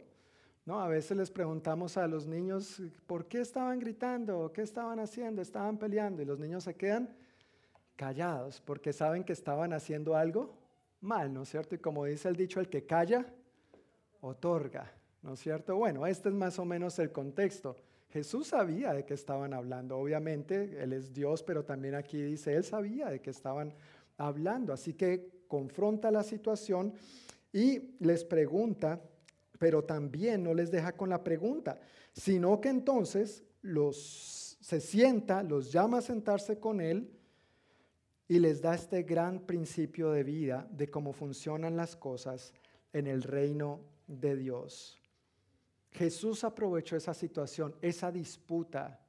¿No? 0.66 0.82
A 0.82 0.88
veces 0.88 1.16
les 1.16 1.30
preguntamos 1.30 1.97
a 1.97 2.07
los 2.07 2.26
niños 2.26 2.82
por 3.07 3.26
qué 3.26 3.40
estaban 3.40 3.78
gritando, 3.78 4.53
qué 4.53 4.61
estaban 4.61 5.01
haciendo, 5.01 5.40
estaban 5.40 5.78
peleando 5.78 6.20
y 6.20 6.26
los 6.26 6.38
niños 6.38 6.64
se 6.64 6.74
quedan 6.74 7.16
callados 7.97 8.61
porque 8.61 8.92
saben 8.92 9.24
que 9.24 9.32
estaban 9.32 9.72
haciendo 9.72 10.14
algo 10.14 10.59
mal, 11.01 11.32
¿no 11.32 11.44
es 11.44 11.49
cierto? 11.49 11.74
Y 11.74 11.78
como 11.78 12.05
dice 12.05 12.28
el 12.28 12.36
dicho, 12.36 12.61
el 12.61 12.68
que 12.68 12.84
calla, 12.84 13.24
otorga, 14.20 14.92
¿no 15.22 15.32
es 15.32 15.40
cierto? 15.40 15.74
Bueno, 15.74 16.07
este 16.07 16.28
es 16.28 16.34
más 16.34 16.59
o 16.59 16.66
menos 16.66 16.99
el 16.99 17.12
contexto. 17.12 17.76
Jesús 18.09 18.49
sabía 18.49 18.93
de 18.93 19.05
qué 19.05 19.15
estaban 19.15 19.53
hablando, 19.53 19.99
obviamente, 19.99 20.83
Él 20.83 20.93
es 20.93 21.13
Dios, 21.13 21.43
pero 21.43 21.65
también 21.65 21.95
aquí 21.95 22.23
dice, 22.23 22.55
Él 22.55 22.65
sabía 22.65 23.11
de 23.11 23.21
qué 23.21 23.31
estaban 23.31 23.75
hablando, 24.17 24.73
así 24.73 24.95
que 24.95 25.45
confronta 25.49 26.11
la 26.11 26.23
situación 26.23 26.95
y 27.53 27.97
les 28.01 28.25
pregunta, 28.25 29.01
pero 29.59 29.85
también 29.85 30.43
no 30.43 30.55
les 30.55 30.71
deja 30.71 30.93
con 30.93 31.09
la 31.11 31.23
pregunta, 31.23 31.79
sino 32.13 32.61
que 32.61 32.69
entonces 32.69 33.45
los 33.63 34.57
se 34.61 34.81
sienta, 34.81 35.45
los 35.45 35.71
llama 35.71 35.99
a 35.99 36.03
sentarse 36.03 36.59
con 36.59 36.81
Él 36.81 37.09
y 38.27 38.41
les 38.41 38.61
da 38.61 38.75
este 38.75 39.05
gran 39.05 39.47
principio 39.47 40.11
de 40.11 40.25
vida 40.25 40.67
de 40.73 40.91
cómo 40.91 41.13
funcionan 41.13 41.77
las 41.77 41.95
cosas 41.95 42.53
en 42.93 43.07
el 43.07 43.23
reino 43.23 43.81
de 44.09 44.37
Dios. 44.37 45.01
Jesús 45.97 46.44
aprovechó 46.44 46.94
esa 46.94 47.14
situación, 47.14 47.74
esa 47.80 48.12
disputa, 48.12 49.01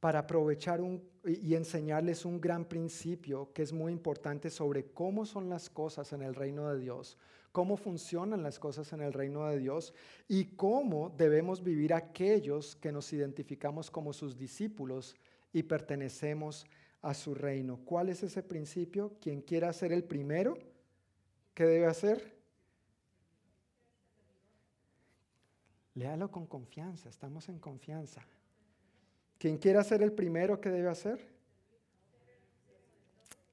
para 0.00 0.20
aprovechar 0.20 0.80
y 1.24 1.54
enseñarles 1.54 2.24
un 2.24 2.40
gran 2.40 2.64
principio 2.64 3.52
que 3.52 3.62
es 3.62 3.72
muy 3.72 3.92
importante 3.92 4.50
sobre 4.50 4.86
cómo 4.86 5.24
son 5.24 5.48
las 5.48 5.70
cosas 5.70 6.12
en 6.12 6.22
el 6.22 6.34
reino 6.34 6.68
de 6.70 6.80
Dios, 6.80 7.18
cómo 7.52 7.76
funcionan 7.76 8.42
las 8.42 8.58
cosas 8.58 8.92
en 8.92 9.00
el 9.00 9.12
reino 9.12 9.46
de 9.46 9.58
Dios 9.58 9.94
y 10.26 10.56
cómo 10.56 11.10
debemos 11.10 11.62
vivir 11.62 11.94
aquellos 11.94 12.74
que 12.74 12.90
nos 12.90 13.12
identificamos 13.12 13.92
como 13.92 14.12
sus 14.12 14.36
discípulos 14.36 15.14
y 15.52 15.62
pertenecemos 15.62 16.66
a 17.02 17.14
su 17.14 17.34
reino. 17.34 17.78
¿Cuál 17.84 18.08
es 18.08 18.22
ese 18.22 18.42
principio? 18.42 19.12
Quien 19.20 19.42
quiera 19.42 19.72
ser 19.72 19.92
el 19.92 20.02
primero, 20.02 20.58
¿qué 21.54 21.64
debe 21.64 21.86
hacer? 21.86 22.41
Léalo 25.94 26.30
con 26.30 26.46
confianza, 26.46 27.10
estamos 27.10 27.48
en 27.48 27.58
confianza. 27.58 28.22
Quien 29.38 29.58
quiera 29.58 29.84
ser 29.84 30.02
el 30.02 30.12
primero, 30.12 30.60
¿qué 30.60 30.70
debe 30.70 30.88
hacer? 30.88 31.20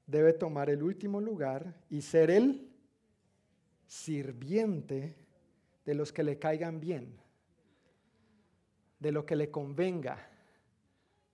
Debe 0.06 0.32
tomar 0.32 0.70
el 0.70 0.82
último 0.82 1.20
lugar 1.20 1.74
y 1.90 2.00
ser 2.00 2.30
el 2.30 2.70
sirviente 3.86 5.14
de 5.84 5.94
los 5.94 6.12
que 6.12 6.22
le 6.22 6.38
caigan 6.38 6.80
bien, 6.80 7.18
de 8.98 9.12
lo 9.12 9.26
que 9.26 9.36
le 9.36 9.50
convenga, 9.50 10.18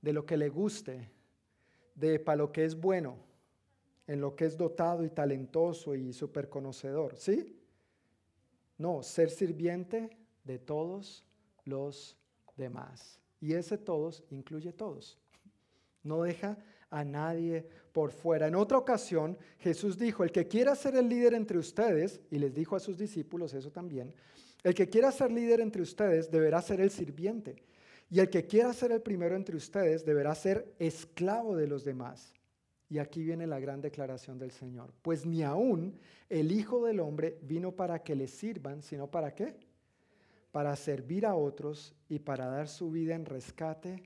de 0.00 0.12
lo 0.12 0.26
que 0.26 0.36
le 0.36 0.48
guste, 0.48 1.10
de 1.94 2.18
para 2.18 2.36
lo 2.36 2.50
que 2.50 2.64
es 2.64 2.74
bueno, 2.74 3.16
en 4.06 4.20
lo 4.20 4.34
que 4.34 4.46
es 4.46 4.56
dotado 4.56 5.04
y 5.04 5.10
talentoso 5.10 5.94
y 5.94 6.12
súper 6.12 6.48
conocedor, 6.48 7.16
¿sí? 7.16 7.60
No, 8.78 9.02
ser 9.02 9.30
sirviente 9.30 10.25
de 10.46 10.58
todos 10.58 11.24
los 11.64 12.16
demás. 12.56 13.20
Y 13.40 13.52
ese 13.52 13.76
todos 13.76 14.24
incluye 14.30 14.72
todos. 14.72 15.18
No 16.02 16.22
deja 16.22 16.56
a 16.90 17.04
nadie 17.04 17.68
por 17.92 18.12
fuera. 18.12 18.46
En 18.46 18.54
otra 18.54 18.78
ocasión, 18.78 19.36
Jesús 19.58 19.98
dijo, 19.98 20.24
el 20.24 20.32
que 20.32 20.46
quiera 20.46 20.74
ser 20.74 20.96
el 20.96 21.08
líder 21.08 21.34
entre 21.34 21.58
ustedes, 21.58 22.20
y 22.30 22.38
les 22.38 22.54
dijo 22.54 22.76
a 22.76 22.80
sus 22.80 22.96
discípulos 22.96 23.52
eso 23.54 23.70
también, 23.70 24.14
el 24.62 24.74
que 24.74 24.88
quiera 24.88 25.12
ser 25.12 25.30
líder 25.30 25.60
entre 25.60 25.82
ustedes 25.82 26.30
deberá 26.30 26.62
ser 26.62 26.80
el 26.80 26.90
sirviente. 26.90 27.56
Y 28.08 28.20
el 28.20 28.30
que 28.30 28.46
quiera 28.46 28.72
ser 28.72 28.92
el 28.92 29.02
primero 29.02 29.34
entre 29.34 29.56
ustedes 29.56 30.04
deberá 30.04 30.34
ser 30.34 30.74
esclavo 30.78 31.56
de 31.56 31.66
los 31.66 31.84
demás. 31.84 32.32
Y 32.88 32.98
aquí 32.98 33.22
viene 33.22 33.48
la 33.48 33.58
gran 33.58 33.80
declaración 33.80 34.38
del 34.38 34.52
Señor. 34.52 34.92
Pues 35.02 35.26
ni 35.26 35.42
aún 35.42 35.98
el 36.28 36.52
Hijo 36.52 36.84
del 36.84 37.00
Hombre 37.00 37.38
vino 37.42 37.72
para 37.72 38.02
que 38.02 38.14
le 38.14 38.28
sirvan, 38.28 38.80
sino 38.82 39.10
para 39.10 39.34
qué? 39.34 39.56
Para 40.56 40.74
servir 40.74 41.26
a 41.26 41.34
otros 41.34 41.94
y 42.08 42.18
para 42.18 42.46
dar 42.46 42.66
su 42.66 42.90
vida 42.90 43.14
en 43.14 43.26
rescate 43.26 44.02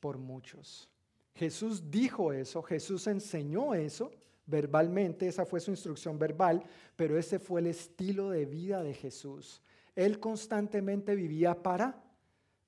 por 0.00 0.16
muchos. 0.16 0.88
Jesús 1.34 1.90
dijo 1.90 2.32
eso, 2.32 2.62
Jesús 2.62 3.06
enseñó 3.06 3.74
eso 3.74 4.10
verbalmente, 4.46 5.28
esa 5.28 5.44
fue 5.44 5.60
su 5.60 5.70
instrucción 5.70 6.18
verbal, 6.18 6.64
pero 6.96 7.18
ese 7.18 7.38
fue 7.38 7.60
el 7.60 7.66
estilo 7.66 8.30
de 8.30 8.46
vida 8.46 8.82
de 8.82 8.94
Jesús. 8.94 9.60
Él 9.94 10.18
constantemente 10.18 11.14
vivía 11.14 11.62
para 11.62 12.02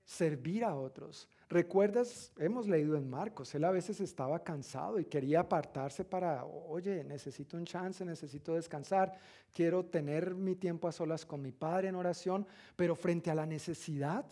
servir 0.05 0.63
a 0.63 0.75
otros. 0.75 1.31
¿Recuerdas? 1.51 2.31
Hemos 2.37 2.69
leído 2.69 2.95
en 2.97 3.09
Marcos, 3.09 3.55
él 3.55 3.65
a 3.65 3.71
veces 3.71 4.01
estaba 4.01 4.45
cansado 4.45 5.01
y 5.01 5.07
quería 5.07 5.41
apartarse 5.41 6.05
para, 6.05 6.45
oye, 6.45 7.03
necesito 7.05 7.57
un 7.57 7.65
chance, 7.65 8.05
necesito 8.05 8.55
descansar, 8.55 9.19
quiero 9.55 9.87
tener 9.87 10.35
mi 10.35 10.57
tiempo 10.57 10.89
a 10.89 10.93
solas 10.93 11.25
con 11.25 11.41
mi 11.41 11.53
Padre 11.53 11.89
en 11.89 11.95
oración, 11.95 12.47
pero 12.77 12.95
frente 12.95 13.31
a 13.31 13.35
la 13.35 13.47
necesidad, 13.47 14.27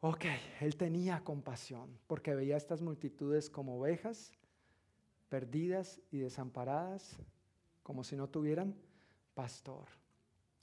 ok, 0.00 0.26
él 0.60 0.76
tenía 0.76 1.24
compasión 1.24 1.88
porque 2.06 2.34
veía 2.34 2.54
a 2.54 2.58
estas 2.58 2.82
multitudes 2.82 3.48
como 3.48 3.78
ovejas 3.78 4.30
perdidas 5.30 5.98
y 6.10 6.18
desamparadas, 6.18 7.16
como 7.82 8.04
si 8.04 8.14
no 8.14 8.28
tuvieran 8.28 8.74
pastor. 9.32 9.86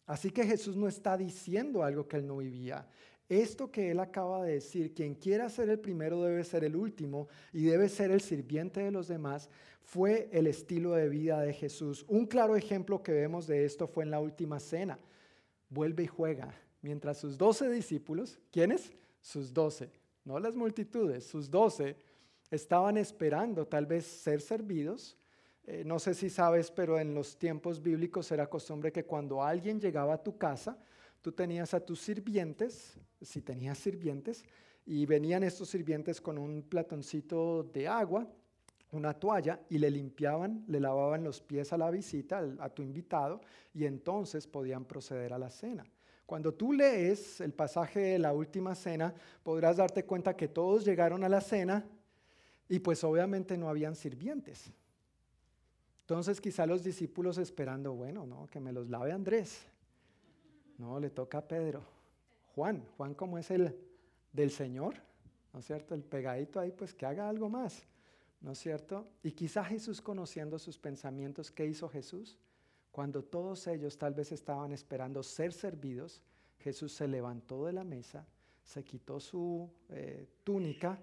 Así 0.06 0.30
que 0.30 0.46
Jesús 0.46 0.76
no 0.76 0.88
está 0.88 1.18
diciendo 1.18 1.84
algo 1.84 2.08
que 2.08 2.18
él 2.18 2.28
no 2.28 2.38
vivía. 2.38 2.88
Esto 3.30 3.72
que 3.72 3.92
él 3.92 4.00
acaba 4.00 4.44
de 4.44 4.54
decir, 4.54 4.96
quien 4.96 5.14
quiera 5.14 5.50
ser 5.50 5.70
el 5.70 5.80
primero 5.80 6.24
debe 6.24 6.44
ser 6.44 6.64
el 6.64 6.76
último 6.76 7.28
y 7.54 7.66
debe 7.66 7.88
ser 7.88 8.10
el 8.10 8.22
sirviente 8.22 8.82
de 8.82 8.92
los 8.92 9.08
demás, 9.08 9.50
fue 9.84 10.30
el 10.32 10.48
estilo 10.48 10.94
de 10.94 11.10
vida 11.10 11.40
de 11.40 11.54
Jesús. 11.54 12.04
Un 12.08 12.26
claro 12.26 12.56
ejemplo 12.56 13.04
que 13.04 13.12
vemos 13.12 13.46
de 13.46 13.66
esto 13.66 13.88
fue 13.88 14.04
en 14.04 14.12
la 14.12 14.20
última 14.20 14.60
cena. 14.60 14.98
Vuelve 15.70 16.04
y 16.04 16.08
juega. 16.08 16.54
Mientras 16.82 17.18
sus 17.18 17.38
doce 17.38 17.70
discípulos, 17.70 18.40
¿quiénes? 18.52 18.92
Sus 19.22 19.54
doce, 19.54 19.92
no 20.24 20.40
las 20.40 20.56
multitudes, 20.56 21.26
sus 21.26 21.52
doce 21.52 21.98
estaban 22.50 22.98
esperando 22.98 23.68
tal 23.68 23.86
vez 23.86 24.06
ser 24.06 24.42
servidos. 24.42 25.18
Eh, 25.66 25.84
no 25.86 26.00
sé 26.00 26.14
si 26.14 26.30
sabes, 26.30 26.72
pero 26.72 26.98
en 27.00 27.14
los 27.14 27.38
tiempos 27.38 27.82
bíblicos 27.82 28.32
era 28.32 28.50
costumbre 28.50 28.92
que 28.92 29.06
cuando 29.06 29.44
alguien 29.44 29.80
llegaba 29.80 30.16
a 30.16 30.24
tu 30.24 30.38
casa, 30.38 30.78
tú 31.22 31.32
tenías 31.32 31.74
a 31.74 31.80
tus 31.80 32.00
sirvientes, 32.02 33.00
si 33.22 33.42
tenías 33.42 33.78
sirvientes, 33.78 34.44
y 34.86 35.06
venían 35.06 35.44
estos 35.44 35.70
sirvientes 35.70 36.20
con 36.20 36.38
un 36.38 36.64
platoncito 36.64 37.64
de 37.64 37.88
agua, 37.88 38.28
una 38.92 39.14
toalla, 39.14 39.60
y 39.70 39.78
le 39.78 39.92
limpiaban, 39.92 40.64
le 40.68 40.80
lavaban 40.80 41.24
los 41.24 41.42
pies 41.42 41.72
a 41.74 41.78
la 41.78 41.92
visita, 41.92 42.44
a 42.60 42.70
tu 42.70 42.82
invitado, 42.82 43.42
y 43.74 43.86
entonces 43.86 44.48
podían 44.48 44.86
proceder 44.86 45.34
a 45.34 45.38
la 45.38 45.50
cena. 45.50 45.86
Cuando 46.26 46.54
tú 46.54 46.74
lees 46.74 47.42
el 47.42 47.54
pasaje 47.54 48.00
de 48.00 48.20
la 48.20 48.34
última 48.34 48.76
cena, 48.76 49.14
podrás 49.42 49.78
darte 49.78 50.06
cuenta 50.06 50.36
que 50.36 50.48
todos 50.48 50.86
llegaron 50.86 51.24
a 51.24 51.30
la 51.30 51.42
cena 51.42 51.84
y 52.68 52.78
pues 52.78 53.04
obviamente 53.04 53.58
no 53.58 53.68
habían 53.68 53.96
sirvientes. 53.96 54.72
Entonces 56.02 56.40
quizá 56.40 56.68
los 56.68 56.84
discípulos 56.84 57.40
esperando, 57.40 57.94
bueno, 57.94 58.28
no, 58.28 58.48
que 58.48 58.60
me 58.60 58.72
los 58.72 58.90
lave 58.90 59.12
Andrés, 59.12 59.60
no, 60.80 61.00
le 61.00 61.10
toca 61.10 61.40
a 61.40 61.48
Pedro. 61.48 61.84
Juan, 62.56 62.84
Juan 62.98 63.14
como 63.14 63.38
es 63.38 63.52
el 63.52 63.76
del 64.34 64.50
Señor, 64.50 64.96
¿no 65.54 65.60
es 65.60 65.66
cierto? 65.66 65.94
El 65.94 66.04
pegadito 66.04 66.60
ahí, 66.60 66.72
pues 66.72 66.94
que 66.94 67.06
haga 67.06 67.30
algo 67.30 67.50
más, 67.50 67.84
¿no 68.42 68.54
es 68.54 68.60
cierto? 68.60 69.08
Y 69.22 69.34
quizá 69.34 69.64
Jesús 69.64 70.02
conociendo 70.02 70.58
sus 70.58 70.78
pensamientos, 70.78 71.52
¿qué 71.52 71.66
hizo 71.66 71.90
Jesús? 71.90 72.38
Cuando 72.92 73.24
todos 73.24 73.68
ellos 73.68 73.98
tal 73.98 74.14
vez 74.14 74.32
estaban 74.32 74.72
esperando 74.72 75.22
ser 75.22 75.54
servidos, 75.54 76.24
Jesús 76.60 76.94
se 76.94 77.08
levantó 77.08 77.66
de 77.66 77.74
la 77.74 77.84
mesa, 77.84 78.26
se 78.64 78.84
quitó 78.84 79.20
su 79.20 79.70
eh, 79.90 80.28
túnica, 80.44 80.98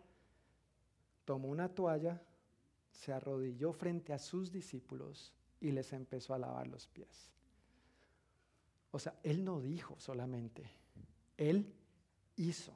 tomó 1.25 1.49
una 1.49 1.69
toalla, 1.69 2.21
se 2.91 3.13
arrodilló 3.13 3.73
frente 3.73 4.13
a 4.15 4.19
sus 4.19 4.51
discípulos 4.51 5.33
y 5.61 5.71
les 5.71 5.93
empezó 5.93 6.33
a 6.33 6.39
lavar 6.39 6.67
los 6.67 6.87
pies. 6.87 7.36
O 8.91 8.99
sea, 8.99 9.19
Él 9.23 9.45
no 9.45 9.61
dijo 9.61 9.97
solamente, 9.99 10.71
Él 11.37 11.73
hizo, 12.37 12.73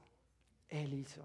Él 0.69 0.95
hizo. 0.95 1.25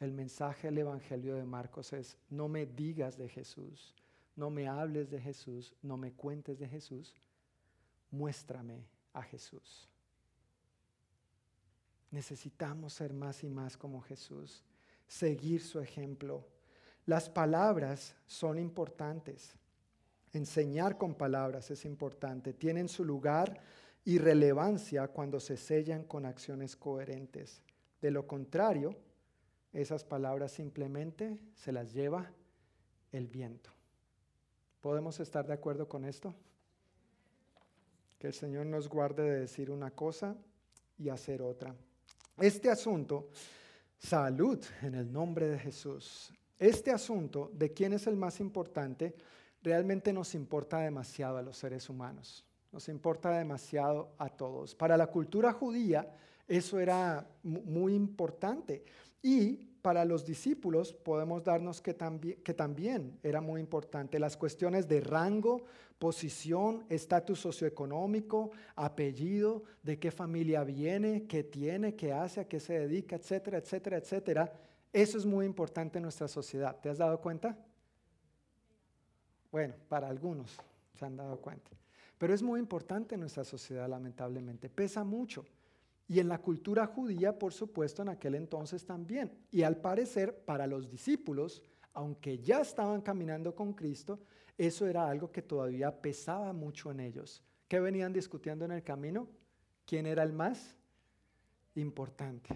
El 0.00 0.12
mensaje 0.12 0.68
del 0.68 0.78
Evangelio 0.78 1.34
de 1.34 1.44
Marcos 1.44 1.92
es, 1.92 2.16
no 2.30 2.48
me 2.48 2.66
digas 2.66 3.16
de 3.16 3.28
Jesús, 3.28 3.94
no 4.36 4.50
me 4.50 4.68
hables 4.68 5.10
de 5.10 5.20
Jesús, 5.20 5.74
no 5.82 5.96
me 5.96 6.12
cuentes 6.12 6.58
de 6.58 6.68
Jesús, 6.68 7.14
muéstrame 8.10 8.84
a 9.12 9.22
Jesús. 9.22 9.88
Necesitamos 12.10 12.94
ser 12.94 13.12
más 13.12 13.42
y 13.42 13.48
más 13.48 13.76
como 13.76 14.00
Jesús, 14.00 14.62
seguir 15.08 15.62
su 15.62 15.80
ejemplo. 15.80 16.46
Las 17.04 17.28
palabras 17.28 18.14
son 18.26 18.58
importantes. 18.58 19.56
Enseñar 20.32 20.98
con 20.98 21.14
palabras 21.14 21.70
es 21.70 21.84
importante. 21.84 22.52
Tienen 22.52 22.88
su 22.88 23.04
lugar 23.04 23.60
y 24.04 24.18
relevancia 24.18 25.08
cuando 25.08 25.40
se 25.40 25.56
sellan 25.56 26.04
con 26.04 26.26
acciones 26.26 26.76
coherentes. 26.76 27.62
De 28.00 28.10
lo 28.10 28.26
contrario, 28.26 28.96
esas 29.72 30.04
palabras 30.04 30.52
simplemente 30.52 31.38
se 31.54 31.72
las 31.72 31.92
lleva 31.92 32.30
el 33.12 33.26
viento. 33.28 33.70
¿Podemos 34.80 35.18
estar 35.20 35.46
de 35.46 35.54
acuerdo 35.54 35.88
con 35.88 36.04
esto? 36.04 36.34
Que 38.18 38.28
el 38.28 38.34
Señor 38.34 38.66
nos 38.66 38.88
guarde 38.88 39.22
de 39.22 39.40
decir 39.40 39.70
una 39.70 39.90
cosa 39.90 40.36
y 40.98 41.08
hacer 41.08 41.42
otra. 41.42 41.74
Este 42.38 42.70
asunto, 42.70 43.28
salud 43.98 44.64
en 44.82 44.94
el 44.94 45.12
nombre 45.12 45.48
de 45.48 45.58
Jesús. 45.58 46.32
Este 46.58 46.90
asunto 46.90 47.50
de 47.52 47.72
quién 47.72 47.92
es 47.92 48.06
el 48.06 48.16
más 48.16 48.40
importante 48.40 49.14
realmente 49.62 50.12
nos 50.12 50.34
importa 50.34 50.78
demasiado 50.78 51.38
a 51.38 51.42
los 51.42 51.56
seres 51.56 51.88
humanos, 51.88 52.44
nos 52.72 52.88
importa 52.88 53.30
demasiado 53.30 54.12
a 54.18 54.28
todos. 54.28 54.74
Para 54.74 54.96
la 54.96 55.08
cultura 55.08 55.52
judía 55.52 56.14
eso 56.48 56.80
era 56.80 57.26
muy 57.42 57.94
importante 57.94 58.82
y 59.22 59.68
para 59.82 60.04
los 60.04 60.24
discípulos 60.24 60.92
podemos 60.92 61.44
darnos 61.44 61.80
que 61.80 61.94
también, 61.94 62.38
que 62.42 63.28
era 63.28 63.40
muy 63.40 63.60
importante 63.60 64.18
las 64.18 64.36
cuestiones 64.36 64.88
de 64.88 65.00
rango, 65.00 65.62
posición, 65.98 66.84
estatus 66.88 67.40
socioeconómico, 67.40 68.50
apellido, 68.76 69.62
de 69.82 69.98
qué 69.98 70.10
familia 70.10 70.64
viene, 70.64 71.26
qué 71.26 71.44
tiene, 71.44 71.94
qué 71.94 72.12
hace, 72.12 72.40
a 72.40 72.48
qué 72.48 72.60
se 72.60 72.78
dedica, 72.78 73.16
etcétera, 73.16 73.58
etcétera, 73.58 73.98
etcétera. 73.98 74.52
Eso 74.92 75.18
es 75.18 75.26
muy 75.26 75.44
importante 75.44 75.98
en 75.98 76.04
nuestra 76.04 76.28
sociedad. 76.28 76.76
¿Te 76.80 76.88
has 76.88 76.98
dado 76.98 77.20
cuenta? 77.20 77.58
Bueno, 79.50 79.74
para 79.88 80.08
algunos 80.08 80.56
se 80.94 81.04
han 81.04 81.16
dado 81.16 81.38
cuenta. 81.38 81.70
Pero 82.18 82.34
es 82.34 82.42
muy 82.42 82.58
importante 82.60 83.14
en 83.14 83.20
nuestra 83.20 83.44
sociedad, 83.44 83.88
lamentablemente. 83.88 84.68
Pesa 84.68 85.04
mucho. 85.04 85.46
Y 86.08 86.20
en 86.20 86.28
la 86.28 86.38
cultura 86.38 86.86
judía, 86.86 87.38
por 87.38 87.52
supuesto, 87.52 88.02
en 88.02 88.08
aquel 88.08 88.34
entonces 88.34 88.84
también. 88.84 89.30
Y 89.50 89.62
al 89.62 89.76
parecer, 89.76 90.34
para 90.44 90.66
los 90.66 90.90
discípulos, 90.90 91.62
aunque 91.92 92.38
ya 92.38 92.60
estaban 92.60 93.02
caminando 93.02 93.54
con 93.54 93.72
Cristo, 93.72 94.18
eso 94.56 94.86
era 94.86 95.08
algo 95.08 95.30
que 95.30 95.42
todavía 95.42 96.00
pesaba 96.00 96.52
mucho 96.52 96.90
en 96.90 97.00
ellos. 97.00 97.42
¿Qué 97.68 97.78
venían 97.78 98.12
discutiendo 98.12 98.64
en 98.64 98.72
el 98.72 98.82
camino? 98.82 99.28
¿Quién 99.84 100.06
era 100.06 100.22
el 100.22 100.32
más 100.32 100.74
importante? 101.74 102.48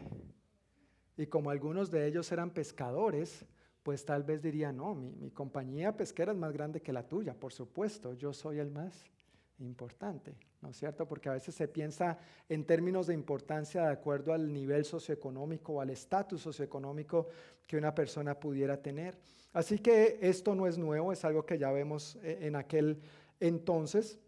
Y 1.17 1.27
como 1.27 1.51
algunos 1.51 1.91
de 1.91 2.07
ellos 2.07 2.33
eran 2.33 2.51
pescadores, 2.51 3.45
pues 3.83 4.05
tal 4.05 4.23
vez 4.23 4.43
dirían, 4.43 4.77
no, 4.77 4.95
mi, 4.95 5.13
mi 5.13 5.31
compañía 5.31 5.97
pesquera 5.97 6.33
es 6.33 6.39
más 6.39 6.53
grande 6.53 6.81
que 6.81 6.93
la 6.93 7.07
tuya, 7.07 7.35
por 7.35 7.53
supuesto, 7.53 8.15
yo 8.15 8.33
soy 8.33 8.59
el 8.59 8.71
más 8.71 9.05
importante, 9.63 10.35
¿no 10.61 10.69
es 10.69 10.77
cierto? 10.77 11.07
Porque 11.07 11.29
a 11.29 11.33
veces 11.33 11.55
se 11.55 11.69
piensa 11.69 12.19
en 12.49 12.65
términos 12.65 13.07
de 13.07 13.15
importancia 13.15 13.83
de 13.83 13.93
acuerdo 13.93 14.33
al 14.33 14.53
nivel 14.53 14.85
socioeconómico 14.85 15.75
o 15.75 15.81
al 15.81 15.91
estatus 15.91 16.43
socioeconómico 16.43 17.29
que 17.67 17.77
una 17.77 17.95
persona 17.95 18.39
pudiera 18.39 18.81
tener. 18.81 19.19
Así 19.53 19.79
que 19.79 20.19
esto 20.21 20.55
no 20.55 20.67
es 20.67 20.79
nuevo, 20.79 21.13
es 21.13 21.25
algo 21.25 21.45
que 21.45 21.59
ya 21.59 21.71
vemos 21.71 22.17
eh, 22.23 22.39
en 22.43 22.57
aquel 22.57 23.01
entonces, 23.41 24.19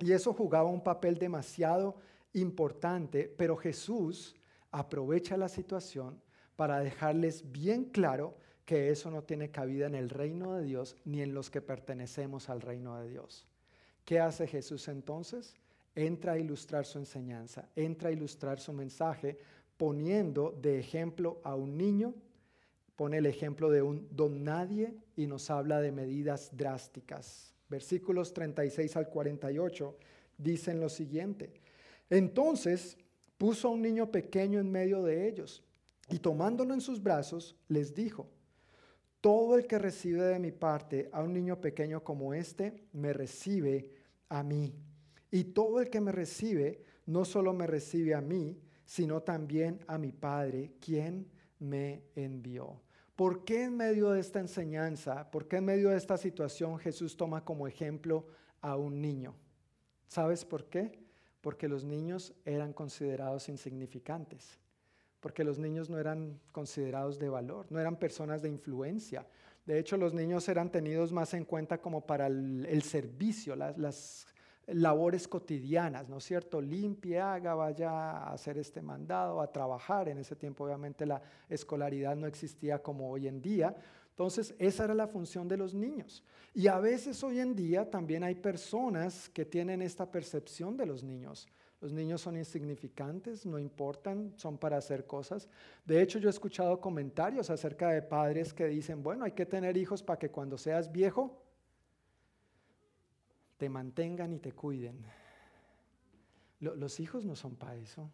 y 0.00 0.12
eso 0.12 0.32
jugaba 0.32 0.68
un 0.68 0.82
papel 0.82 1.18
demasiado 1.18 1.96
importante, 2.32 3.32
pero 3.36 3.56
Jesús 3.56 4.34
aprovecha 4.72 5.36
la 5.36 5.48
situación 5.48 6.20
para 6.56 6.80
dejarles 6.80 7.52
bien 7.52 7.84
claro 7.84 8.36
que 8.64 8.90
eso 8.90 9.10
no 9.10 9.22
tiene 9.22 9.50
cabida 9.50 9.86
en 9.86 9.94
el 9.94 10.08
reino 10.08 10.54
de 10.54 10.64
Dios 10.64 10.96
ni 11.04 11.20
en 11.22 11.34
los 11.34 11.50
que 11.50 11.60
pertenecemos 11.60 12.48
al 12.48 12.60
reino 12.60 12.98
de 13.00 13.08
Dios. 13.08 13.46
¿Qué 14.04 14.20
hace 14.20 14.46
Jesús 14.46 14.88
entonces? 14.88 15.54
Entra 15.94 16.32
a 16.32 16.38
ilustrar 16.38 16.86
su 16.86 16.98
enseñanza, 16.98 17.68
entra 17.76 18.08
a 18.08 18.12
ilustrar 18.12 18.58
su 18.58 18.72
mensaje 18.72 19.38
poniendo 19.76 20.56
de 20.60 20.78
ejemplo 20.78 21.40
a 21.44 21.54
un 21.54 21.76
niño, 21.76 22.14
pone 22.96 23.18
el 23.18 23.26
ejemplo 23.26 23.70
de 23.70 23.82
un 23.82 24.08
don 24.10 24.44
nadie 24.44 24.94
y 25.16 25.26
nos 25.26 25.50
habla 25.50 25.80
de 25.80 25.92
medidas 25.92 26.50
drásticas. 26.56 27.54
Versículos 27.68 28.32
36 28.32 28.96
al 28.96 29.08
48 29.08 29.96
dicen 30.38 30.80
lo 30.80 30.88
siguiente. 30.88 31.52
Entonces 32.10 32.96
puso 33.38 33.68
a 33.68 33.72
un 33.72 33.82
niño 33.82 34.10
pequeño 34.10 34.60
en 34.60 34.70
medio 34.70 35.02
de 35.02 35.28
ellos 35.28 35.62
y 36.08 36.18
tomándolo 36.18 36.74
en 36.74 36.80
sus 36.80 37.02
brazos 37.02 37.56
les 37.68 37.94
dijo, 37.94 38.28
todo 39.24 39.56
el 39.56 39.66
que 39.66 39.78
recibe 39.78 40.22
de 40.22 40.38
mi 40.38 40.52
parte 40.52 41.08
a 41.10 41.22
un 41.22 41.32
niño 41.32 41.58
pequeño 41.58 42.04
como 42.04 42.34
este, 42.34 42.84
me 42.92 43.14
recibe 43.14 43.90
a 44.28 44.42
mí. 44.42 44.74
Y 45.30 45.44
todo 45.44 45.80
el 45.80 45.88
que 45.88 46.02
me 46.02 46.12
recibe, 46.12 46.84
no 47.06 47.24
solo 47.24 47.54
me 47.54 47.66
recibe 47.66 48.14
a 48.14 48.20
mí, 48.20 48.60
sino 48.84 49.22
también 49.22 49.80
a 49.86 49.96
mi 49.96 50.12
Padre, 50.12 50.74
quien 50.78 51.26
me 51.58 52.02
envió. 52.14 52.82
¿Por 53.16 53.46
qué 53.46 53.62
en 53.62 53.78
medio 53.78 54.10
de 54.10 54.20
esta 54.20 54.40
enseñanza, 54.40 55.30
por 55.30 55.48
qué 55.48 55.56
en 55.56 55.64
medio 55.64 55.88
de 55.88 55.96
esta 55.96 56.18
situación 56.18 56.78
Jesús 56.78 57.16
toma 57.16 57.46
como 57.46 57.66
ejemplo 57.66 58.26
a 58.60 58.76
un 58.76 59.00
niño? 59.00 59.34
¿Sabes 60.06 60.44
por 60.44 60.68
qué? 60.68 60.98
Porque 61.40 61.66
los 61.66 61.82
niños 61.82 62.34
eran 62.44 62.74
considerados 62.74 63.48
insignificantes 63.48 64.58
porque 65.24 65.42
los 65.42 65.58
niños 65.58 65.88
no 65.88 65.98
eran 65.98 66.38
considerados 66.52 67.18
de 67.18 67.30
valor, 67.30 67.64
no 67.70 67.80
eran 67.80 67.96
personas 67.96 68.42
de 68.42 68.50
influencia. 68.50 69.26
De 69.64 69.78
hecho, 69.78 69.96
los 69.96 70.12
niños 70.12 70.46
eran 70.50 70.70
tenidos 70.70 71.12
más 71.12 71.32
en 71.32 71.46
cuenta 71.46 71.80
como 71.80 72.04
para 72.04 72.26
el, 72.26 72.82
servicio, 72.82 73.56
las, 73.56 74.26
labores 74.66 75.26
cotidianas, 75.26 76.10
¿no 76.10 76.18
es 76.18 76.24
cierto? 76.24 76.60
Limpie, 76.60 77.18
haga, 77.18 77.54
vaya 77.54 77.90
a 77.90 78.34
hacer 78.34 78.58
este 78.58 78.82
mandado, 78.82 79.40
a 79.40 79.50
trabajar. 79.50 80.10
En 80.10 80.18
ese 80.18 80.36
tiempo 80.36 80.64
obviamente 80.64 81.06
la 81.06 81.22
escolaridad 81.48 82.16
no 82.16 82.26
existía 82.26 82.82
como 82.82 83.10
hoy 83.10 83.26
en 83.26 83.40
día. 83.40 83.74
Entonces, 84.10 84.54
esa 84.58 84.84
era 84.84 84.94
la 84.94 85.06
función 85.06 85.48
de 85.48 85.56
los 85.56 85.72
niños. 85.72 86.22
Y 86.52 86.66
a 86.66 86.78
veces 86.80 87.24
hoy 87.24 87.40
en 87.40 87.56
día 87.56 87.88
también 87.88 88.24
hay 88.24 88.34
personas 88.34 89.30
que 89.30 89.46
tienen 89.46 89.80
esta 89.80 90.04
percepción 90.04 90.76
de 90.76 90.84
los 90.84 91.02
niños. 91.02 91.48
Los 91.84 91.92
niños 91.92 92.22
son 92.22 92.38
insignificantes, 92.38 93.44
no 93.44 93.58
importan, 93.58 94.32
son 94.36 94.56
para 94.56 94.78
hacer 94.78 95.06
cosas. 95.06 95.50
De 95.84 96.00
hecho, 96.00 96.18
yo 96.18 96.30
he 96.30 96.30
escuchado 96.30 96.80
comentarios 96.80 97.50
acerca 97.50 97.90
de 97.90 98.00
padres 98.00 98.54
que 98.54 98.64
dicen, 98.68 99.02
bueno, 99.02 99.26
hay 99.26 99.32
que 99.32 99.44
tener 99.44 99.76
hijos 99.76 100.02
para 100.02 100.18
que 100.18 100.30
cuando 100.30 100.56
seas 100.56 100.90
viejo 100.90 101.42
te 103.58 103.68
mantengan 103.68 104.32
y 104.32 104.38
te 104.38 104.52
cuiden. 104.52 105.04
Los 106.58 107.00
hijos 107.00 107.26
no 107.26 107.36
son 107.36 107.54
para 107.54 107.76
eso. 107.76 108.10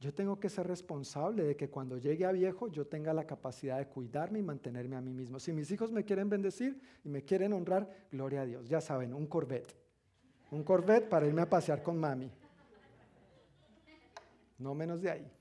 Yo 0.00 0.12
tengo 0.12 0.40
que 0.40 0.48
ser 0.48 0.66
responsable 0.66 1.44
de 1.44 1.54
que 1.54 1.70
cuando 1.70 1.96
llegue 1.96 2.26
a 2.26 2.32
viejo 2.32 2.66
yo 2.66 2.88
tenga 2.88 3.14
la 3.14 3.24
capacidad 3.24 3.78
de 3.78 3.86
cuidarme 3.86 4.40
y 4.40 4.42
mantenerme 4.42 4.96
a 4.96 5.00
mí 5.00 5.12
mismo. 5.12 5.38
Si 5.38 5.52
mis 5.52 5.70
hijos 5.70 5.92
me 5.92 6.04
quieren 6.04 6.28
bendecir 6.28 6.80
y 7.04 7.08
me 7.08 7.22
quieren 7.22 7.52
honrar, 7.52 7.88
gloria 8.10 8.40
a 8.40 8.46
Dios. 8.46 8.68
Ya 8.68 8.80
saben, 8.80 9.14
un 9.14 9.28
Corvette. 9.28 9.76
Un 10.50 10.64
Corvette 10.64 11.08
para 11.08 11.28
irme 11.28 11.42
a 11.42 11.48
pasear 11.48 11.84
con 11.84 11.96
mami 11.96 12.32
no 14.60 14.74
menos 14.74 15.00
de 15.02 15.10
ahí. 15.10 15.32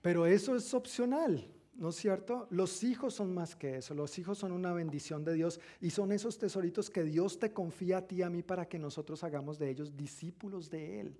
Pero 0.00 0.26
eso 0.26 0.56
es 0.56 0.74
opcional, 0.74 1.46
¿no 1.74 1.90
es 1.90 1.96
cierto? 1.96 2.48
Los 2.50 2.82
hijos 2.82 3.14
son 3.14 3.32
más 3.32 3.54
que 3.54 3.76
eso, 3.76 3.94
los 3.94 4.18
hijos 4.18 4.38
son 4.38 4.50
una 4.50 4.72
bendición 4.72 5.24
de 5.24 5.34
Dios 5.34 5.60
y 5.80 5.90
son 5.90 6.10
esos 6.10 6.38
tesoritos 6.38 6.90
que 6.90 7.04
Dios 7.04 7.38
te 7.38 7.52
confía 7.52 7.98
a 7.98 8.06
ti 8.06 8.16
y 8.16 8.22
a 8.22 8.30
mí 8.30 8.42
para 8.42 8.68
que 8.68 8.78
nosotros 8.78 9.22
hagamos 9.22 9.58
de 9.58 9.70
ellos 9.70 9.96
discípulos 9.96 10.68
de 10.70 11.00
Él. 11.00 11.16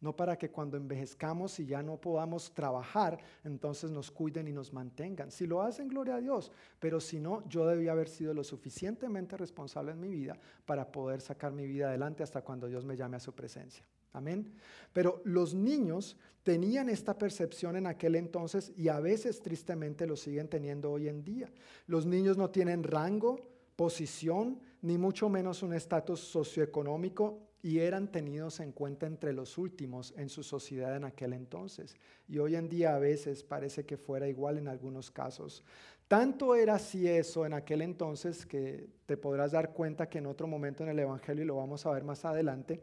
No 0.00 0.14
para 0.14 0.36
que 0.36 0.50
cuando 0.50 0.76
envejezcamos 0.76 1.58
y 1.60 1.64
ya 1.64 1.82
no 1.82 1.96
podamos 1.96 2.52
trabajar, 2.52 3.18
entonces 3.42 3.90
nos 3.90 4.10
cuiden 4.10 4.46
y 4.48 4.52
nos 4.52 4.70
mantengan. 4.70 5.30
Si 5.30 5.46
lo 5.46 5.62
hacen, 5.62 5.88
gloria 5.88 6.16
a 6.16 6.20
Dios. 6.20 6.52
Pero 6.78 7.00
si 7.00 7.18
no, 7.18 7.42
yo 7.48 7.66
debía 7.66 7.92
haber 7.92 8.10
sido 8.10 8.34
lo 8.34 8.44
suficientemente 8.44 9.38
responsable 9.38 9.92
en 9.92 10.00
mi 10.00 10.10
vida 10.10 10.38
para 10.66 10.92
poder 10.92 11.22
sacar 11.22 11.52
mi 11.52 11.66
vida 11.66 11.88
adelante 11.88 12.22
hasta 12.22 12.42
cuando 12.42 12.66
Dios 12.66 12.84
me 12.84 12.98
llame 12.98 13.16
a 13.16 13.20
su 13.20 13.34
presencia. 13.34 13.82
Amén. 14.14 14.50
Pero 14.92 15.20
los 15.24 15.52
niños 15.54 16.16
tenían 16.42 16.88
esta 16.88 17.18
percepción 17.18 17.76
en 17.76 17.86
aquel 17.86 18.14
entonces 18.14 18.72
y 18.76 18.88
a 18.88 19.00
veces 19.00 19.42
tristemente 19.42 20.06
lo 20.06 20.16
siguen 20.16 20.48
teniendo 20.48 20.90
hoy 20.90 21.08
en 21.08 21.22
día. 21.22 21.52
Los 21.86 22.06
niños 22.06 22.38
no 22.38 22.50
tienen 22.50 22.82
rango, 22.82 23.40
posición, 23.76 24.60
ni 24.82 24.96
mucho 24.98 25.28
menos 25.28 25.62
un 25.62 25.72
estatus 25.72 26.20
socioeconómico 26.20 27.40
y 27.62 27.78
eran 27.78 28.12
tenidos 28.12 28.60
en 28.60 28.72
cuenta 28.72 29.06
entre 29.06 29.32
los 29.32 29.56
últimos 29.56 30.12
en 30.18 30.28
su 30.28 30.42
sociedad 30.42 30.94
en 30.96 31.04
aquel 31.04 31.32
entonces. 31.32 31.96
Y 32.28 32.38
hoy 32.38 32.56
en 32.56 32.68
día 32.68 32.94
a 32.94 32.98
veces 32.98 33.42
parece 33.42 33.86
que 33.86 33.96
fuera 33.96 34.28
igual 34.28 34.58
en 34.58 34.68
algunos 34.68 35.10
casos. 35.10 35.64
Tanto 36.06 36.54
era 36.54 36.74
así 36.74 37.08
eso 37.08 37.46
en 37.46 37.54
aquel 37.54 37.80
entonces 37.80 38.44
que 38.44 38.86
te 39.06 39.16
podrás 39.16 39.52
dar 39.52 39.72
cuenta 39.72 40.10
que 40.10 40.18
en 40.18 40.26
otro 40.26 40.46
momento 40.46 40.82
en 40.82 40.90
el 40.90 40.98
Evangelio, 40.98 41.42
y 41.42 41.46
lo 41.46 41.56
vamos 41.56 41.86
a 41.86 41.92
ver 41.92 42.04
más 42.04 42.26
adelante, 42.26 42.82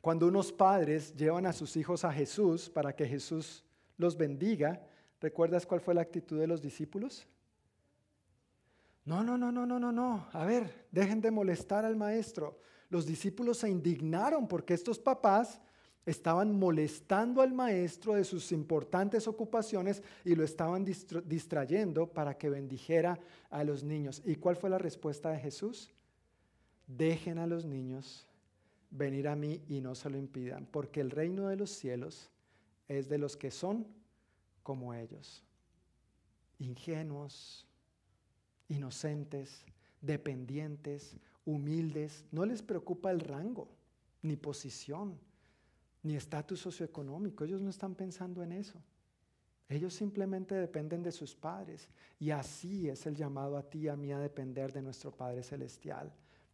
cuando 0.00 0.26
unos 0.26 0.52
padres 0.52 1.14
llevan 1.14 1.46
a 1.46 1.52
sus 1.52 1.76
hijos 1.76 2.04
a 2.04 2.12
Jesús 2.12 2.70
para 2.70 2.94
que 2.94 3.06
Jesús 3.06 3.64
los 3.98 4.16
bendiga, 4.16 4.82
¿recuerdas 5.20 5.66
cuál 5.66 5.80
fue 5.80 5.94
la 5.94 6.00
actitud 6.00 6.38
de 6.38 6.46
los 6.46 6.62
discípulos? 6.62 7.26
No, 9.04 9.22
no, 9.22 9.36
no, 9.36 9.52
no, 9.52 9.66
no, 9.66 9.78
no, 9.78 9.92
no. 9.92 10.28
A 10.32 10.44
ver, 10.44 10.86
dejen 10.90 11.20
de 11.20 11.30
molestar 11.30 11.84
al 11.84 11.96
maestro. 11.96 12.60
Los 12.88 13.06
discípulos 13.06 13.58
se 13.58 13.68
indignaron 13.68 14.48
porque 14.48 14.72
estos 14.72 14.98
papás 14.98 15.60
estaban 16.06 16.58
molestando 16.58 17.42
al 17.42 17.52
maestro 17.52 18.14
de 18.14 18.24
sus 18.24 18.52
importantes 18.52 19.28
ocupaciones 19.28 20.02
y 20.24 20.34
lo 20.34 20.44
estaban 20.44 20.84
distrayendo 20.84 22.06
para 22.06 22.38
que 22.38 22.48
bendijera 22.48 23.18
a 23.50 23.64
los 23.64 23.84
niños. 23.84 24.22
¿Y 24.24 24.36
cuál 24.36 24.56
fue 24.56 24.70
la 24.70 24.78
respuesta 24.78 25.30
de 25.30 25.38
Jesús? 25.38 25.90
Dejen 26.86 27.38
a 27.38 27.46
los 27.46 27.66
niños 27.66 28.29
venir 28.90 29.28
a 29.28 29.36
mí 29.36 29.62
y 29.68 29.80
no 29.80 29.94
se 29.94 30.10
lo 30.10 30.18
impidan, 30.18 30.66
porque 30.66 31.00
el 31.00 31.10
reino 31.10 31.48
de 31.48 31.56
los 31.56 31.70
cielos 31.70 32.30
es 32.88 33.08
de 33.08 33.18
los 33.18 33.36
que 33.36 33.50
son 33.50 33.86
como 34.62 34.94
ellos, 34.94 35.44
ingenuos, 36.58 37.66
inocentes, 38.68 39.64
dependientes, 40.00 41.16
humildes, 41.44 42.24
no 42.30 42.44
les 42.44 42.62
preocupa 42.62 43.10
el 43.10 43.20
rango, 43.20 43.68
ni 44.22 44.36
posición, 44.36 45.18
ni 46.02 46.16
estatus 46.16 46.60
socioeconómico, 46.60 47.44
ellos 47.44 47.60
no 47.60 47.70
están 47.70 47.94
pensando 47.94 48.42
en 48.42 48.52
eso. 48.52 48.82
Ellos 49.68 49.94
simplemente 49.94 50.56
dependen 50.56 51.02
de 51.02 51.12
sus 51.12 51.36
padres 51.36 51.88
y 52.18 52.32
así 52.32 52.88
es 52.88 53.06
el 53.06 53.14
llamado 53.14 53.56
a 53.56 53.62
ti 53.62 53.82
y 53.82 53.88
a 53.88 53.94
mí 53.94 54.10
a 54.10 54.18
depender 54.18 54.72
de 54.72 54.82
nuestro 54.82 55.12
Padre 55.12 55.44
Celestial. 55.44 56.12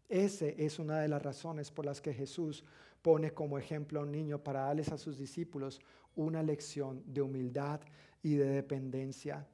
Esa 0.09 0.46
es 0.46 0.78
una 0.78 1.00
de 1.00 1.09
las 1.09 1.22
razones 1.22 1.70
por 1.70 1.84
las 1.84 2.00
que 2.00 2.14
Jesús 2.14 2.64
pone 3.02 3.32
como 3.32 3.59
ejemplo 3.59 4.00
a 4.00 4.02
un 4.02 4.12
niño 4.12 4.42
para 4.42 4.62
darles 4.62 4.90
a 4.90 4.98
sus 4.98 5.18
discípulos 5.18 5.80
una 6.14 6.42
lección 6.42 7.02
de 7.07 7.22
humildad 7.22 7.80
y 8.22 8.34
de 8.34 8.46
dependencia. 8.46 9.46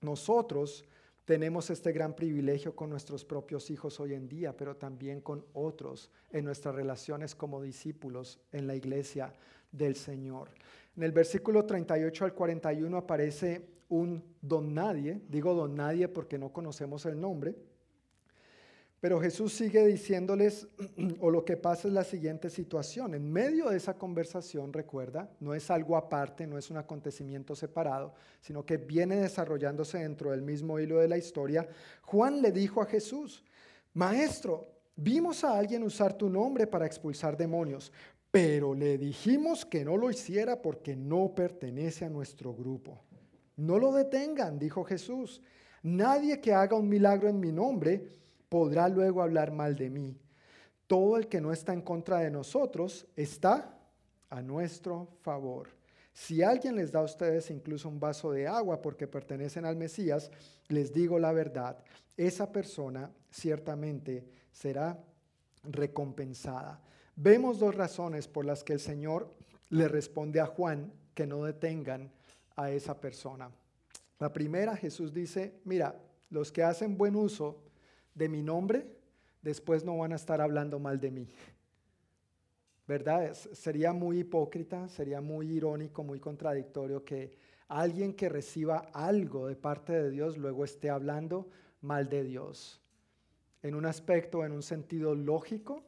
Nosotros 0.00 0.84
tenemos 1.24 1.70
este 1.70 1.92
gran 1.92 2.14
privilegio 2.14 2.76
con 2.76 2.88
nuestros 2.88 3.24
propios 3.24 3.70
hijos 3.70 3.98
hoy 3.98 4.14
en 4.14 4.28
día, 4.28 4.56
pero 4.56 4.76
también 4.76 5.20
con 5.20 5.44
otros 5.54 6.10
en 6.30 6.44
nuestras 6.44 6.74
relaciones 6.74 7.34
como 7.34 7.60
discípulos 7.60 8.38
en 8.52 8.66
la 8.66 8.76
iglesia 8.76 9.32
del 9.72 9.96
Señor. 9.96 10.50
En 10.96 11.02
el 11.02 11.12
versículo 11.12 11.64
38 11.64 12.24
al 12.24 12.34
41 12.34 12.96
aparece 12.96 13.66
un 13.88 14.22
don 14.40 14.72
nadie, 14.72 15.20
digo 15.28 15.54
don 15.54 15.74
nadie 15.74 16.08
porque 16.08 16.38
no 16.38 16.52
conocemos 16.52 17.04
el 17.06 17.20
nombre, 17.20 17.56
Pero 19.06 19.20
Jesús 19.20 19.52
sigue 19.52 19.86
diciéndoles, 19.86 20.66
o 21.20 21.30
lo 21.30 21.44
que 21.44 21.56
pasa 21.56 21.86
es 21.86 21.94
la 21.94 22.02
siguiente 22.02 22.50
situación. 22.50 23.14
En 23.14 23.32
medio 23.32 23.68
de 23.70 23.76
esa 23.76 23.94
conversación, 23.94 24.72
recuerda, 24.72 25.30
no 25.38 25.54
es 25.54 25.70
algo 25.70 25.96
aparte, 25.96 26.44
no 26.44 26.58
es 26.58 26.72
un 26.72 26.76
acontecimiento 26.76 27.54
separado, 27.54 28.14
sino 28.40 28.66
que 28.66 28.78
viene 28.78 29.14
desarrollándose 29.14 29.98
dentro 29.98 30.32
del 30.32 30.42
mismo 30.42 30.80
hilo 30.80 30.98
de 30.98 31.06
la 31.06 31.16
historia. 31.16 31.68
Juan 32.02 32.42
le 32.42 32.50
dijo 32.50 32.82
a 32.82 32.86
Jesús, 32.86 33.44
Maestro, 33.94 34.66
vimos 34.96 35.44
a 35.44 35.56
alguien 35.56 35.84
usar 35.84 36.14
tu 36.14 36.28
nombre 36.28 36.66
para 36.66 36.84
expulsar 36.84 37.36
demonios, 37.36 37.92
pero 38.32 38.74
le 38.74 38.98
dijimos 38.98 39.64
que 39.64 39.84
no 39.84 39.96
lo 39.96 40.10
hiciera 40.10 40.60
porque 40.60 40.96
no 40.96 41.32
pertenece 41.32 42.04
a 42.04 42.10
nuestro 42.10 42.52
grupo. 42.52 43.04
No 43.54 43.78
lo 43.78 43.92
detengan, 43.92 44.58
dijo 44.58 44.82
Jesús. 44.82 45.42
Nadie 45.84 46.40
que 46.40 46.52
haga 46.52 46.74
un 46.74 46.88
milagro 46.88 47.28
en 47.28 47.38
mi 47.38 47.52
nombre 47.52 48.25
podrá 48.56 48.88
luego 48.88 49.20
hablar 49.20 49.52
mal 49.52 49.76
de 49.76 49.90
mí. 49.90 50.16
Todo 50.86 51.18
el 51.18 51.28
que 51.28 51.42
no 51.42 51.52
está 51.52 51.74
en 51.74 51.82
contra 51.82 52.20
de 52.20 52.30
nosotros 52.30 53.06
está 53.14 53.78
a 54.30 54.40
nuestro 54.40 55.08
favor. 55.20 55.68
Si 56.14 56.42
alguien 56.42 56.74
les 56.74 56.90
da 56.90 57.00
a 57.00 57.04
ustedes 57.04 57.50
incluso 57.50 57.86
un 57.86 58.00
vaso 58.00 58.32
de 58.32 58.46
agua 58.46 58.80
porque 58.80 59.06
pertenecen 59.06 59.66
al 59.66 59.76
Mesías, 59.76 60.30
les 60.68 60.90
digo 60.90 61.18
la 61.18 61.32
verdad, 61.32 61.76
esa 62.16 62.50
persona 62.50 63.10
ciertamente 63.30 64.24
será 64.50 64.98
recompensada. 65.64 66.80
Vemos 67.14 67.58
dos 67.58 67.74
razones 67.74 68.26
por 68.26 68.46
las 68.46 68.64
que 68.64 68.72
el 68.72 68.80
Señor 68.80 69.34
le 69.68 69.86
responde 69.86 70.40
a 70.40 70.46
Juan 70.46 70.90
que 71.12 71.26
no 71.26 71.44
detengan 71.44 72.10
a 72.56 72.70
esa 72.70 72.98
persona. 72.98 73.50
La 74.18 74.32
primera, 74.32 74.74
Jesús 74.78 75.12
dice, 75.12 75.60
mira, 75.64 75.94
los 76.30 76.50
que 76.50 76.62
hacen 76.62 76.96
buen 76.96 77.16
uso 77.16 77.65
de 78.16 78.28
mi 78.28 78.42
nombre, 78.42 78.86
después 79.42 79.84
no 79.84 79.96
van 79.98 80.12
a 80.12 80.16
estar 80.16 80.40
hablando 80.40 80.80
mal 80.80 80.98
de 80.98 81.10
mí. 81.12 81.28
¿Verdad? 82.88 83.34
sería 83.34 83.92
muy 83.92 84.20
hipócrita, 84.20 84.88
sería 84.88 85.20
muy 85.20 85.50
irónico, 85.52 86.04
muy 86.04 86.20
contradictorio 86.20 87.04
que 87.04 87.36
alguien 87.68 88.14
que 88.14 88.28
reciba 88.28 88.90
algo 88.92 89.48
de 89.48 89.56
parte 89.56 89.92
de 89.92 90.10
Dios 90.10 90.38
luego 90.38 90.64
esté 90.64 90.88
hablando 90.88 91.48
mal 91.80 92.08
de 92.08 92.22
Dios. 92.22 92.80
En 93.62 93.74
un 93.74 93.86
aspecto, 93.86 94.44
en 94.44 94.52
un 94.52 94.62
sentido 94.62 95.16
lógico, 95.16 95.82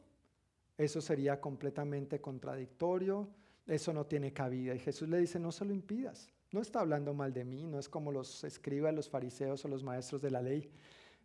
eso 0.77 0.99
sería 0.99 1.39
completamente 1.39 2.19
contradictorio, 2.19 3.29
eso 3.65 3.93
no 3.93 4.05
tiene 4.05 4.33
cabida. 4.33 4.75
Y 4.75 4.79
Jesús 4.79 5.07
le 5.07 5.19
dice, 5.19 5.39
no 5.39 5.53
se 5.53 5.63
lo 5.63 5.73
impidas. 5.73 6.29
No 6.51 6.61
está 6.61 6.81
hablando 6.81 7.13
mal 7.13 7.33
de 7.33 7.45
mí, 7.45 7.65
no 7.65 7.79
es 7.79 7.87
como 7.87 8.11
los 8.11 8.43
escribas, 8.43 8.93
los 8.93 9.09
fariseos 9.09 9.63
o 9.63 9.67
los 9.69 9.83
maestros 9.83 10.21
de 10.21 10.31
la 10.31 10.41
ley 10.41 10.69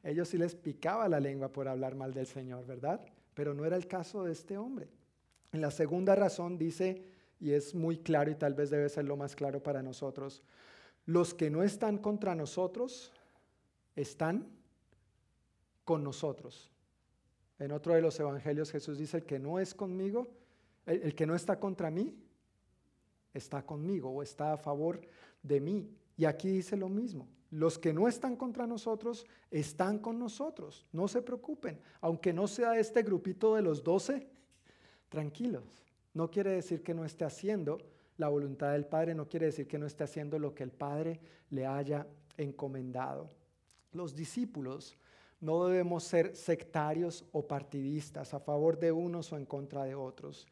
ellos 0.05 0.29
sí 0.29 0.39
les 0.39 0.55
picaba 0.55 1.09
la 1.09 1.19
lengua 1.19 1.51
por 1.51 1.67
hablar 1.67 1.95
mal 1.95 2.13
del 2.13 2.27
Señor, 2.27 2.67
¿verdad? 2.67 3.01
Pero 3.35 3.55
no 3.55 3.65
era 3.65 3.77
el 3.77 3.87
caso 3.89 4.23
de 4.23 4.33
este 4.33 4.59
hombre. 4.59 4.89
En 5.53 5.61
la 5.61 5.71
segunda 5.71 6.15
razón 6.15 6.59
dice, 6.59 7.03
y 7.41 7.53
es 7.53 7.75
muy 7.75 7.99
claro 7.99 8.31
y 8.31 8.35
tal 8.35 8.55
vez 8.55 8.71
debe 8.71 8.89
ser 8.89 9.07
lo 9.07 9.17
más 9.17 9.35
claro 9.35 9.63
para 9.63 9.83
nosotros, 9.83 10.43
los 11.07 11.35
que 11.35 11.51
no 11.51 11.63
están 11.63 11.99
contra 11.99 12.35
nosotros 12.35 13.13
están 13.97 14.47
con 15.85 16.03
nosotros. 16.03 16.71
En 17.59 17.73
otro 17.73 17.95
de 17.95 18.03
los 18.03 18.19
evangelios 18.19 18.71
Jesús 18.71 18.99
dice, 18.99 19.19
el 19.19 19.25
que 19.25 19.39
no 19.39 19.59
es 19.59 19.75
conmigo, 19.75 20.27
el, 20.87 21.15
que 21.15 21.27
no 21.27 21.35
está 21.35 21.59
contra 21.59 21.91
mí, 21.91 22.15
está 23.33 23.65
conmigo 23.65 24.11
o 24.11 24.23
está 24.23 24.53
a 24.53 24.57
favor 24.57 25.01
de 25.43 25.61
mí. 25.61 25.89
Y 26.17 26.25
aquí 26.25 26.49
dice 26.49 26.77
lo 26.77 26.89
mismo. 26.89 27.29
Los 27.55 27.79
que 27.79 27.93
no 27.93 28.09
están 28.09 28.35
contra 28.35 28.67
nosotros 28.67 29.25
están 29.49 30.01
con 30.01 30.19
nosotros. 30.19 30.85
No 30.91 31.07
se 31.07 31.23
preocupen. 31.23 31.79
Aunque 32.01 32.33
no 32.33 32.49
sea 32.49 32.77
este 32.81 33.05
grupito 33.05 33.55
de 33.55 33.63
los 33.63 33.85
doce, 33.85 34.27
tranquilos. 35.09 35.85
No 36.15 36.33
quiere 36.33 36.51
decir 36.51 36.83
que 36.83 36.95
no 36.95 37.05
esté 37.05 37.25
haciendo 37.25 37.79
la 38.17 38.27
voluntad 38.27 38.73
del 38.73 38.87
Padre, 38.87 39.15
no 39.15 39.29
quiere 39.29 39.47
decir 39.47 39.69
que 39.69 39.79
no 39.79 39.87
esté 39.87 40.03
haciendo 40.03 40.37
lo 40.41 40.53
que 40.53 40.65
el 40.65 40.73
Padre 40.73 41.21
le 41.51 41.65
haya 41.65 42.09
encomendado. 42.37 43.29
Los 43.93 44.17
discípulos 44.17 44.97
no 45.41 45.65
debemos 45.67 46.03
ser 46.03 46.35
sectarios 46.35 47.25
o 47.31 47.47
partidistas 47.47 48.35
a 48.35 48.41
favor 48.41 48.81
de 48.81 48.91
unos 48.91 49.33
o 49.33 49.37
en 49.37 49.47
contra 49.47 49.85
de 49.85 49.95
otros. 49.95 50.49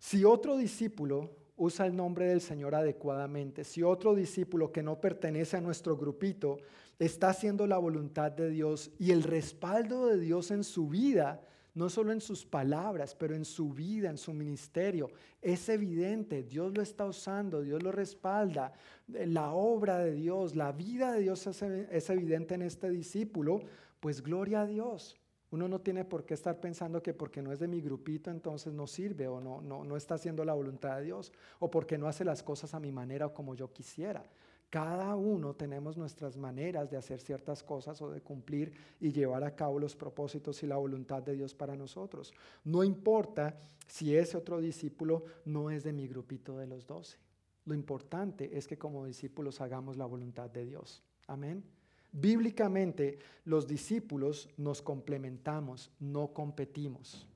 Si 0.00 0.24
otro 0.24 0.56
discípulo 0.56 1.30
usa 1.60 1.84
el 1.84 1.94
nombre 1.94 2.26
del 2.26 2.40
Señor 2.40 2.74
adecuadamente, 2.74 3.64
si 3.64 3.82
otro 3.82 4.14
discípulo 4.14 4.72
que 4.72 4.82
no 4.82 4.98
pertenece 4.98 5.58
a 5.58 5.60
nuestro 5.60 5.94
grupito 5.94 6.56
está 6.98 7.28
haciendo 7.28 7.66
la 7.66 7.76
voluntad 7.76 8.32
de 8.32 8.48
Dios 8.48 8.90
y 8.98 9.10
el 9.10 9.22
respaldo 9.22 10.06
de 10.06 10.18
Dios 10.18 10.50
en 10.52 10.64
su 10.64 10.88
vida, 10.88 11.42
no 11.74 11.90
solo 11.90 12.12
en 12.12 12.22
sus 12.22 12.46
palabras, 12.46 13.14
pero 13.14 13.34
en 13.34 13.44
su 13.44 13.74
vida, 13.74 14.08
en 14.08 14.16
su 14.16 14.32
ministerio, 14.32 15.10
es 15.42 15.68
evidente, 15.68 16.44
Dios 16.44 16.72
lo 16.74 16.80
está 16.80 17.04
usando, 17.04 17.60
Dios 17.60 17.82
lo 17.82 17.92
respalda, 17.92 18.72
la 19.06 19.52
obra 19.52 19.98
de 19.98 20.14
Dios, 20.14 20.56
la 20.56 20.72
vida 20.72 21.12
de 21.12 21.20
Dios 21.20 21.46
es 21.46 22.08
evidente 22.08 22.54
en 22.54 22.62
este 22.62 22.88
discípulo, 22.88 23.60
pues 24.00 24.22
gloria 24.22 24.62
a 24.62 24.66
Dios. 24.66 25.19
Uno 25.50 25.66
no 25.66 25.80
tiene 25.80 26.04
por 26.04 26.24
qué 26.24 26.34
estar 26.34 26.60
pensando 26.60 27.02
que 27.02 27.12
porque 27.12 27.42
no 27.42 27.52
es 27.52 27.58
de 27.58 27.66
mi 27.66 27.80
grupito 27.80 28.30
entonces 28.30 28.72
no 28.72 28.86
sirve 28.86 29.26
o 29.26 29.40
no, 29.40 29.60
no, 29.60 29.84
no 29.84 29.96
está 29.96 30.14
haciendo 30.14 30.44
la 30.44 30.54
voluntad 30.54 30.96
de 30.98 31.04
Dios 31.04 31.32
o 31.58 31.70
porque 31.70 31.98
no 31.98 32.06
hace 32.06 32.24
las 32.24 32.42
cosas 32.42 32.72
a 32.74 32.80
mi 32.80 32.92
manera 32.92 33.26
o 33.26 33.34
como 33.34 33.54
yo 33.54 33.72
quisiera. 33.72 34.24
Cada 34.70 35.16
uno 35.16 35.54
tenemos 35.54 35.96
nuestras 35.96 36.36
maneras 36.36 36.88
de 36.90 36.96
hacer 36.96 37.20
ciertas 37.20 37.64
cosas 37.64 38.00
o 38.00 38.10
de 38.10 38.20
cumplir 38.20 38.72
y 39.00 39.10
llevar 39.10 39.42
a 39.42 39.56
cabo 39.56 39.80
los 39.80 39.96
propósitos 39.96 40.62
y 40.62 40.68
la 40.68 40.76
voluntad 40.76 41.24
de 41.24 41.34
Dios 41.34 41.56
para 41.56 41.74
nosotros. 41.74 42.32
No 42.62 42.84
importa 42.84 43.58
si 43.88 44.16
ese 44.16 44.36
otro 44.36 44.60
discípulo 44.60 45.24
no 45.44 45.70
es 45.70 45.82
de 45.82 45.92
mi 45.92 46.06
grupito 46.06 46.56
de 46.56 46.68
los 46.68 46.86
doce. 46.86 47.18
Lo 47.64 47.74
importante 47.74 48.56
es 48.56 48.68
que 48.68 48.78
como 48.78 49.04
discípulos 49.04 49.60
hagamos 49.60 49.96
la 49.96 50.06
voluntad 50.06 50.48
de 50.48 50.64
Dios. 50.64 51.02
Amén. 51.26 51.64
Bíblicamente, 52.12 53.18
los 53.44 53.66
discípulos 53.66 54.48
nos 54.56 54.82
complementamos, 54.82 55.90
no 56.00 56.32
competimos. 56.32 57.26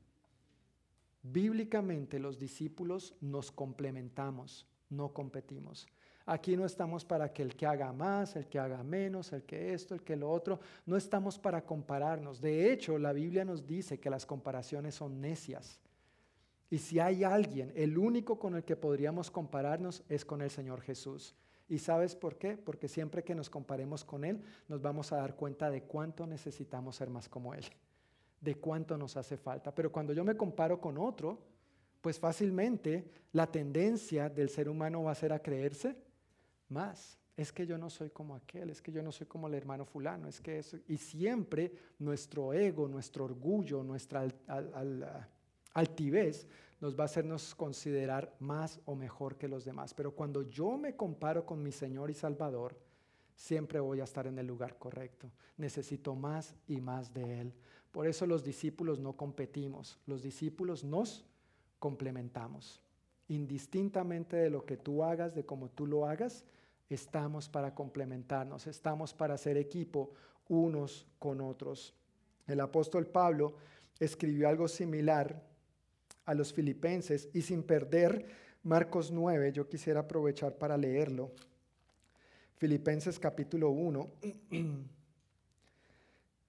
Bíblicamente, 1.22 2.18
los 2.18 2.38
discípulos 2.38 3.14
nos 3.20 3.50
complementamos, 3.50 4.66
no 4.90 5.12
competimos. 5.12 5.86
Aquí 6.26 6.56
no 6.56 6.64
estamos 6.64 7.04
para 7.04 7.32
que 7.32 7.42
el 7.42 7.54
que 7.54 7.66
haga 7.66 7.92
más, 7.92 8.34
el 8.34 8.46
que 8.46 8.58
haga 8.58 8.82
menos, 8.82 9.32
el 9.32 9.42
que 9.42 9.74
esto, 9.74 9.94
el 9.94 10.02
que 10.02 10.16
lo 10.16 10.30
otro. 10.30 10.58
No 10.86 10.96
estamos 10.96 11.38
para 11.38 11.64
compararnos. 11.64 12.40
De 12.40 12.72
hecho, 12.72 12.98
la 12.98 13.12
Biblia 13.12 13.44
nos 13.44 13.66
dice 13.66 14.00
que 14.00 14.10
las 14.10 14.24
comparaciones 14.24 14.94
son 14.94 15.20
necias. 15.20 15.78
Y 16.70 16.78
si 16.78 16.98
hay 16.98 17.24
alguien, 17.24 17.72
el 17.76 17.98
único 17.98 18.38
con 18.38 18.56
el 18.56 18.64
que 18.64 18.74
podríamos 18.74 19.30
compararnos 19.30 20.02
es 20.08 20.24
con 20.24 20.40
el 20.40 20.50
Señor 20.50 20.80
Jesús. 20.80 21.34
¿Y 21.68 21.78
sabes 21.78 22.14
por 22.14 22.36
qué? 22.36 22.56
Porque 22.56 22.88
siempre 22.88 23.24
que 23.24 23.34
nos 23.34 23.48
comparemos 23.48 24.04
con 24.04 24.24
Él, 24.24 24.40
nos 24.68 24.82
vamos 24.82 25.12
a 25.12 25.16
dar 25.16 25.34
cuenta 25.34 25.70
de 25.70 25.82
cuánto 25.82 26.26
necesitamos 26.26 26.96
ser 26.96 27.08
más 27.08 27.28
como 27.28 27.54
Él, 27.54 27.64
de 28.40 28.56
cuánto 28.56 28.98
nos 28.98 29.16
hace 29.16 29.36
falta. 29.36 29.74
Pero 29.74 29.90
cuando 29.90 30.12
yo 30.12 30.24
me 30.24 30.36
comparo 30.36 30.80
con 30.80 30.98
otro, 30.98 31.38
pues 32.00 32.18
fácilmente 32.18 33.10
la 33.32 33.50
tendencia 33.50 34.28
del 34.28 34.50
ser 34.50 34.68
humano 34.68 35.04
va 35.04 35.12
a 35.12 35.14
ser 35.14 35.32
a 35.32 35.38
creerse 35.38 35.96
más. 36.68 37.18
Es 37.36 37.50
que 37.50 37.66
yo 37.66 37.78
no 37.78 37.88
soy 37.88 38.10
como 38.10 38.36
aquel, 38.36 38.70
es 38.70 38.82
que 38.82 38.92
yo 38.92 39.02
no 39.02 39.10
soy 39.10 39.26
como 39.26 39.48
el 39.48 39.54
hermano 39.54 39.84
fulano, 39.84 40.28
es 40.28 40.40
que 40.40 40.58
eso. 40.58 40.76
Y 40.86 40.98
siempre 40.98 41.72
nuestro 41.98 42.52
ego, 42.52 42.86
nuestro 42.86 43.24
orgullo, 43.24 43.82
nuestra 43.82 44.28
altivez 45.74 46.48
nos 46.80 46.98
va 46.98 47.02
a 47.02 47.06
hacernos 47.06 47.54
considerar 47.54 48.34
más 48.40 48.80
o 48.84 48.94
mejor 48.94 49.36
que 49.36 49.48
los 49.48 49.64
demás. 49.64 49.94
Pero 49.94 50.14
cuando 50.14 50.42
yo 50.42 50.76
me 50.76 50.96
comparo 50.96 51.44
con 51.44 51.62
mi 51.62 51.72
Señor 51.72 52.10
y 52.10 52.14
Salvador, 52.14 52.76
siempre 53.34 53.80
voy 53.80 54.00
a 54.00 54.04
estar 54.04 54.26
en 54.26 54.38
el 54.38 54.46
lugar 54.46 54.78
correcto. 54.78 55.30
Necesito 55.56 56.14
más 56.14 56.54
y 56.66 56.80
más 56.80 57.12
de 57.12 57.40
Él. 57.40 57.54
Por 57.90 58.06
eso 58.06 58.26
los 58.26 58.44
discípulos 58.44 58.98
no 58.98 59.16
competimos, 59.16 59.98
los 60.06 60.22
discípulos 60.22 60.84
nos 60.84 61.24
complementamos. 61.78 62.80
Indistintamente 63.28 64.36
de 64.36 64.50
lo 64.50 64.64
que 64.64 64.76
tú 64.76 65.02
hagas, 65.04 65.34
de 65.34 65.46
cómo 65.46 65.70
tú 65.70 65.86
lo 65.86 66.06
hagas, 66.06 66.44
estamos 66.90 67.48
para 67.48 67.74
complementarnos, 67.74 68.66
estamos 68.66 69.14
para 69.14 69.38
ser 69.38 69.56
equipo 69.56 70.12
unos 70.48 71.06
con 71.18 71.40
otros. 71.40 71.94
El 72.46 72.60
apóstol 72.60 73.06
Pablo 73.06 73.54
escribió 73.98 74.48
algo 74.48 74.68
similar 74.68 75.53
a 76.24 76.34
los 76.34 76.52
filipenses 76.52 77.28
y 77.32 77.42
sin 77.42 77.62
perder 77.62 78.26
Marcos 78.62 79.10
9, 79.10 79.52
yo 79.52 79.68
quisiera 79.68 80.00
aprovechar 80.00 80.56
para 80.56 80.76
leerlo. 80.76 81.32
Filipenses 82.56 83.18
capítulo 83.18 83.70
1, 83.70 84.10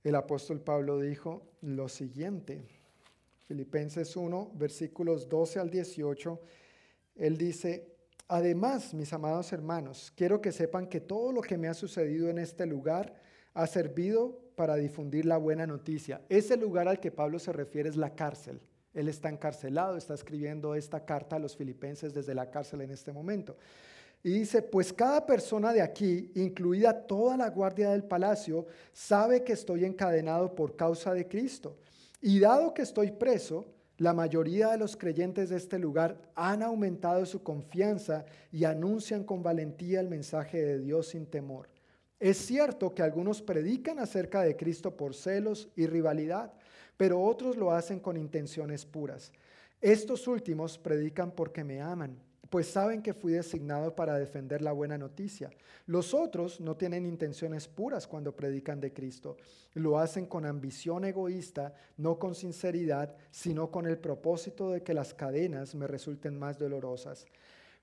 el 0.03 0.15
apóstol 0.15 0.61
Pablo 0.61 0.99
dijo 0.99 1.43
lo 1.61 1.89
siguiente. 1.89 2.63
Filipenses 3.43 4.15
1, 4.15 4.51
versículos 4.55 5.27
12 5.27 5.59
al 5.59 5.69
18, 5.69 6.39
él 7.17 7.37
dice, 7.37 7.91
además, 8.27 8.93
mis 8.93 9.11
amados 9.11 9.51
hermanos, 9.51 10.11
quiero 10.15 10.41
que 10.41 10.51
sepan 10.51 10.87
que 10.87 11.01
todo 11.01 11.31
lo 11.31 11.41
que 11.41 11.57
me 11.57 11.67
ha 11.67 11.73
sucedido 11.73 12.29
en 12.29 12.39
este 12.39 12.65
lugar 12.65 13.21
ha 13.53 13.67
servido 13.67 14.39
para 14.55 14.75
difundir 14.75 15.25
la 15.25 15.37
buena 15.37 15.67
noticia. 15.67 16.21
Ese 16.29 16.55
lugar 16.55 16.87
al 16.87 16.99
que 16.99 17.11
Pablo 17.11 17.39
se 17.39 17.51
refiere 17.51 17.89
es 17.89 17.97
la 17.97 18.15
cárcel. 18.15 18.61
Él 18.95 19.09
está 19.09 19.29
encarcelado, 19.29 19.97
está 19.97 20.13
escribiendo 20.15 20.73
esta 20.73 21.05
carta 21.05 21.35
a 21.35 21.39
los 21.39 21.55
filipenses 21.55 22.13
desde 22.13 22.33
la 22.33 22.49
cárcel 22.49 22.81
en 22.81 22.91
este 22.91 23.11
momento. 23.11 23.57
Y 24.23 24.39
dice, 24.39 24.63
pues 24.63 24.91
cada 24.91 25.23
persona 25.25 25.71
de 25.71 25.83
aquí, 25.83 26.31
incluida 26.33 27.05
toda 27.05 27.37
la 27.37 27.49
guardia 27.49 27.91
del 27.91 28.05
palacio, 28.05 28.65
sabe 28.91 29.43
que 29.43 29.53
estoy 29.53 29.85
encadenado 29.85 30.55
por 30.55 30.75
causa 30.75 31.13
de 31.13 31.27
Cristo. 31.27 31.77
Y 32.21 32.39
dado 32.39 32.73
que 32.73 32.81
estoy 32.81 33.11
preso, 33.11 33.65
la 33.97 34.13
mayoría 34.13 34.69
de 34.69 34.77
los 34.77 34.97
creyentes 34.97 35.49
de 35.49 35.57
este 35.57 35.77
lugar 35.77 36.17
han 36.33 36.63
aumentado 36.63 37.25
su 37.25 37.43
confianza 37.43 38.25
y 38.51 38.63
anuncian 38.63 39.23
con 39.23 39.43
valentía 39.43 39.99
el 39.99 40.09
mensaje 40.09 40.59
de 40.59 40.79
Dios 40.79 41.09
sin 41.09 41.27
temor. 41.27 41.69
Es 42.19 42.37
cierto 42.37 42.95
que 42.95 43.03
algunos 43.03 43.41
predican 43.41 43.99
acerca 43.99 44.41
de 44.41 44.55
Cristo 44.55 44.97
por 44.97 45.13
celos 45.13 45.69
y 45.75 45.85
rivalidad, 45.85 46.51
pero 46.97 47.21
otros 47.21 47.57
lo 47.57 47.71
hacen 47.71 47.99
con 47.99 48.17
intenciones 48.17 48.85
puras. 48.85 49.31
Estos 49.81 50.27
últimos 50.27 50.77
predican 50.77 51.31
porque 51.31 51.63
me 51.63 51.81
aman, 51.81 52.17
pues 52.49 52.67
saben 52.67 53.01
que 53.01 53.13
fui 53.13 53.33
designado 53.33 53.95
para 53.95 54.17
defender 54.17 54.61
la 54.61 54.71
buena 54.71 54.97
noticia. 54.97 55.49
Los 55.87 56.13
otros 56.13 56.59
no 56.61 56.77
tienen 56.77 57.05
intenciones 57.05 57.67
puras 57.67 58.07
cuando 58.07 58.35
predican 58.35 58.79
de 58.79 58.93
Cristo. 58.93 59.37
Lo 59.73 59.99
hacen 59.99 60.25
con 60.25 60.45
ambición 60.45 61.05
egoísta, 61.05 61.73
no 61.97 62.17
con 62.17 62.33
sinceridad, 62.33 63.15
sino 63.31 63.71
con 63.71 63.85
el 63.85 63.97
propósito 63.97 64.71
de 64.71 64.83
que 64.83 64.93
las 64.93 65.13
cadenas 65.13 65.75
me 65.75 65.87
resulten 65.87 66.37
más 66.37 66.57
dolorosas. 66.57 67.25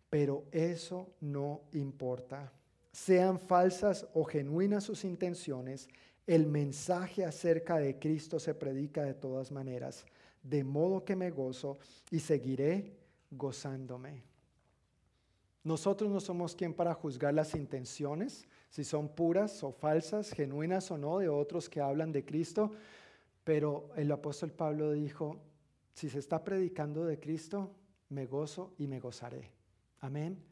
Pero 0.09 0.45
eso 0.53 1.11
no 1.21 1.63
importa. 1.73 2.53
Sean 2.93 3.39
falsas 3.39 4.07
o 4.15 4.25
genuinas 4.25 4.85
sus 4.85 5.05
intenciones, 5.05 5.89
el 6.27 6.47
mensaje 6.47 7.25
acerca 7.25 7.79
de 7.79 7.99
Cristo 7.99 8.39
se 8.39 8.55
predica 8.55 9.03
de 9.03 9.15
todas 9.15 9.51
maneras, 9.51 10.05
de 10.43 10.65
modo 10.65 11.05
que 11.05 11.17
me 11.17 11.31
gozo 11.31 11.79
y 12.11 12.21
seguiré 12.21 12.97
gozándome. 13.31 14.23
Nosotros 15.65 16.11
no 16.11 16.21
somos 16.21 16.57
quien 16.57 16.75
para 16.75 16.95
juzgar 16.95 17.35
las 17.35 17.55
intenciones, 17.55 18.47
si 18.69 18.85
son 18.85 19.09
puras 19.09 19.63
o 19.63 19.73
falsas, 19.73 20.33
genuinas 20.33 20.91
o 20.91 20.99
no, 20.99 21.19
de 21.19 21.29
otros 21.29 21.69
que 21.69 21.81
hablan 21.81 22.11
de 22.11 22.25
Cristo, 22.25 22.73
pero 23.45 23.91
el 23.97 24.11
apóstol 24.11 24.53
Pablo 24.53 24.93
dijo, 24.93 25.41
si 25.95 26.09
se 26.09 26.19
está 26.19 26.43
predicando 26.43 27.05
de 27.05 27.21
Cristo, 27.21 27.71
me 28.09 28.27
gozo 28.27 28.73
y 28.79 28.87
me 28.87 28.99
gozaré. 28.99 29.51
Amén. 30.01 30.52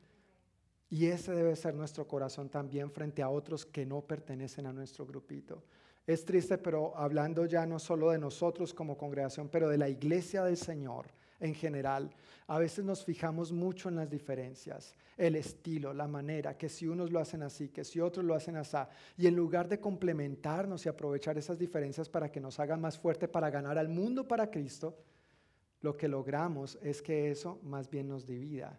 Y 0.91 1.07
ese 1.07 1.33
debe 1.33 1.55
ser 1.55 1.75
nuestro 1.75 2.07
corazón 2.09 2.49
también 2.49 2.91
frente 2.91 3.23
a 3.23 3.31
otros 3.31 3.65
que 3.65 3.87
no 3.87 4.01
pertenecen 4.01 4.67
a 4.67 4.73
nuestro 4.73 5.07
grupito. 5.07 5.63
Es 6.05 6.25
triste, 6.25 6.59
pero 6.59 6.97
hablando 6.97 7.47
ya 7.47 7.65
no 7.65 7.79
solo 7.79 8.11
de 8.11 8.19
nosotros 8.19 8.75
como 8.75 8.99
congregación, 8.99 9.49
pero 9.49 9.69
de 9.69 9.79
la 9.79 9.89
iglesia 9.89 10.43
del 10.43 10.57
Señor 10.57 11.07
en 11.39 11.55
general, 11.55 12.11
a 12.49 12.59
veces 12.59 12.85
nos 12.85 13.05
fijamos 13.05 13.53
mucho 13.53 13.89
en 13.89 13.97
las 13.97 14.11
diferencias, 14.11 14.97
el 15.17 15.37
estilo, 15.37 15.95
la 15.95 16.09
manera, 16.09 16.59
que 16.59 16.69
si 16.69 16.87
unos 16.87 17.13
lo 17.13 17.21
hacen 17.21 17.43
así, 17.43 17.69
que 17.69 17.85
si 17.85 18.01
otros 18.01 18.27
lo 18.27 18.35
hacen 18.35 18.57
así, 18.57 18.77
y 19.17 19.29
en 19.29 19.37
lugar 19.37 19.69
de 19.69 19.79
complementarnos 19.79 20.85
y 20.85 20.89
aprovechar 20.89 21.39
esas 21.39 21.57
diferencias 21.57 22.09
para 22.09 22.31
que 22.31 22.41
nos 22.41 22.59
hagan 22.59 22.81
más 22.81 22.99
fuerte 22.99 23.29
para 23.29 23.49
ganar 23.49 23.79
al 23.79 23.89
mundo 23.89 24.27
para 24.27 24.51
Cristo, 24.51 24.99
lo 25.81 25.97
que 25.97 26.09
logramos 26.09 26.77
es 26.83 27.01
que 27.01 27.31
eso 27.31 27.61
más 27.63 27.89
bien 27.89 28.09
nos 28.09 28.27
divida 28.27 28.79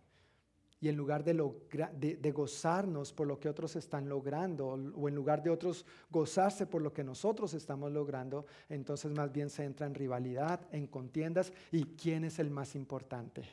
y 0.82 0.89
en 0.89 0.97
lugar 0.97 1.23
de, 1.23 2.32
gozarnos 2.32 3.13
por 3.13 3.27
lo 3.27 3.39
que 3.39 3.47
otros 3.47 3.75
están 3.75 4.09
logrando, 4.09 4.69
o 4.69 5.07
en 5.07 5.13
lugar 5.13 5.43
de 5.43 5.51
otros 5.51 5.86
gozarse 6.09 6.65
por 6.65 6.82
lo 6.82 6.91
que 6.91 7.03
nosotros 7.03 7.53
estamos 7.53 7.91
logrando, 7.91 8.47
entonces 8.67 9.11
más 9.11 9.32
bien 9.32 9.51
se 9.51 9.63
entra 9.63 9.86
en 9.86 9.93
rivalidad, 9.93 10.59
en 10.71 10.88
contiendas, 10.88 11.53
y 11.71 11.83
quién 11.95 12.24
es 12.24 12.39
el 12.39 12.49
más 12.49 12.75
importante, 12.75 13.43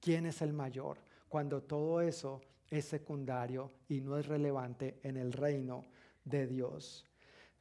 quién 0.00 0.26
es 0.26 0.42
el 0.42 0.52
mayor, 0.52 0.98
cuando 1.28 1.62
todo 1.62 2.00
eso 2.00 2.40
es 2.68 2.84
secundario 2.84 3.70
y 3.88 4.00
no 4.00 4.18
es 4.18 4.26
relevante 4.26 4.98
en 5.04 5.16
el 5.16 5.32
reino 5.32 5.84
de 6.24 6.48
Dios. 6.48 7.06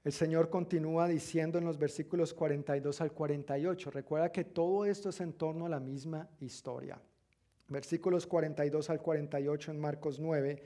El 0.04 0.14
Señor 0.14 0.50
continúa 0.50 1.08
diciendo 1.08 1.60
en 1.60 1.66
los 1.66 1.78
versículos 1.78 2.34
42 2.34 3.02
al 3.02 3.12
48, 3.12 3.92
recuerda 3.92 4.32
que 4.32 4.46
todo 4.46 4.84
esto 4.84 5.10
es 5.10 5.22
en 5.22 5.34
torno 5.34 5.68
a 5.68 5.70
la 5.70 5.80
misma 5.80 6.28
historia 6.40 7.00
versículos 7.68 8.28
42 8.28 8.90
al 8.90 9.02
48 9.02 9.72
en 9.72 9.80
Marcos 9.80 10.20
9, 10.20 10.62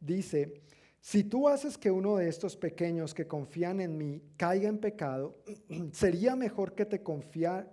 dice, 0.00 0.62
si 1.00 1.24
tú 1.24 1.48
haces 1.48 1.78
que 1.78 1.90
uno 1.90 2.16
de 2.16 2.28
estos 2.28 2.56
pequeños 2.56 3.14
que 3.14 3.26
confían 3.26 3.80
en 3.80 3.96
mí 3.96 4.22
caiga 4.36 4.68
en 4.68 4.78
pecado, 4.78 5.36
sería 5.92 6.36
mejor 6.36 6.74
que 6.74 6.86
te 6.86 7.02
confiar, 7.02 7.72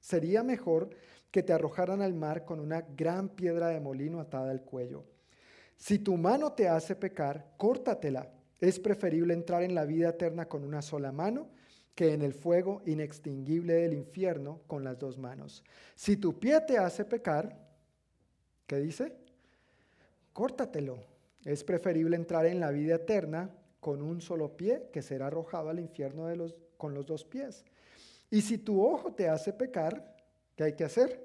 sería 0.00 0.42
mejor 0.42 0.90
que 1.30 1.42
te 1.42 1.52
arrojaran 1.52 2.02
al 2.02 2.14
mar 2.14 2.44
con 2.44 2.60
una 2.60 2.80
gran 2.80 3.28
piedra 3.28 3.68
de 3.68 3.80
molino 3.80 4.20
atada 4.20 4.50
al 4.50 4.62
cuello. 4.62 5.04
Si 5.76 5.98
tu 5.98 6.16
mano 6.16 6.52
te 6.52 6.68
hace 6.68 6.96
pecar, 6.96 7.54
córtatela. 7.56 8.30
Es 8.60 8.78
preferible 8.78 9.32
entrar 9.32 9.62
en 9.62 9.74
la 9.74 9.86
vida 9.86 10.10
eterna 10.10 10.46
con 10.46 10.64
una 10.64 10.82
sola 10.82 11.12
mano 11.12 11.48
que 11.94 12.12
en 12.12 12.22
el 12.22 12.34
fuego 12.34 12.82
inextinguible 12.84 13.74
del 13.74 13.94
infierno 13.94 14.60
con 14.66 14.84
las 14.84 14.98
dos 14.98 15.16
manos. 15.16 15.64
Si 15.94 16.16
tu 16.16 16.38
pie 16.38 16.60
te 16.66 16.76
hace 16.76 17.04
pecar, 17.04 17.56
¿Qué 18.70 18.78
dice? 18.78 19.12
Córtatelo. 20.32 21.00
Es 21.44 21.64
preferible 21.64 22.14
entrar 22.14 22.46
en 22.46 22.60
la 22.60 22.70
vida 22.70 22.94
eterna 22.94 23.50
con 23.80 24.00
un 24.00 24.20
solo 24.20 24.56
pie 24.56 24.90
que 24.92 25.02
ser 25.02 25.24
arrojado 25.24 25.70
al 25.70 25.80
infierno 25.80 26.28
de 26.28 26.36
los, 26.36 26.54
con 26.76 26.94
los 26.94 27.04
dos 27.04 27.24
pies. 27.24 27.64
Y 28.30 28.42
si 28.42 28.58
tu 28.58 28.80
ojo 28.80 29.12
te 29.12 29.28
hace 29.28 29.52
pecar, 29.52 30.14
¿qué 30.54 30.62
hay 30.62 30.74
que 30.74 30.84
hacer? 30.84 31.20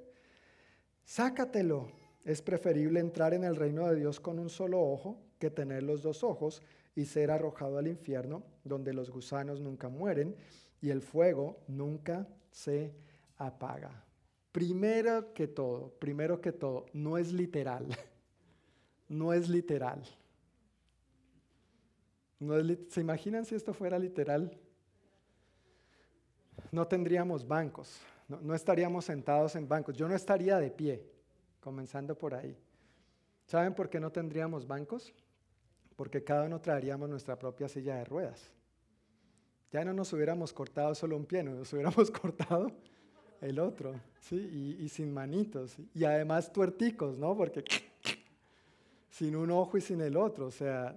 Sácatelo. 1.04 1.92
Es 2.24 2.42
preferible 2.42 3.00
entrar 3.00 3.36
en 3.36 3.44
el 3.44 3.56
reino 3.56 3.88
de 3.88 3.96
Dios 3.98 4.20
con 4.20 4.40
un 4.40 4.50
solo 4.50 4.82
ojo 4.82 5.22
que 5.38 5.52
tener 5.52 5.84
los 5.84 6.02
dos 6.02 6.24
ojos 6.24 6.64
y 6.96 7.06
ser 7.06 7.30
arrojado 7.30 7.78
al 7.78 7.88
infierno, 7.88 8.42
donde 8.64 8.92
los 8.92 9.12
gusanos 9.12 9.62
nunca 9.62 9.88
mueren 9.88 10.36
y 10.82 10.90
el 10.90 11.04
fuego 11.04 11.60
nunca 11.68 12.28
se 12.50 12.96
apaga. 13.38 14.05
Primero 14.56 15.34
que 15.34 15.50
todo, 15.50 15.90
primero 16.00 16.40
que 16.40 16.54
todo, 16.54 16.86
no 16.94 17.18
es 17.18 17.34
literal. 17.34 17.86
No 19.08 19.34
es 19.34 19.50
literal. 19.50 20.02
¿Se 22.90 23.02
imaginan 23.02 23.46
si 23.46 23.54
esto 23.54 23.72
fuera 23.72 24.00
literal? 24.00 24.58
No 26.72 26.88
tendríamos 26.88 27.48
bancos, 27.48 28.00
no, 28.28 28.42
no 28.42 28.56
estaríamos 28.56 29.06
sentados 29.06 29.56
en 29.56 29.68
bancos. 29.68 29.96
Yo 29.96 30.08
no 30.08 30.16
estaría 30.16 30.58
de 30.58 30.72
pie, 30.72 31.06
comenzando 31.60 32.18
por 32.18 32.34
ahí. 32.34 32.58
¿Saben 33.46 33.76
por 33.76 33.90
qué 33.90 34.00
no 34.00 34.12
tendríamos 34.12 34.66
bancos? 34.66 35.14
Porque 35.96 36.24
cada 36.24 36.46
uno 36.46 36.60
traeríamos 36.60 37.08
nuestra 37.08 37.38
propia 37.38 37.68
silla 37.68 37.98
de 37.98 38.06
ruedas. 38.06 38.42
Ya 39.72 39.86
no 39.86 39.94
nos 39.94 40.12
hubiéramos 40.14 40.52
cortado 40.52 40.96
solo 40.96 41.16
un 41.16 41.26
pie, 41.26 41.44
nos 41.44 41.72
hubiéramos 41.74 42.10
cortado 42.22 42.72
el 43.46 43.60
otro, 43.60 43.94
¿sí? 44.22 44.78
Y, 44.80 44.90
sin 44.90 45.14
manitos. 45.14 45.78
Y 45.94 46.04
además 46.04 46.52
tuerticos, 46.52 47.18
¿no? 47.18 47.36
Porque 47.36 47.64
sin 49.10 49.36
un 49.36 49.52
ojo 49.52 49.78
y 49.78 49.82
sin 49.82 50.02
el 50.02 50.18
otro. 50.18 50.48
O 50.48 50.52
sea, 50.52 50.96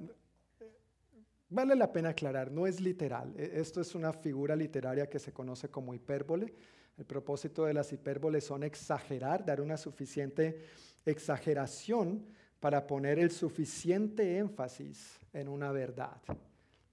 vale 1.48 1.74
la 1.74 1.92
pena 1.92 2.10
aclarar, 2.10 2.50
no 2.50 2.66
es 2.66 2.80
literal. 2.80 3.34
E, 3.36 3.60
esto 3.60 3.80
es 3.80 3.94
una 3.94 4.12
figura 4.12 4.56
literaria 4.56 5.08
que 5.08 5.18
se 5.18 5.32
conoce 5.32 5.68
como 5.68 5.94
hipérbole. 5.94 6.54
El 6.96 7.04
propósito 7.04 7.64
de 7.64 7.74
las 7.74 7.92
hipérboles 7.92 8.44
son 8.44 8.64
exagerar, 8.64 9.44
dar 9.44 9.60
una 9.60 9.76
suficiente 9.76 10.64
exageración 11.06 12.26
para 12.60 12.86
poner 12.86 13.18
el 13.18 13.30
suficiente 13.30 14.38
énfasis 14.38 15.18
en 15.32 15.48
una 15.48 15.70
verdad. 15.70 16.16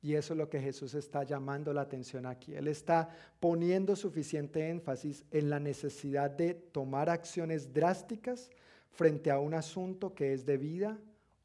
Y 0.06 0.14
eso 0.14 0.36
es 0.36 0.38
lo 0.38 0.48
que 0.48 0.61
Jesús 0.61 0.94
está 0.94 1.23
llamando 1.23 1.73
la 1.73 1.82
atención 1.82 2.27
aquí. 2.27 2.53
Él 2.53 2.68
está 2.68 3.10
poniendo 3.40 3.95
suficiente 3.95 4.69
énfasis 4.69 5.26
en 5.32 5.49
la 5.49 5.60
necesidad 5.60 6.30
de 6.30 6.53
tomar 6.53 7.10
acciones 7.10 7.73
drásticas 7.73 8.52
frente 8.91 9.32
a 9.32 9.40
un 9.40 9.56
asunto 9.56 10.14
que 10.14 10.32
es 10.32 10.45
de 10.45 10.57
vida 10.57 10.99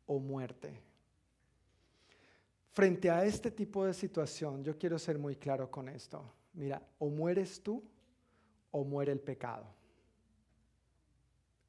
o 0.04 0.18
muerte. 0.18 0.78
Frente 2.72 3.08
a 3.08 3.24
este 3.24 3.50
tipo 3.50 3.86
de 3.86 3.94
situación, 3.94 4.62
yo 4.62 4.76
quiero 4.76 4.98
ser 4.98 5.18
muy 5.18 5.36
claro 5.36 5.70
con 5.70 5.88
esto. 5.88 6.22
Mira, 6.52 6.82
o 6.98 7.08
mueres 7.08 7.62
tú 7.62 7.82
o 8.72 8.84
muere 8.84 9.12
el 9.12 9.20
pecado. 9.20 9.64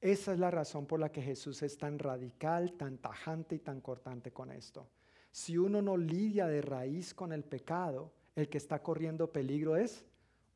Esa 0.01 0.33
es 0.33 0.39
la 0.39 0.51
razón 0.51 0.85
por 0.85 0.99
la 0.99 1.09
que 1.09 1.21
Jesús 1.21 1.61
es 1.61 1.77
tan 1.77 1.97
radical, 1.97 2.73
tan 2.73 2.97
tajante 2.97 3.55
y 3.55 3.59
tan 3.59 3.79
cortante 3.79 4.33
con 4.33 4.51
esto. 4.51 4.89
Si 5.31 5.57
uno 5.57 5.81
no 5.81 5.95
lidia 5.97 6.45
de 6.47 6.61
raíz 6.61 7.13
con 7.13 7.31
el 7.31 7.43
pecado, 7.43 8.11
el 8.35 8.49
que 8.49 8.57
está 8.57 8.83
corriendo 8.83 9.31
peligro 9.31 9.77
es 9.77 10.05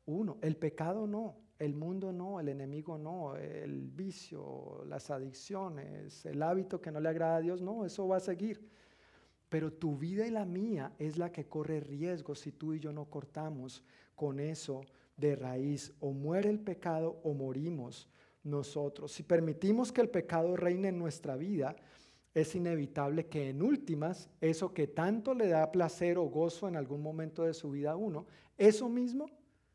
uno. 0.04 0.36
El 0.42 0.56
pecado 0.56 1.06
no, 1.06 1.36
el 1.58 1.74
mundo 1.74 2.12
no, 2.12 2.38
el 2.40 2.48
enemigo 2.48 2.98
no, 2.98 3.36
el 3.36 3.88
vicio, 3.88 4.84
las 4.86 5.10
adicciones, 5.10 6.26
el 6.26 6.42
hábito 6.42 6.80
que 6.80 6.90
no 6.90 7.00
le 7.00 7.08
agrada 7.08 7.36
a 7.36 7.40
Dios, 7.40 7.62
no, 7.62 7.84
eso 7.86 8.06
va 8.06 8.18
a 8.18 8.20
seguir. 8.20 8.68
pero 9.48 9.72
tu 9.72 9.96
vida 9.96 10.26
y 10.26 10.30
la 10.30 10.44
mía 10.44 10.92
es 10.98 11.18
la 11.18 11.30
que 11.30 11.46
corre 11.46 11.80
riesgo 11.80 12.34
si 12.34 12.52
tú 12.52 12.74
y 12.74 12.80
yo 12.80 12.92
no 12.92 13.06
cortamos 13.06 13.82
con 14.14 14.40
eso 14.40 14.82
de 15.16 15.36
raíz. 15.36 15.94
O 16.00 16.12
muere 16.12 16.50
el 16.50 16.58
pecado 16.58 17.20
o 17.22 17.32
morimos 17.32 18.08
nosotros. 18.42 19.12
Si 19.12 19.22
permitimos 19.22 19.92
que 19.92 20.00
el 20.00 20.10
pecado 20.10 20.56
reine 20.56 20.88
en 20.88 20.98
nuestra 20.98 21.36
vida, 21.36 21.76
es 22.36 22.54
inevitable 22.54 23.28
que 23.28 23.48
en 23.48 23.62
últimas, 23.62 24.28
eso 24.42 24.74
que 24.74 24.88
tanto 24.88 25.32
le 25.32 25.48
da 25.48 25.72
placer 25.72 26.18
o 26.18 26.24
gozo 26.24 26.68
en 26.68 26.76
algún 26.76 27.00
momento 27.00 27.44
de 27.44 27.54
su 27.54 27.70
vida 27.70 27.92
a 27.92 27.96
uno, 27.96 28.26
eso 28.58 28.90
mismo 28.90 29.30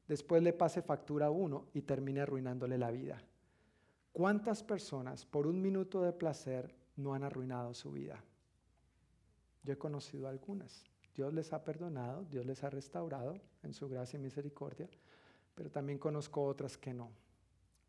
después 0.08 0.44
le 0.44 0.54
pase 0.54 0.84
factura 0.84 1.26
a 1.26 1.32
uno 1.32 1.66
y 1.74 1.82
termine 1.82 2.22
arruinándole 2.22 2.78
la 2.78 2.92
vida. 2.92 3.20
¿Cuántas 4.14 4.62
personas 4.62 5.26
por 5.26 5.48
un 5.48 5.60
minuto 5.60 6.04
de 6.04 6.14
placer 6.14 6.76
no 6.98 7.16
han 7.16 7.24
arruinado 7.24 7.74
su 7.74 7.94
vida? 7.94 8.24
Yo 9.64 9.74
he 9.74 9.78
conocido 9.80 10.28
algunas. 10.28 10.84
Dios 11.16 11.34
les 11.34 11.54
ha 11.54 11.64
perdonado, 11.64 12.26
Dios 12.26 12.46
les 12.46 12.64
ha 12.64 12.70
restaurado 12.70 13.42
en 13.64 13.74
su 13.74 13.90
gracia 13.90 14.18
y 14.18 14.22
misericordia, 14.22 14.88
pero 15.56 15.72
también 15.72 15.98
conozco 15.98 16.44
otras 16.44 16.78
que 16.78 16.94
no. 16.94 17.10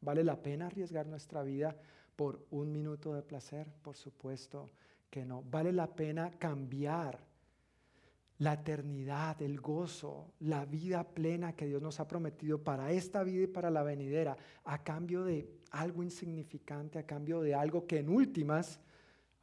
¿Vale 0.00 0.24
la 0.24 0.42
pena 0.42 0.68
arriesgar 0.68 1.06
nuestra 1.06 1.42
vida 1.42 1.76
por 2.16 2.44
un 2.50 2.72
minuto 2.72 3.14
de 3.14 3.22
placer? 3.22 3.68
Por 3.82 3.96
supuesto 3.96 4.70
que 5.10 5.24
no. 5.24 5.42
¿Vale 5.42 5.72
la 5.72 5.94
pena 5.94 6.30
cambiar 6.38 7.32
la 8.42 8.54
eternidad, 8.54 9.40
el 9.40 9.60
gozo, 9.60 10.32
la 10.40 10.64
vida 10.64 11.04
plena 11.04 11.54
que 11.54 11.66
Dios 11.66 11.80
nos 11.80 12.00
ha 12.00 12.08
prometido 12.08 12.58
para 12.62 12.90
esta 12.90 13.22
vida 13.22 13.44
y 13.44 13.46
para 13.46 13.70
la 13.70 13.84
venidera, 13.84 14.36
a 14.64 14.82
cambio 14.82 15.22
de 15.22 15.48
algo 15.70 16.02
insignificante, 16.02 16.98
a 16.98 17.06
cambio 17.06 17.40
de 17.40 17.54
algo 17.54 17.86
que 17.86 18.00
en 18.00 18.08
últimas, 18.08 18.80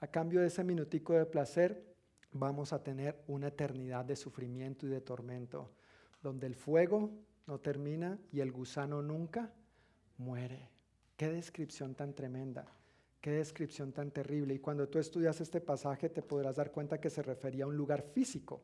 a 0.01 0.07
cambio 0.07 0.41
de 0.41 0.47
ese 0.47 0.65
minutico 0.65 1.13
de 1.13 1.25
placer, 1.25 1.95
vamos 2.33 2.73
a 2.73 2.83
tener 2.83 3.23
una 3.27 3.47
eternidad 3.47 4.03
de 4.03 4.17
sufrimiento 4.17 4.85
y 4.85 4.89
de 4.89 4.99
tormento, 4.99 5.71
donde 6.21 6.47
el 6.47 6.55
fuego 6.55 7.09
no 7.47 7.57
termina 7.59 8.19
y 8.33 8.41
el 8.41 8.51
gusano 8.51 9.01
nunca 9.01 9.53
muere. 10.17 10.78
Qué 11.19 11.27
descripción 11.27 11.95
tan 11.95 12.13
tremenda, 12.13 12.65
qué 13.19 13.31
descripción 13.31 13.91
tan 13.91 14.09
terrible. 14.09 14.53
Y 14.53 14.59
cuando 14.59 14.87
tú 14.87 14.99
estudias 14.99 15.41
este 15.41 15.59
pasaje 15.59 16.07
te 16.07 16.21
podrás 16.21 16.55
dar 16.55 16.71
cuenta 16.71 17.01
que 17.01 17.09
se 17.09 17.21
refería 17.21 17.65
a 17.65 17.67
un 17.67 17.75
lugar 17.75 18.03
físico, 18.03 18.61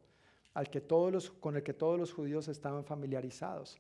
al 0.53 0.69
que 0.69 0.80
todos 0.80 1.11
los, 1.11 1.32
con 1.32 1.57
el 1.57 1.64
que 1.64 1.73
todos 1.73 1.99
los 1.99 2.14
judíos 2.14 2.48
estaban 2.48 2.86
familiarizados, 2.86 3.77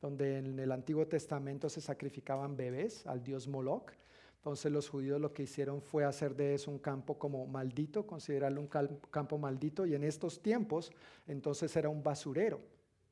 donde 0.00 0.38
en 0.38 0.58
el 0.58 0.72
Antiguo 0.72 1.06
Testamento 1.06 1.68
se 1.68 1.82
sacrificaban 1.82 2.56
bebés 2.56 3.06
al 3.06 3.22
dios 3.22 3.46
Moloch 3.46 3.92
entonces 4.38 4.72
los 4.72 4.88
judíos 4.88 5.20
lo 5.20 5.34
que 5.34 5.42
hicieron 5.42 5.82
fue 5.82 6.06
hacer 6.06 6.34
de 6.34 6.54
eso 6.54 6.70
un 6.70 6.78
campo 6.78 7.18
como 7.18 7.46
maldito, 7.46 8.06
considerarlo 8.06 8.62
un 8.62 8.68
campo 9.10 9.36
maldito 9.36 9.84
y 9.84 9.94
en 9.94 10.02
estos 10.02 10.40
tiempos 10.40 10.92
entonces 11.26 11.76
era 11.76 11.90
un 11.90 12.02
basurero. 12.02 12.62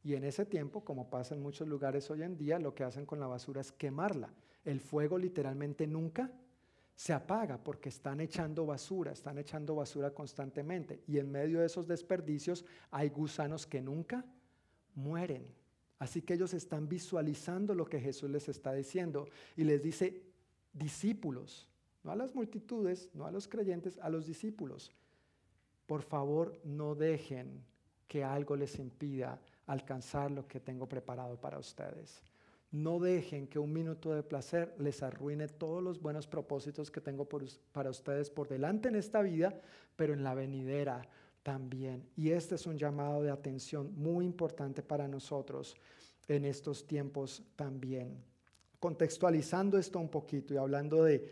Y 0.03 0.15
en 0.15 0.25
ese 0.25 0.47
tiempo, 0.47 0.83
como 0.83 1.11
pasa 1.11 1.35
en 1.35 1.43
muchos 1.43 1.69
lugares 1.69 2.11
hoy 2.11 2.23
en 2.23 2.39
día, 2.39 2.59
lo 2.59 2.75
que 2.75 2.83
hacen 2.83 3.05
con 3.05 3.21
la 3.21 3.27
basura 3.27 3.61
es 3.61 3.73
quemarla. 3.73 4.33
El 4.65 4.81
fuego 4.81 5.19
literalmente 5.19 5.87
nunca 5.87 6.31
se 6.95 7.13
apaga 7.13 7.59
porque 7.59 7.89
están 7.89 8.21
echando 8.21 8.67
basura, 8.67 9.13
están 9.13 9.39
echando 9.39 9.75
basura 9.75 10.11
constantemente. 10.13 11.03
Y 11.07 11.19
en 11.19 11.31
medio 11.31 11.61
de 11.61 11.67
esos 11.67 11.87
desperdicios 11.87 12.65
hay 12.91 13.09
gusanos 13.09 13.67
que 13.67 13.81
nunca 13.81 14.25
mueren. 14.95 15.47
Así 15.99 16.23
que 16.23 16.35
ellos 16.35 16.53
están 16.55 16.89
visualizando 16.89 17.75
lo 17.75 17.87
que 17.87 18.01
Jesús 18.01 18.31
les 18.31 18.49
está 18.49 18.73
diciendo 18.73 19.29
y 19.57 19.65
les 19.65 19.83
dice, 19.83 20.23
discípulos, 20.73 21.69
no 22.03 22.11
a 22.11 22.17
las 22.17 22.35
multitudes, 22.35 23.09
no 23.15 23.27
a 23.27 23.31
los 23.31 23.47
creyentes, 23.49 23.99
a 23.99 24.09
los 24.11 24.27
discípulos. 24.27 24.91
Por 25.87 26.03
favor, 26.03 26.61
no 26.65 26.95
dejen 26.95 27.65
que 28.09 28.25
algo 28.25 28.57
les 28.57 28.79
impida 28.79 29.41
alcanzar 29.67 30.31
lo 30.31 30.47
que 30.47 30.61
tengo 30.61 30.89
preparado 30.89 31.41
para 31.41 31.59
ustedes. 31.59 32.23
No 32.73 32.99
dejen 32.99 33.47
que 33.47 33.59
un 33.59 33.73
minuto 33.73 34.15
de 34.15 34.23
placer 34.23 34.75
les 34.79 35.03
arruine 35.03 35.47
todos 35.47 35.83
los 35.83 36.01
buenos 36.01 36.27
propósitos 36.27 36.91
que 36.91 37.01
tengo 37.01 37.29
para 37.73 37.91
ustedes 37.91 38.31
por 38.31 38.49
delante 38.49 38.89
en 38.89 38.97
esta 38.97 39.23
vida, 39.23 39.61
pero 39.95 40.15
en 40.15 40.25
la 40.25 40.35
venidera 40.35 41.09
también. 41.43 42.09
Y 42.17 42.31
este 42.31 42.57
es 42.57 42.67
un 42.67 42.79
llamado 42.79 43.23
de 43.23 43.31
atención 43.31 43.93
muy 43.95 44.25
importante 44.25 44.83
para 44.83 45.07
nosotros 45.07 45.77
en 46.27 46.45
estos 46.45 46.87
tiempos 46.87 47.43
también 47.57 48.33
contextualizando 48.83 49.79
esto 49.79 50.01
un 50.01 50.09
poquito 50.09 50.53
y 50.53 50.57
hablando 50.57 51.05
de 51.05 51.31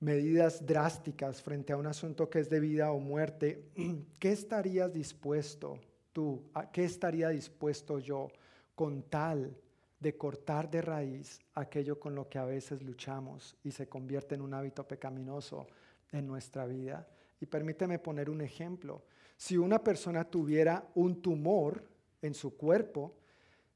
medidas 0.00 0.66
drásticas 0.66 1.40
frente 1.40 1.72
a 1.72 1.76
un 1.76 1.86
asunto 1.86 2.28
que 2.28 2.40
es 2.40 2.50
de 2.50 2.58
vida 2.58 2.90
o 2.90 2.98
muerte, 2.98 3.66
¿qué 4.18 4.32
estarías 4.32 4.92
dispuesto 4.92 5.78
tú, 6.12 6.42
qué 6.72 6.82
estaría 6.82 7.28
dispuesto 7.28 8.00
yo 8.00 8.26
con 8.74 9.04
tal 9.04 9.56
de 10.00 10.16
cortar 10.16 10.70
de 10.70 10.82
raíz 10.82 11.38
aquello 11.54 12.00
con 12.00 12.14
lo 12.14 12.28
que 12.28 12.38
a 12.38 12.44
veces 12.44 12.82
luchamos 12.82 13.56
y 13.62 13.70
se 13.70 13.88
convierte 13.88 14.34
en 14.34 14.40
un 14.40 14.54
hábito 14.54 14.88
pecaminoso 14.88 15.66
en 16.10 16.26
nuestra 16.26 16.66
vida? 16.66 17.06
Y 17.40 17.46
permíteme 17.46 17.98
poner 17.98 18.28
un 18.28 18.40
ejemplo. 18.40 19.04
Si 19.36 19.56
una 19.56 19.82
persona 19.82 20.24
tuviera 20.24 20.88
un 20.94 21.22
tumor 21.22 21.84
en 22.20 22.34
su 22.34 22.56
cuerpo, 22.56 23.14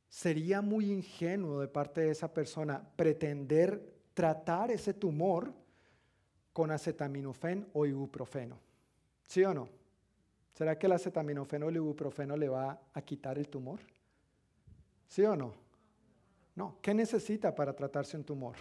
sería 0.09 0.61
muy 0.61 0.91
ingenuo 0.91 1.61
de 1.61 1.69
parte 1.69 2.03
de 2.03 2.11
esa 2.11 2.33
persona 2.33 2.83
pretender 2.97 3.95
tratar 4.15 4.71
ese 4.71 4.95
tumor 4.95 5.53
con 6.53 6.71
acetaminofén 6.71 7.67
o 7.73 7.85
ibuprofeno. 7.85 8.59
¿Sí 9.27 9.43
o 9.45 9.53
no? 9.53 9.69
¿Será 10.53 10.79
que 10.79 10.87
el 10.87 10.93
acetaminofén 10.93 11.65
o 11.65 11.69
el 11.69 11.77
ibuprofeno 11.77 12.37
le 12.37 12.49
va 12.49 12.81
a 12.93 13.03
quitar 13.03 13.39
el 13.39 13.49
tumor? 13.49 13.81
¿Sí 15.09 15.23
o 15.25 15.35
no? 15.35 15.64
No. 16.55 16.79
¿Qué 16.81 16.95
necesita 16.95 17.55
para 17.55 17.75
tratarse 17.75 18.17
un 18.17 18.25
tumor? 18.25 18.57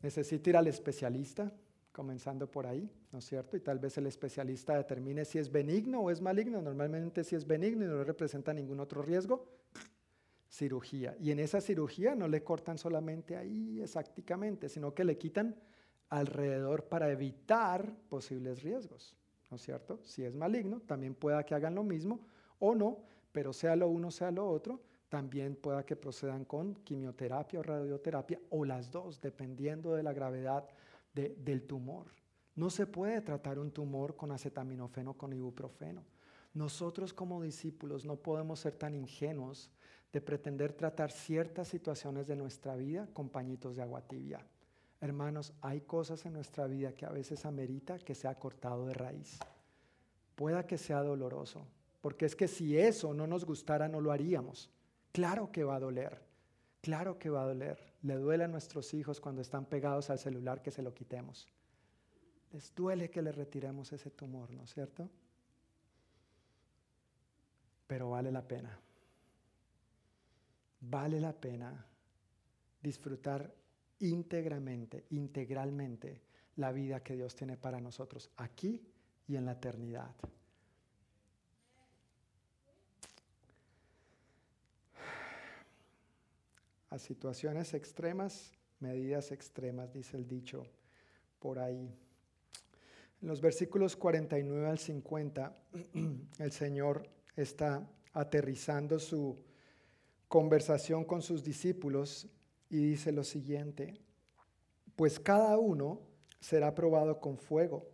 Necesita 0.00 0.50
ir 0.50 0.56
al 0.56 0.66
especialista, 0.68 1.52
comenzando 1.92 2.50
por 2.50 2.66
ahí, 2.66 2.88
¿no 3.10 3.18
es 3.18 3.24
cierto? 3.24 3.56
Y 3.56 3.60
tal 3.60 3.78
vez 3.78 3.98
el 3.98 4.06
especialista 4.06 4.76
determine 4.76 5.24
si 5.24 5.38
es 5.38 5.50
benigno 5.50 6.00
o 6.00 6.10
es 6.10 6.20
maligno. 6.20 6.62
Normalmente 6.62 7.24
si 7.24 7.34
es 7.34 7.46
benigno 7.46 7.84
y 7.84 7.88
no 7.88 8.04
representa 8.04 8.54
ningún 8.54 8.80
otro 8.80 9.02
riesgo, 9.02 9.48
cirugía. 10.48 11.16
Y 11.20 11.30
en 11.30 11.40
esa 11.40 11.60
cirugía 11.60 12.14
no 12.14 12.28
le 12.28 12.42
cortan 12.42 12.78
solamente 12.78 13.36
ahí 13.36 13.80
exactamente, 13.80 14.68
sino 14.68 14.94
que 14.94 15.04
le 15.04 15.18
quitan 15.18 15.56
alrededor 16.08 16.84
para 16.84 17.10
evitar 17.10 17.94
posibles 18.08 18.62
riesgos, 18.62 19.16
¿no 19.50 19.56
es 19.56 19.62
cierto? 19.62 20.00
Si 20.04 20.24
es 20.24 20.34
maligno, 20.34 20.80
también 20.80 21.14
pueda 21.14 21.44
que 21.44 21.54
hagan 21.54 21.74
lo 21.74 21.84
mismo 21.84 22.20
o 22.58 22.74
no, 22.74 22.98
pero 23.32 23.52
sea 23.52 23.76
lo 23.76 23.88
uno, 23.88 24.10
sea 24.10 24.30
lo 24.30 24.48
otro, 24.48 24.80
también 25.08 25.56
pueda 25.56 25.84
que 25.84 25.96
procedan 25.96 26.44
con 26.44 26.74
quimioterapia 26.74 27.60
o 27.60 27.62
radioterapia 27.62 28.40
o 28.50 28.64
las 28.64 28.90
dos, 28.90 29.20
dependiendo 29.20 29.94
de 29.94 30.02
la 30.02 30.12
gravedad 30.12 30.68
del 31.14 31.62
tumor. 31.66 32.06
No 32.54 32.70
se 32.70 32.86
puede 32.86 33.20
tratar 33.22 33.58
un 33.58 33.70
tumor 33.70 34.16
con 34.16 34.32
acetaminofeno, 34.32 35.14
con 35.14 35.32
ibuprofeno. 35.32 36.04
Nosotros 36.54 37.12
como 37.12 37.42
discípulos 37.42 38.04
no 38.04 38.16
podemos 38.16 38.60
ser 38.60 38.74
tan 38.74 38.94
ingenuos 38.94 39.70
de 40.12 40.20
pretender 40.20 40.72
tratar 40.72 41.10
ciertas 41.10 41.68
situaciones 41.68 42.26
de 42.26 42.36
nuestra 42.36 42.76
vida 42.76 43.08
con 43.12 43.28
pañitos 43.28 43.76
de 43.76 43.82
agua 43.82 44.02
tibia. 44.02 44.44
Hermanos, 45.00 45.52
hay 45.60 45.82
cosas 45.82 46.26
en 46.26 46.32
nuestra 46.32 46.66
vida 46.66 46.92
que 46.92 47.06
a 47.06 47.10
veces 47.10 47.44
amerita 47.44 47.98
que 47.98 48.14
sea 48.14 48.34
cortado 48.34 48.86
de 48.86 48.94
raíz. 48.94 49.38
Pueda 50.34 50.66
que 50.66 50.78
sea 50.78 51.02
doloroso, 51.02 51.66
porque 52.00 52.26
es 52.26 52.34
que 52.34 52.48
si 52.48 52.76
eso 52.78 53.14
no 53.14 53.26
nos 53.26 53.44
gustara 53.44 53.88
no 53.88 54.00
lo 54.00 54.10
haríamos. 54.10 54.70
Claro 55.12 55.50
que 55.50 55.64
va 55.64 55.76
a 55.76 55.80
doler, 55.80 56.20
claro 56.80 57.18
que 57.18 57.30
va 57.30 57.42
a 57.42 57.46
doler 57.46 57.88
le 58.02 58.14
duele 58.14 58.44
a 58.44 58.48
nuestros 58.48 58.94
hijos 58.94 59.20
cuando 59.20 59.42
están 59.42 59.66
pegados 59.66 60.10
al 60.10 60.18
celular 60.18 60.62
que 60.62 60.70
se 60.70 60.82
lo 60.82 60.94
quitemos. 60.94 61.48
Les 62.52 62.74
duele 62.74 63.10
que 63.10 63.22
le 63.22 63.32
retiremos 63.32 63.92
ese 63.92 64.10
tumor, 64.10 64.50
¿no 64.50 64.64
es 64.64 64.72
cierto? 64.72 65.10
Pero 67.86 68.10
vale 68.10 68.30
la 68.30 68.46
pena. 68.46 68.78
Vale 70.80 71.20
la 71.20 71.32
pena 71.32 71.86
disfrutar 72.80 73.52
íntegramente, 73.98 75.06
integralmente 75.10 76.22
la 76.56 76.70
vida 76.70 77.02
que 77.02 77.16
Dios 77.16 77.34
tiene 77.34 77.56
para 77.56 77.80
nosotros 77.80 78.30
aquí 78.36 78.86
y 79.26 79.36
en 79.36 79.44
la 79.44 79.52
eternidad. 79.52 80.14
A 86.90 86.98
situaciones 86.98 87.74
extremas, 87.74 88.52
medidas 88.80 89.32
extremas, 89.32 89.92
dice 89.92 90.16
el 90.16 90.26
dicho 90.26 90.66
por 91.38 91.58
ahí. 91.58 91.94
En 93.20 93.28
los 93.28 93.40
versículos 93.40 93.96
49 93.96 94.66
al 94.68 94.78
50, 94.78 95.56
el 96.38 96.52
Señor 96.52 97.08
está 97.36 97.88
aterrizando 98.12 98.98
su 98.98 99.38
conversación 100.28 101.04
con 101.04 101.22
sus 101.22 101.42
discípulos 101.42 102.28
y 102.70 102.76
dice 102.78 103.12
lo 103.12 103.24
siguiente, 103.24 103.94
pues 104.94 105.18
cada 105.18 105.58
uno 105.58 106.00
será 106.40 106.74
probado 106.74 107.20
con 107.20 107.38
fuego. 107.38 107.88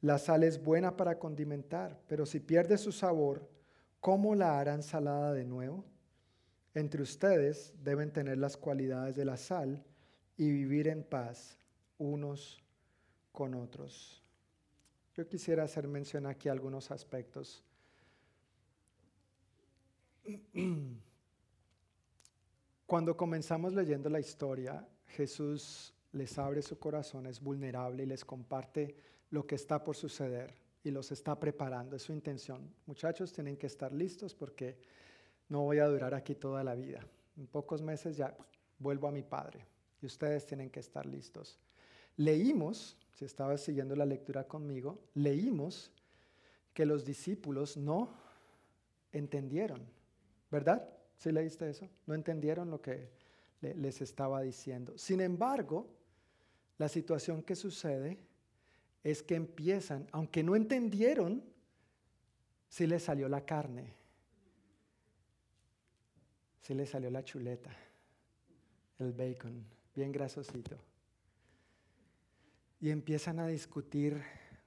La 0.00 0.18
sal 0.18 0.42
es 0.44 0.62
buena 0.62 0.96
para 0.96 1.18
condimentar, 1.18 2.00
pero 2.08 2.26
si 2.26 2.40
pierde 2.40 2.78
su 2.78 2.90
sabor, 2.90 3.48
¿cómo 4.00 4.34
la 4.34 4.58
harán 4.58 4.82
salada 4.82 5.32
de 5.32 5.44
nuevo? 5.44 5.84
Entre 6.74 7.02
ustedes 7.02 7.74
deben 7.82 8.12
tener 8.12 8.38
las 8.38 8.56
cualidades 8.56 9.16
de 9.16 9.24
la 9.24 9.36
sal 9.36 9.84
y 10.36 10.50
vivir 10.50 10.88
en 10.88 11.02
paz 11.04 11.58
unos 11.98 12.62
con 13.30 13.54
otros. 13.54 14.22
Yo 15.14 15.28
quisiera 15.28 15.64
hacer 15.64 15.86
mención 15.86 16.26
aquí 16.26 16.48
a 16.48 16.52
algunos 16.52 16.90
aspectos. 16.90 17.62
Cuando 22.86 23.16
comenzamos 23.16 23.74
leyendo 23.74 24.08
la 24.08 24.20
historia, 24.20 24.88
Jesús 25.08 25.92
les 26.12 26.38
abre 26.38 26.62
su 26.62 26.78
corazón, 26.78 27.26
es 27.26 27.40
vulnerable 27.40 28.04
y 28.04 28.06
les 28.06 28.24
comparte 28.24 28.96
lo 29.30 29.46
que 29.46 29.56
está 29.56 29.82
por 29.82 29.96
suceder 29.96 30.54
y 30.84 30.90
los 30.90 31.12
está 31.12 31.38
preparando. 31.38 31.96
Es 31.96 32.02
su 32.02 32.12
intención. 32.12 32.74
Muchachos, 32.86 33.32
tienen 33.32 33.56
que 33.56 33.66
estar 33.66 33.92
listos 33.92 34.34
porque 34.34 34.78
no 35.52 35.60
voy 35.60 35.80
a 35.80 35.86
durar 35.86 36.14
aquí 36.14 36.34
toda 36.34 36.64
la 36.64 36.74
vida. 36.74 37.06
En 37.36 37.46
pocos 37.46 37.82
meses 37.82 38.16
ya 38.16 38.34
vuelvo 38.78 39.06
a 39.06 39.12
mi 39.12 39.22
Padre 39.22 39.66
y 40.00 40.06
ustedes 40.06 40.46
tienen 40.46 40.70
que 40.70 40.80
estar 40.80 41.04
listos. 41.04 41.58
Leímos, 42.16 42.96
si 43.12 43.26
estabas 43.26 43.60
siguiendo 43.60 43.94
la 43.94 44.06
lectura 44.06 44.48
conmigo, 44.48 44.98
leímos 45.12 45.90
que 46.72 46.86
los 46.86 47.04
discípulos 47.04 47.76
no 47.76 48.14
entendieron, 49.12 49.86
¿verdad? 50.50 50.88
¿Sí 51.18 51.30
leíste 51.30 51.68
eso? 51.68 51.86
No 52.06 52.14
entendieron 52.14 52.70
lo 52.70 52.80
que 52.80 53.10
les 53.60 54.00
estaba 54.00 54.40
diciendo. 54.40 54.96
Sin 54.96 55.20
embargo, 55.20 55.86
la 56.78 56.88
situación 56.88 57.42
que 57.42 57.56
sucede 57.56 58.16
es 59.04 59.22
que 59.22 59.34
empiezan, 59.34 60.06
aunque 60.12 60.42
no 60.42 60.56
entendieron, 60.56 61.44
sí 62.70 62.86
les 62.86 63.02
salió 63.02 63.28
la 63.28 63.44
carne 63.44 64.01
se 66.62 66.74
le 66.76 66.86
salió 66.86 67.10
la 67.10 67.24
chuleta, 67.24 67.76
el 69.00 69.12
bacon, 69.12 69.66
bien 69.94 70.12
grasosito. 70.12 70.78
Y 72.80 72.90
empiezan 72.90 73.40
a 73.40 73.48
discutir, 73.48 74.22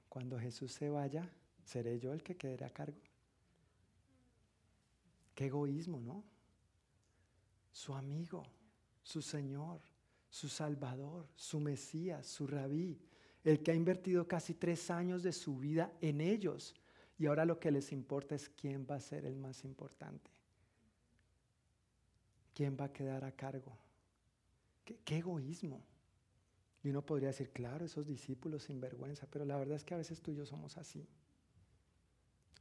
cuando 0.08 0.38
Jesús 0.38 0.72
se 0.72 0.90
vaya, 0.90 1.30
¿seré 1.64 1.98
yo 1.98 2.12
el 2.12 2.22
que 2.22 2.36
quede 2.36 2.64
a 2.64 2.70
cargo? 2.70 3.00
Qué 5.34 5.46
egoísmo, 5.46 6.00
¿no? 6.00 6.22
Su 7.72 7.94
amigo, 7.94 8.42
su 9.02 9.22
Señor, 9.22 9.80
su 10.28 10.48
Salvador, 10.48 11.26
su 11.34 11.60
Mesías, 11.60 12.26
su 12.26 12.46
rabí, 12.46 12.98
el 13.42 13.62
que 13.62 13.70
ha 13.70 13.74
invertido 13.74 14.28
casi 14.28 14.54
tres 14.54 14.90
años 14.90 15.22
de 15.22 15.32
su 15.32 15.58
vida 15.58 15.92
en 16.02 16.20
ellos. 16.20 16.74
Y 17.18 17.26
ahora 17.26 17.46
lo 17.46 17.58
que 17.58 17.70
les 17.70 17.90
importa 17.92 18.34
es 18.34 18.50
quién 18.50 18.86
va 18.90 18.96
a 18.96 19.00
ser 19.00 19.24
el 19.24 19.36
más 19.36 19.64
importante. 19.64 20.35
¿Quién 22.56 22.74
va 22.80 22.86
a 22.86 22.92
quedar 22.92 23.22
a 23.22 23.32
cargo? 23.32 23.76
¿Qué, 24.82 25.18
egoísmo? 25.18 25.82
Y 26.82 26.88
uno 26.88 27.04
podría 27.04 27.28
decir, 27.28 27.50
claro, 27.50 27.84
esos 27.84 28.06
discípulos 28.06 28.62
sin 28.62 28.80
vergüenza, 28.80 29.26
pero 29.30 29.44
la 29.44 29.58
verdad 29.58 29.76
es 29.76 29.84
que 29.84 29.92
a 29.92 29.98
veces 29.98 30.22
tú 30.22 30.30
y 30.30 30.36
yo 30.36 30.46
somos 30.46 30.78
así, 30.78 31.06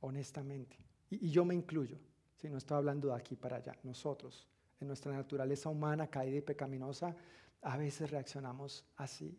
honestamente. 0.01 0.75
Y, 1.09 1.29
yo 1.29 1.45
me 1.45 1.55
incluyo, 1.55 1.97
si 2.35 2.49
no 2.49 2.57
estoy 2.57 2.75
hablando 2.75 3.07
de 3.07 3.15
aquí 3.15 3.37
para 3.37 3.57
allá, 3.57 3.77
nosotros, 3.83 4.45
en 4.81 4.87
nuestra 4.87 5.13
naturaleza 5.13 5.69
humana 5.69 6.07
caída 6.07 6.37
y 6.37 6.41
pecaminosa, 6.41 7.15
a 7.61 7.77
veces 7.77 8.11
reaccionamos 8.11 8.83
así. 8.97 9.37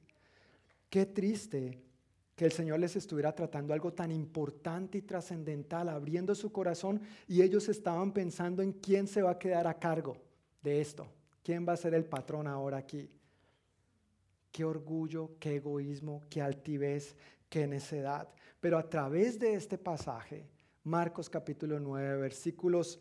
Qué 0.89 1.05
triste 1.05 1.83
que 2.35 2.47
el 2.47 2.53
Señor 2.53 2.81
les 2.81 2.97
estuviera 2.97 3.35
tratando 3.35 3.75
algo 3.75 3.93
tan 3.93 4.11
importante 4.11 4.99
y 4.99 5.03
trascendental, 5.03 5.91
abriendo 5.91 6.35
su 6.35 6.51
corazón 6.51 7.03
y 7.27 7.43
ellos 7.43 7.69
estaban 7.69 8.13
pensando 8.13 8.63
en 8.63 8.73
quién 8.73 9.07
se 9.07 9.21
va 9.21 9.33
a 9.33 9.39
quedar 9.39 9.67
a 9.67 9.79
cargo 9.79 10.26
de 10.67 10.81
esto. 10.81 11.07
¿Quién 11.45 11.65
va 11.67 11.75
a 11.75 11.77
ser 11.77 11.95
el 11.95 12.05
patrón 12.05 12.49
ahora 12.49 12.79
aquí? 12.79 13.09
Qué 14.51 14.65
orgullo, 14.65 15.37
qué 15.39 15.57
egoísmo, 15.57 16.25
qué 16.29 16.43
altivez, 16.43 17.15
qué 17.49 17.69
necedad. 17.69 18.29
Pero 18.61 18.77
a 18.77 18.91
través 18.91 19.39
de 19.39 19.55
este 19.55 19.79
pasaje, 19.79 20.45
Marcos 20.83 21.31
capítulo 21.31 21.79
9, 21.79 22.21
versículos 22.21 22.99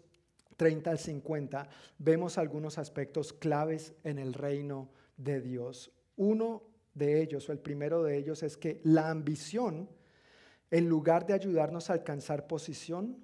30 0.57 0.91
al 0.91 0.99
50, 0.99 1.67
vemos 1.97 2.37
algunos 2.37 2.77
aspectos 2.77 3.33
claves 3.33 3.95
en 4.03 4.19
el 4.19 4.35
reino 4.35 4.91
de 5.17 5.41
Dios. 5.41 5.91
Uno 6.17 6.61
de 6.93 7.23
ellos, 7.23 7.49
o 7.49 7.51
el 7.51 7.59
primero 7.59 8.03
de 8.03 8.15
ellos, 8.15 8.43
es 8.43 8.57
que 8.57 8.79
la 8.83 9.09
ambición, 9.09 9.89
en 10.69 10.87
lugar 10.87 11.25
de 11.25 11.33
ayudarnos 11.33 11.89
a 11.89 11.93
alcanzar 11.93 12.45
posición, 12.45 13.17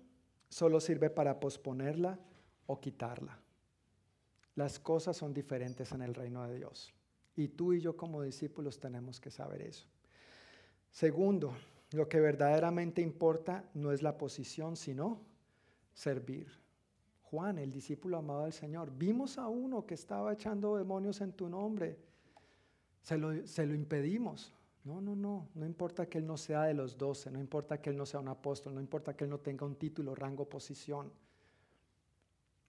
solo 0.50 0.80
sirve 0.80 1.12
para 1.12 1.40
posponerla 1.40 2.20
o 2.66 2.82
quitarla. 2.82 3.41
Las 4.56 4.80
cosas 4.80 5.18
son 5.18 5.34
diferentes 5.34 5.92
en 5.92 6.02
el 6.02 6.14
reino 6.14 6.46
de 6.48 6.58
Dios. 6.58 6.94
Y 7.36 7.48
tú 7.48 7.74
y 7.74 7.82
yo 7.82 7.96
como 7.96 8.22
discípulos 8.22 8.80
tenemos 8.80 9.20
que 9.20 9.32
saber 9.32 9.62
eso. 9.62 9.86
Segundo, 10.92 11.54
lo 11.92 12.08
que 12.08 12.20
verdaderamente 12.20 13.02
importa 13.02 13.70
no 13.74 13.92
es 13.92 14.02
la 14.02 14.18
posición, 14.18 14.76
sino 14.76 15.22
servir. 15.94 16.48
Juan, 17.24 17.58
el 17.58 17.72
discípulo 17.72 18.18
amado 18.18 18.44
del 18.44 18.54
Señor, 18.54 18.92
vimos 18.98 19.38
a 19.38 19.48
uno 19.48 19.86
que 19.86 19.94
estaba 19.94 20.34
echando 20.34 20.76
demonios 20.76 21.22
en 21.22 21.32
tu 21.32 21.48
nombre. 21.48 21.98
Se 23.04 23.18
lo, 23.18 23.34
impedimos. 23.74 24.54
No, 24.84 25.00
no, 25.00 25.16
no. 25.16 25.48
No 25.56 25.66
importa 25.66 26.08
que 26.08 26.18
él 26.18 26.28
no 26.28 26.38
sea 26.38 26.64
de 26.64 26.74
los 26.74 26.98
doce, 26.98 27.32
no 27.32 27.40
importa 27.40 27.82
que 27.82 27.90
él 27.90 27.98
no 27.98 28.06
sea 28.06 28.20
un 28.20 28.28
apóstol, 28.28 28.76
no 28.76 28.82
importa 28.82 29.16
que 29.16 29.24
él 29.24 29.30
no 29.30 29.40
tenga 29.40 29.66
un 29.66 29.76
título, 29.76 30.14
rango, 30.14 30.48
posición. 30.48 31.12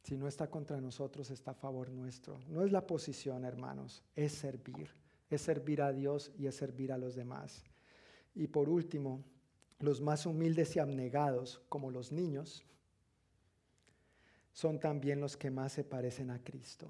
Si 0.03 0.17
no 0.17 0.27
está 0.27 0.51
contra 0.51 0.81
nosotros, 0.81 1.31
está 1.31 1.53
a 1.53 1.55
favor 1.55 1.91
nuestro. 1.91 2.41
No 2.49 2.65
es 2.65 2.73
la 2.73 2.87
posición, 2.87 3.45
hermanos, 3.45 4.03
es 4.17 4.33
servir. 4.33 4.91
Es 5.31 5.43
servir 5.43 5.81
a 5.81 5.93
Dios 5.93 6.33
y 6.37 6.47
es 6.47 6.57
servir 6.57 6.93
a 6.93 6.99
los 6.99 7.15
demás. 7.15 7.63
Y 8.35 8.49
por 8.49 8.69
último, 8.69 9.23
los 9.79 10.01
más 10.01 10.27
humildes 10.27 10.75
y 10.75 10.81
abnegados, 10.81 11.63
como 11.69 11.91
los 11.91 12.11
niños, 12.11 12.65
son 14.53 14.81
también 14.81 15.21
los 15.21 15.37
que 15.37 15.51
más 15.51 15.73
se 15.73 15.85
parecen 15.85 16.31
a 16.31 16.43
Cristo. 16.43 16.89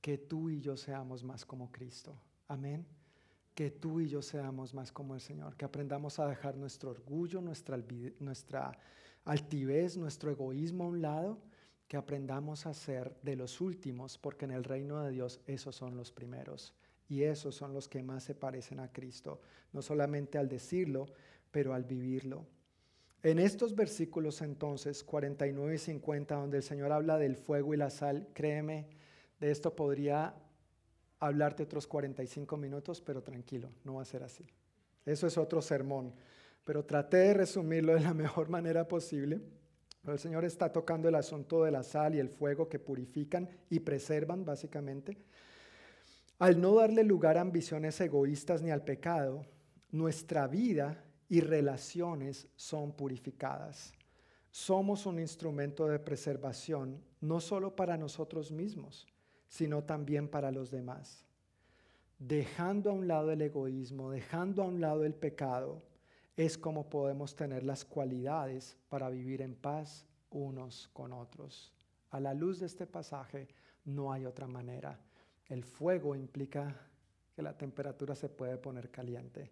Que 0.00 0.18
tú 0.18 0.50
y 0.50 0.60
yo 0.60 0.76
seamos 0.76 1.24
más 1.24 1.44
como 1.44 1.72
Cristo. 1.72 2.14
Amén. 2.48 2.86
Que 3.54 3.70
tú 3.70 3.98
y 4.00 4.08
yo 4.08 4.20
seamos 4.20 4.74
más 4.74 4.92
como 4.92 5.14
el 5.14 5.20
Señor. 5.20 5.56
Que 5.56 5.64
aprendamos 5.64 6.18
a 6.18 6.28
dejar 6.28 6.56
nuestro 6.56 6.90
orgullo, 6.90 7.40
nuestra, 7.40 8.78
altivez, 9.24 9.96
nuestro 9.96 10.30
egoísmo 10.30 10.84
a 10.84 10.88
un 10.88 11.00
lado 11.00 11.38
que 11.88 11.96
aprendamos 11.96 12.66
a 12.66 12.74
ser 12.74 13.16
de 13.22 13.36
los 13.36 13.60
últimos, 13.60 14.18
porque 14.18 14.44
en 14.44 14.50
el 14.50 14.64
reino 14.64 15.02
de 15.02 15.10
Dios 15.10 15.40
esos 15.46 15.76
son 15.76 15.96
los 15.96 16.10
primeros 16.10 16.74
y 17.08 17.22
esos 17.22 17.54
son 17.54 17.72
los 17.72 17.88
que 17.88 18.02
más 18.02 18.24
se 18.24 18.34
parecen 18.34 18.80
a 18.80 18.92
Cristo, 18.92 19.40
no 19.72 19.82
solamente 19.82 20.38
al 20.38 20.48
decirlo, 20.48 21.06
pero 21.50 21.74
al 21.74 21.84
vivirlo. 21.84 22.46
En 23.22 23.38
estos 23.38 23.74
versículos 23.74 24.42
entonces, 24.42 25.02
49 25.04 25.74
y 25.74 25.78
50, 25.78 26.34
donde 26.34 26.58
el 26.58 26.62
Señor 26.62 26.92
habla 26.92 27.18
del 27.18 27.36
fuego 27.36 27.74
y 27.74 27.76
la 27.76 27.90
sal, 27.90 28.28
créeme, 28.34 28.88
de 29.40 29.50
esto 29.50 29.74
podría 29.74 30.34
hablarte 31.20 31.62
otros 31.62 31.86
45 31.86 32.56
minutos, 32.56 33.00
pero 33.00 33.22
tranquilo, 33.22 33.70
no 33.84 33.94
va 33.94 34.02
a 34.02 34.06
ser 34.06 34.22
así. 34.22 34.44
Eso 35.04 35.26
es 35.26 35.38
otro 35.38 35.62
sermón, 35.62 36.12
pero 36.64 36.84
traté 36.84 37.18
de 37.18 37.34
resumirlo 37.34 37.94
de 37.94 38.00
la 38.00 38.14
mejor 38.14 38.48
manera 38.48 38.86
posible 38.88 39.40
el 40.12 40.18
Señor 40.18 40.44
está 40.44 40.72
tocando 40.72 41.08
el 41.08 41.14
asunto 41.14 41.64
de 41.64 41.70
la 41.70 41.82
sal 41.82 42.14
y 42.14 42.18
el 42.18 42.28
fuego 42.28 42.68
que 42.68 42.78
purifican 42.78 43.48
y 43.70 43.80
preservan, 43.80 44.44
básicamente. 44.44 45.16
Al 46.38 46.60
no 46.60 46.74
darle 46.74 47.02
lugar 47.02 47.38
a 47.38 47.40
ambiciones 47.40 48.00
egoístas 48.00 48.62
ni 48.62 48.70
al 48.70 48.84
pecado, 48.84 49.44
nuestra 49.90 50.46
vida 50.46 51.02
y 51.28 51.40
relaciones 51.40 52.48
son 52.56 52.92
purificadas. 52.92 53.92
Somos 54.50 55.06
un 55.06 55.18
instrumento 55.18 55.86
de 55.86 55.98
preservación 55.98 57.02
no 57.20 57.40
solo 57.40 57.74
para 57.74 57.96
nosotros 57.96 58.52
mismos, 58.52 59.06
sino 59.48 59.84
también 59.84 60.28
para 60.28 60.50
los 60.50 60.70
demás. 60.70 61.24
Dejando 62.18 62.90
a 62.90 62.94
un 62.94 63.08
lado 63.08 63.32
el 63.32 63.42
egoísmo, 63.42 64.10
dejando 64.10 64.62
a 64.62 64.66
un 64.66 64.80
lado 64.80 65.04
el 65.04 65.14
pecado, 65.14 65.82
es 66.36 66.58
como 66.58 66.88
podemos 66.90 67.34
tener 67.34 67.62
las 67.64 67.84
cualidades 67.84 68.76
para 68.88 69.08
vivir 69.08 69.40
en 69.40 69.54
paz 69.54 70.06
unos 70.30 70.88
con 70.92 71.12
otros. 71.12 71.72
A 72.10 72.20
la 72.20 72.34
luz 72.34 72.60
de 72.60 72.66
este 72.66 72.86
pasaje 72.86 73.48
no 73.86 74.12
hay 74.12 74.26
otra 74.26 74.46
manera. 74.46 74.98
El 75.46 75.64
fuego 75.64 76.14
implica 76.14 76.74
que 77.34 77.42
la 77.42 77.56
temperatura 77.56 78.14
se 78.14 78.28
puede 78.28 78.58
poner 78.58 78.90
caliente. 78.90 79.50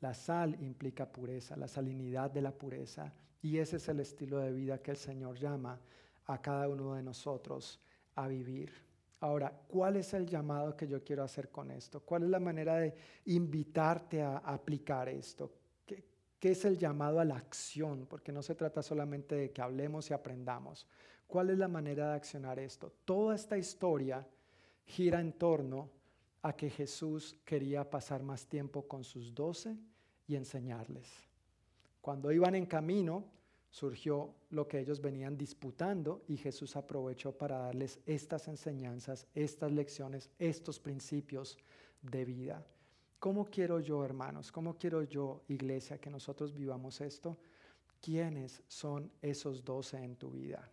La 0.00 0.14
sal 0.14 0.56
implica 0.60 1.10
pureza, 1.10 1.56
la 1.56 1.68
salinidad 1.68 2.30
de 2.30 2.42
la 2.42 2.52
pureza. 2.52 3.12
Y 3.40 3.58
ese 3.58 3.76
es 3.76 3.88
el 3.88 4.00
estilo 4.00 4.38
de 4.38 4.52
vida 4.52 4.78
que 4.78 4.90
el 4.90 4.96
Señor 4.96 5.38
llama 5.38 5.78
a 6.26 6.40
cada 6.42 6.68
uno 6.68 6.94
de 6.94 7.02
nosotros 7.02 7.80
a 8.16 8.26
vivir. 8.26 8.72
Ahora, 9.20 9.52
¿cuál 9.68 9.96
es 9.96 10.12
el 10.12 10.26
llamado 10.26 10.76
que 10.76 10.86
yo 10.86 11.02
quiero 11.02 11.22
hacer 11.22 11.50
con 11.50 11.70
esto? 11.70 12.00
¿Cuál 12.00 12.24
es 12.24 12.30
la 12.30 12.40
manera 12.40 12.76
de 12.76 12.94
invitarte 13.26 14.22
a 14.22 14.38
aplicar 14.38 15.08
esto? 15.08 15.50
¿Qué 16.38 16.50
es 16.50 16.64
el 16.64 16.78
llamado 16.78 17.20
a 17.20 17.24
la 17.24 17.36
acción? 17.36 18.06
Porque 18.06 18.32
no 18.32 18.42
se 18.42 18.54
trata 18.54 18.82
solamente 18.82 19.34
de 19.34 19.50
que 19.52 19.62
hablemos 19.62 20.10
y 20.10 20.14
aprendamos. 20.14 20.86
¿Cuál 21.26 21.50
es 21.50 21.58
la 21.58 21.68
manera 21.68 22.10
de 22.10 22.16
accionar 22.16 22.58
esto? 22.58 22.92
Toda 23.04 23.34
esta 23.34 23.56
historia 23.56 24.26
gira 24.84 25.20
en 25.20 25.32
torno 25.32 25.90
a 26.42 26.54
que 26.54 26.70
Jesús 26.70 27.36
quería 27.44 27.88
pasar 27.88 28.22
más 28.22 28.46
tiempo 28.46 28.86
con 28.86 29.02
sus 29.02 29.34
doce 29.34 29.76
y 30.28 30.36
enseñarles. 30.36 31.10
Cuando 32.00 32.30
iban 32.30 32.54
en 32.54 32.66
camino, 32.66 33.24
surgió 33.70 34.34
lo 34.50 34.68
que 34.68 34.78
ellos 34.78 35.00
venían 35.00 35.36
disputando 35.36 36.22
y 36.28 36.36
Jesús 36.36 36.76
aprovechó 36.76 37.32
para 37.36 37.58
darles 37.58 37.98
estas 38.06 38.46
enseñanzas, 38.46 39.26
estas 39.34 39.72
lecciones, 39.72 40.30
estos 40.38 40.78
principios 40.78 41.58
de 42.02 42.24
vida. 42.24 42.66
¿Cómo 43.18 43.46
quiero 43.46 43.80
yo, 43.80 44.04
hermanos? 44.04 44.52
¿Cómo 44.52 44.76
quiero 44.76 45.02
yo, 45.02 45.42
iglesia, 45.48 45.98
que 45.98 46.10
nosotros 46.10 46.54
vivamos 46.54 47.00
esto? 47.00 47.38
¿Quiénes 48.00 48.62
son 48.68 49.10
esos 49.22 49.64
doce 49.64 50.02
en 50.02 50.16
tu 50.16 50.30
vida? 50.30 50.70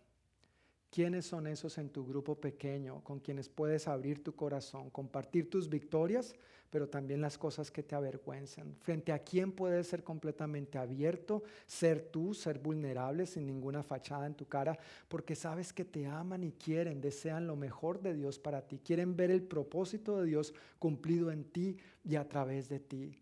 ¿Quiénes 0.94 1.26
son 1.26 1.48
esos 1.48 1.76
en 1.78 1.90
tu 1.90 2.06
grupo 2.06 2.36
pequeño 2.36 3.02
con 3.02 3.18
quienes 3.18 3.48
puedes 3.48 3.88
abrir 3.88 4.22
tu 4.22 4.36
corazón, 4.36 4.90
compartir 4.90 5.50
tus 5.50 5.68
victorias, 5.68 6.36
pero 6.70 6.88
también 6.88 7.20
las 7.20 7.36
cosas 7.36 7.72
que 7.72 7.82
te 7.82 7.96
avergüenzan? 7.96 8.76
¿Frente 8.76 9.10
a 9.10 9.18
quién 9.18 9.50
puedes 9.50 9.88
ser 9.88 10.04
completamente 10.04 10.78
abierto, 10.78 11.42
ser 11.66 12.00
tú, 12.12 12.32
ser 12.32 12.60
vulnerable 12.60 13.26
sin 13.26 13.44
ninguna 13.44 13.82
fachada 13.82 14.24
en 14.26 14.36
tu 14.36 14.46
cara? 14.46 14.78
Porque 15.08 15.34
sabes 15.34 15.72
que 15.72 15.84
te 15.84 16.06
aman 16.06 16.44
y 16.44 16.52
quieren, 16.52 17.00
desean 17.00 17.48
lo 17.48 17.56
mejor 17.56 18.00
de 18.00 18.14
Dios 18.14 18.38
para 18.38 18.64
ti, 18.64 18.78
quieren 18.78 19.16
ver 19.16 19.32
el 19.32 19.42
propósito 19.42 20.20
de 20.20 20.26
Dios 20.26 20.54
cumplido 20.78 21.32
en 21.32 21.42
ti 21.42 21.76
y 22.04 22.14
a 22.14 22.28
través 22.28 22.68
de 22.68 22.78
ti. 22.78 23.20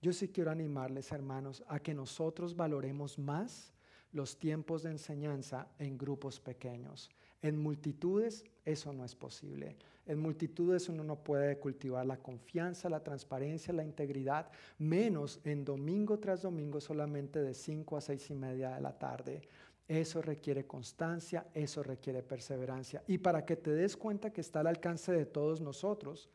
Yo 0.00 0.12
sí 0.12 0.26
quiero 0.26 0.50
animarles, 0.50 1.12
hermanos, 1.12 1.62
a 1.68 1.78
que 1.78 1.94
nosotros 1.94 2.56
valoremos 2.56 3.16
más 3.16 3.71
los 4.12 4.38
tiempos 4.38 4.82
de 4.82 4.90
enseñanza 4.90 5.68
en 5.78 5.98
grupos 5.98 6.38
pequeños. 6.40 7.10
En 7.40 7.58
multitudes 7.58 8.44
eso 8.64 8.92
no 8.92 9.04
es 9.04 9.14
posible. 9.14 9.76
En 10.06 10.18
multitudes 10.18 10.88
uno 10.88 11.02
no 11.02 11.16
puede 11.16 11.58
cultivar 11.58 12.06
la 12.06 12.16
confianza, 12.16 12.88
la 12.88 13.02
transparencia, 13.02 13.72
la 13.72 13.84
integridad, 13.84 14.50
menos 14.78 15.40
en 15.44 15.64
domingo 15.64 16.18
tras 16.18 16.42
domingo 16.42 16.80
solamente 16.80 17.40
de 17.40 17.54
5 17.54 17.96
a 17.96 18.00
6 18.00 18.30
y 18.30 18.34
media 18.34 18.70
de 18.70 18.80
la 18.80 18.98
tarde. 18.98 19.42
Eso 19.88 20.22
requiere 20.22 20.66
constancia, 20.66 21.46
eso 21.54 21.82
requiere 21.82 22.22
perseverancia. 22.22 23.02
Y 23.06 23.18
para 23.18 23.44
que 23.44 23.56
te 23.56 23.72
des 23.72 23.96
cuenta 23.96 24.32
que 24.32 24.40
está 24.40 24.60
al 24.60 24.68
alcance 24.68 25.12
de 25.12 25.26
todos 25.26 25.60
nosotros, 25.60 26.30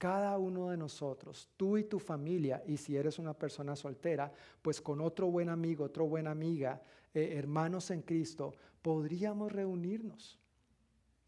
cada 0.00 0.38
uno 0.38 0.70
de 0.70 0.78
nosotros, 0.78 1.50
tú 1.58 1.76
y 1.76 1.84
tu 1.84 1.98
familia, 1.98 2.62
y 2.66 2.78
si 2.78 2.96
eres 2.96 3.18
una 3.18 3.34
persona 3.34 3.76
soltera, 3.76 4.32
pues 4.62 4.80
con 4.80 4.98
otro 5.02 5.30
buen 5.30 5.50
amigo, 5.50 5.84
otra 5.84 6.04
buena 6.04 6.30
amiga, 6.30 6.80
eh, 7.12 7.34
hermanos 7.36 7.90
en 7.90 8.00
Cristo, 8.00 8.54
podríamos 8.80 9.52
reunirnos 9.52 10.38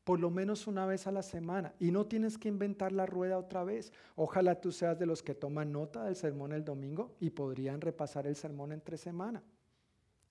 por 0.05 0.19
lo 0.19 0.31
menos 0.31 0.67
una 0.67 0.87
vez 0.87 1.07
a 1.07 1.13
la 1.13 1.23
semana. 1.23 1.75
Y 1.79 1.91
no 1.91 2.07
tienes 2.07 2.39
que 2.39 2.49
inventar 2.49 2.93
la 2.93 3.05
rueda 3.07 3.39
otra 3.39 3.63
vez. 3.63 3.93
Ojalá 4.17 4.61
tú 4.61 4.73
seas 4.73 4.99
de 4.99 5.07
los 5.07 5.23
que 5.23 5.35
toman 5.35 5.71
nota 5.71 6.05
del 6.05 6.17
sermón 6.17 6.53
el 6.53 6.65
domingo 6.65 7.15
y 7.21 7.31
podrían 7.31 7.81
repasar 7.81 8.27
el 8.27 8.37
sermón 8.37 8.73
entre 8.73 8.97
semana. 8.97 9.43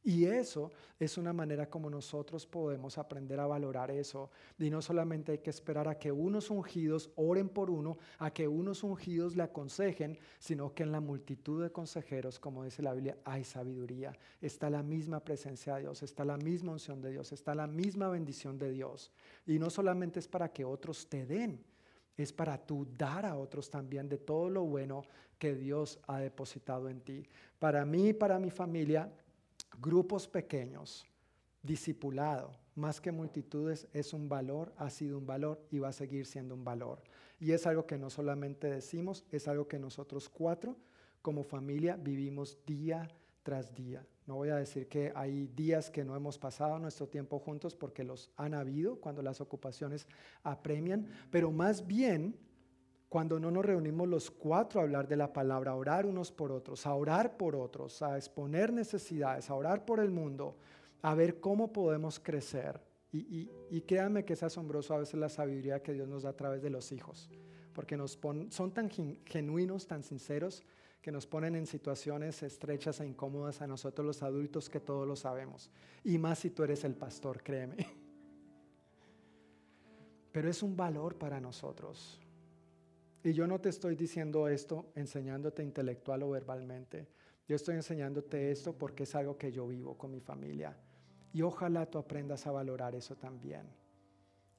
Y 0.03 0.25
eso 0.25 0.71
es 0.99 1.17
una 1.17 1.31
manera 1.31 1.69
como 1.69 1.89
nosotros 1.89 2.47
podemos 2.47 2.97
aprender 2.97 3.39
a 3.39 3.45
valorar 3.45 3.91
eso. 3.91 4.31
Y 4.57 4.71
no 4.71 4.81
solamente 4.81 5.33
hay 5.33 5.37
que 5.39 5.51
esperar 5.51 5.87
a 5.87 5.99
que 5.99 6.11
unos 6.11 6.49
ungidos 6.49 7.11
oren 7.15 7.49
por 7.49 7.69
uno, 7.69 7.97
a 8.17 8.31
que 8.31 8.47
unos 8.47 8.83
ungidos 8.83 9.35
le 9.35 9.43
aconsejen, 9.43 10.17
sino 10.39 10.73
que 10.73 10.83
en 10.83 10.91
la 10.91 11.01
multitud 11.01 11.61
de 11.61 11.71
consejeros, 11.71 12.39
como 12.39 12.63
dice 12.63 12.81
la 12.81 12.93
Biblia, 12.93 13.17
hay 13.25 13.43
sabiduría. 13.43 14.17
Está 14.41 14.71
la 14.71 14.81
misma 14.81 15.19
presencia 15.19 15.75
de 15.75 15.81
Dios, 15.81 16.01
está 16.01 16.25
la 16.25 16.37
misma 16.37 16.71
unción 16.71 16.99
de 16.99 17.11
Dios, 17.11 17.31
está 17.31 17.53
la 17.53 17.67
misma 17.67 18.09
bendición 18.09 18.57
de 18.57 18.71
Dios. 18.71 19.11
Y 19.45 19.59
no 19.59 19.69
solamente 19.69 20.19
es 20.19 20.27
para 20.27 20.51
que 20.51 20.65
otros 20.65 21.07
te 21.07 21.27
den, 21.27 21.63
es 22.17 22.33
para 22.33 22.57
tú 22.57 22.87
dar 22.97 23.25
a 23.25 23.37
otros 23.37 23.69
también 23.69 24.09
de 24.09 24.17
todo 24.17 24.49
lo 24.49 24.63
bueno 24.63 25.03
que 25.37 25.55
Dios 25.55 25.99
ha 26.07 26.19
depositado 26.19 26.89
en 26.89 27.01
ti. 27.01 27.27
Para 27.59 27.85
mí 27.85 28.09
y 28.09 28.13
para 28.13 28.39
mi 28.39 28.51
familia, 28.51 29.11
grupos 29.79 30.27
pequeños, 30.27 31.05
discipulado, 31.63 32.51
más 32.75 33.01
que 33.01 33.11
multitudes, 33.11 33.87
es 33.93 34.13
un 34.13 34.29
valor, 34.29 34.73
ha 34.77 34.89
sido 34.89 35.17
un 35.17 35.25
valor 35.25 35.61
y 35.69 35.79
va 35.79 35.89
a 35.89 35.93
seguir 35.93 36.25
siendo 36.25 36.55
un 36.55 36.63
valor. 36.63 37.01
Y 37.39 37.51
es 37.51 37.67
algo 37.67 37.85
que 37.85 37.97
no 37.97 38.09
solamente 38.09 38.69
decimos, 38.69 39.25
es 39.31 39.47
algo 39.47 39.67
que 39.67 39.79
nosotros 39.79 40.29
cuatro 40.29 40.77
como 41.21 41.43
familia 41.43 41.97
vivimos 41.97 42.57
día 42.65 43.09
tras 43.43 43.73
día. 43.73 44.05
No 44.27 44.35
voy 44.35 44.49
a 44.49 44.55
decir 44.55 44.87
que 44.87 45.11
hay 45.15 45.47
días 45.47 45.89
que 45.89 46.05
no 46.05 46.15
hemos 46.15 46.37
pasado 46.37 46.77
nuestro 46.79 47.07
tiempo 47.07 47.39
juntos 47.39 47.75
porque 47.75 48.03
los 48.03 48.31
han 48.37 48.53
habido 48.53 48.97
cuando 48.97 49.21
las 49.21 49.41
ocupaciones 49.41 50.07
apremian, 50.43 51.07
pero 51.31 51.51
más 51.51 51.85
bien 51.85 52.35
cuando 53.11 53.41
no 53.41 53.51
nos 53.51 53.65
reunimos 53.65 54.07
los 54.07 54.31
cuatro 54.31 54.79
a 54.79 54.83
hablar 54.83 55.05
de 55.05 55.17
la 55.17 55.33
palabra, 55.33 55.71
a 55.71 55.75
orar 55.75 56.05
unos 56.05 56.31
por 56.31 56.49
otros, 56.53 56.87
a 56.87 56.95
orar 56.95 57.35
por 57.35 57.57
otros, 57.57 58.01
a 58.01 58.15
exponer 58.15 58.71
necesidades, 58.71 59.49
a 59.49 59.55
orar 59.55 59.83
por 59.83 59.99
el 59.99 60.11
mundo, 60.11 60.55
a 61.01 61.13
ver 61.13 61.41
cómo 61.41 61.73
podemos 61.73 62.21
crecer. 62.21 62.79
Y, 63.11 63.49
y, 63.69 63.81
que 63.81 64.23
es 64.29 64.43
asombroso 64.43 64.93
a 64.93 64.99
veces 64.99 65.19
la 65.19 65.27
sabiduría 65.27 65.83
que 65.83 65.91
Dios 65.91 66.07
nos 66.07 66.23
da 66.23 66.29
a 66.29 66.37
través 66.37 66.61
de 66.61 66.69
los 66.69 66.93
hijos, 66.93 67.29
porque 67.73 67.97
son 68.07 68.71
tan 68.71 68.89
genuinos, 68.89 69.87
tan 69.87 70.03
sinceros, 70.03 70.63
que 71.01 71.11
nos 71.11 71.27
ponen 71.27 71.55
en 71.55 71.65
situaciones 71.65 72.41
estrechas 72.43 73.01
e 73.01 73.07
incómodas 73.07 73.61
a 73.61 73.67
nosotros 73.67 74.07
los 74.07 74.23
adultos 74.23 74.69
que 74.69 74.79
todos 74.79 75.05
lo 75.05 75.17
sabemos. 75.17 75.69
Y 76.05 76.17
más 76.17 76.39
si 76.39 76.49
tú 76.51 76.63
eres 76.63 76.85
el 76.85 76.95
pastor, 76.95 77.43
créeme. 77.43 77.75
Pero 80.31 80.49
es 80.49 80.63
un 80.63 80.77
valor 80.77 81.17
para 81.17 81.41
nosotros. 81.41 82.20
Y 83.23 83.33
yo 83.33 83.45
no 83.45 83.59
te 83.61 83.69
estoy 83.69 83.95
diciendo 83.95 84.47
esto 84.47 84.91
enseñándote 84.95 85.61
intelectual 85.61 86.23
o 86.23 86.31
verbalmente. 86.31 87.07
Yo 87.47 87.55
estoy 87.55 87.75
enseñándote 87.75 88.51
esto 88.51 88.73
porque 88.73 89.03
es 89.03 89.13
algo 89.13 89.37
que 89.37 89.51
yo 89.51 89.67
vivo 89.67 89.97
con 89.97 90.11
mi 90.11 90.19
familia. 90.19 90.75
Y 91.33 91.41
ojalá 91.43 91.85
tú 91.85 91.97
aprendas 91.97 92.47
a 92.47 92.51
valorar 92.51 92.95
eso 92.95 93.15
también. 93.15 93.67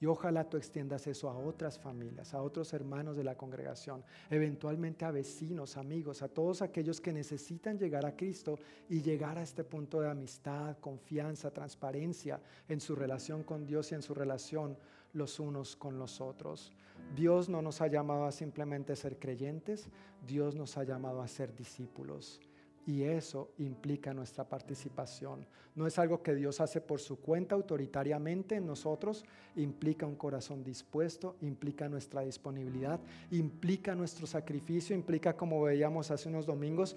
Y 0.03 0.07
ojalá 0.07 0.51
tú 0.51 0.57
extiendas 0.57 1.07
eso 1.07 1.31
a 1.31 1.39
otras 1.39 1.79
familias, 1.79 2.35
a 2.35 2.43
otros 2.43 2.73
hermanos 2.73 3.17
de 3.17 3.23
la 3.23 3.37
congregación, 3.37 4.03
eventualmente 4.31 5.05
a 5.05 5.13
vecinos, 5.13 5.77
amigos, 5.77 6.23
a 6.23 6.29
todos 6.29 6.61
aquellos 6.61 7.01
que 7.01 7.13
necesitan 7.13 7.79
llegar 7.79 8.05
a 8.05 8.17
Cristo 8.17 8.59
y 8.89 9.01
llegar 9.01 9.39
a 9.39 9.45
este 9.45 9.63
punto 9.63 10.01
de 10.01 10.11
amistad, 10.11 10.77
confianza, 10.79 11.53
transparencia 11.53 12.41
en 12.69 12.81
su 12.81 12.97
relación 12.97 13.45
con 13.45 13.65
Dios 13.65 13.93
y 13.93 13.95
en 13.95 14.03
su 14.03 14.13
relación 14.13 14.77
los 15.13 15.41
unos 15.41 15.77
con 15.77 15.99
los 15.99 16.21
otros. 16.21 16.73
Dios 17.15 17.49
no 17.49 17.61
nos 17.63 17.81
ha 17.81 17.89
llamado 17.89 18.25
a 18.25 18.33
simplemente 18.33 18.97
ser 18.97 19.19
creyentes, 19.19 19.89
Dios 20.27 20.55
nos 20.55 20.77
ha 20.79 20.85
llamado 20.85 21.21
a 21.21 21.29
ser 21.29 21.55
discípulos. 21.55 22.41
Y 22.85 23.03
eso 23.05 23.53
implica 23.59 24.13
nuestra 24.13 24.49
participación. 24.49 25.47
No 25.77 25.87
es 25.87 25.99
algo 26.01 26.23
que 26.23 26.35
Dios 26.35 26.61
hace 26.61 26.81
por 26.81 27.01
su 27.01 27.21
cuenta 27.21 27.55
autoritariamente 27.55 28.57
en 28.57 28.67
nosotros, 28.67 29.25
implica 29.55 30.05
un 30.05 30.17
corazón 30.17 30.65
dispuesto, 30.65 31.37
implica 31.43 31.89
nuestra 31.89 32.23
disponibilidad, 32.23 32.99
implica 33.31 33.95
nuestro 33.95 34.27
sacrificio, 34.27 34.97
implica, 34.97 35.37
como 35.37 35.63
veíamos 35.63 36.11
hace 36.11 36.29
unos 36.29 36.45
domingos, 36.45 36.97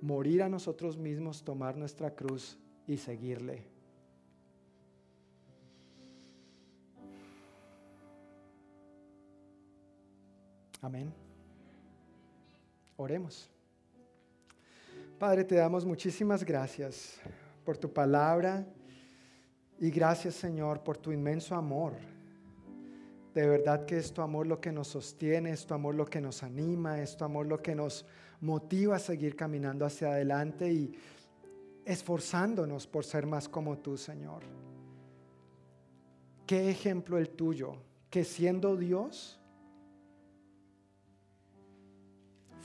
morir 0.00 0.42
a 0.42 0.48
nosotros 0.48 0.98
mismos, 0.98 1.44
tomar 1.44 1.76
nuestra 1.76 2.14
cruz 2.14 2.58
y 2.86 2.96
seguirle. 2.96 3.73
Amén. 10.84 11.10
Oremos. 12.98 13.50
Padre, 15.18 15.42
te 15.42 15.54
damos 15.54 15.86
muchísimas 15.86 16.44
gracias 16.44 17.18
por 17.64 17.78
tu 17.78 17.90
palabra 17.90 18.66
y 19.80 19.90
gracias 19.90 20.34
Señor 20.34 20.82
por 20.82 20.98
tu 20.98 21.10
inmenso 21.10 21.54
amor. 21.54 21.94
De 23.32 23.48
verdad 23.48 23.86
que 23.86 23.96
es 23.96 24.12
tu 24.12 24.20
amor 24.20 24.46
lo 24.46 24.60
que 24.60 24.72
nos 24.72 24.88
sostiene, 24.88 25.52
es 25.52 25.64
tu 25.64 25.72
amor 25.72 25.94
lo 25.94 26.04
que 26.04 26.20
nos 26.20 26.42
anima, 26.42 27.00
es 27.00 27.16
tu 27.16 27.24
amor 27.24 27.46
lo 27.46 27.62
que 27.62 27.74
nos 27.74 28.04
motiva 28.42 28.96
a 28.96 28.98
seguir 28.98 29.36
caminando 29.36 29.86
hacia 29.86 30.08
adelante 30.08 30.70
y 30.70 30.94
esforzándonos 31.86 32.86
por 32.86 33.06
ser 33.06 33.24
más 33.24 33.48
como 33.48 33.78
tú, 33.78 33.96
Señor. 33.96 34.42
Qué 36.46 36.68
ejemplo 36.68 37.16
el 37.16 37.30
tuyo, 37.30 37.78
que 38.10 38.22
siendo 38.22 38.76
Dios, 38.76 39.40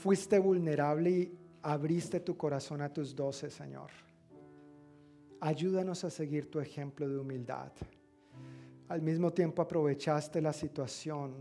Fuiste 0.00 0.38
vulnerable 0.38 1.10
y 1.10 1.38
abriste 1.60 2.20
tu 2.20 2.34
corazón 2.34 2.80
a 2.80 2.90
tus 2.90 3.14
doce, 3.14 3.50
Señor. 3.50 3.90
Ayúdanos 5.40 6.04
a 6.04 6.08
seguir 6.08 6.50
tu 6.50 6.58
ejemplo 6.58 7.06
de 7.06 7.18
humildad. 7.18 7.70
Al 8.88 9.02
mismo 9.02 9.30
tiempo 9.30 9.60
aprovechaste 9.60 10.40
la 10.40 10.54
situación 10.54 11.34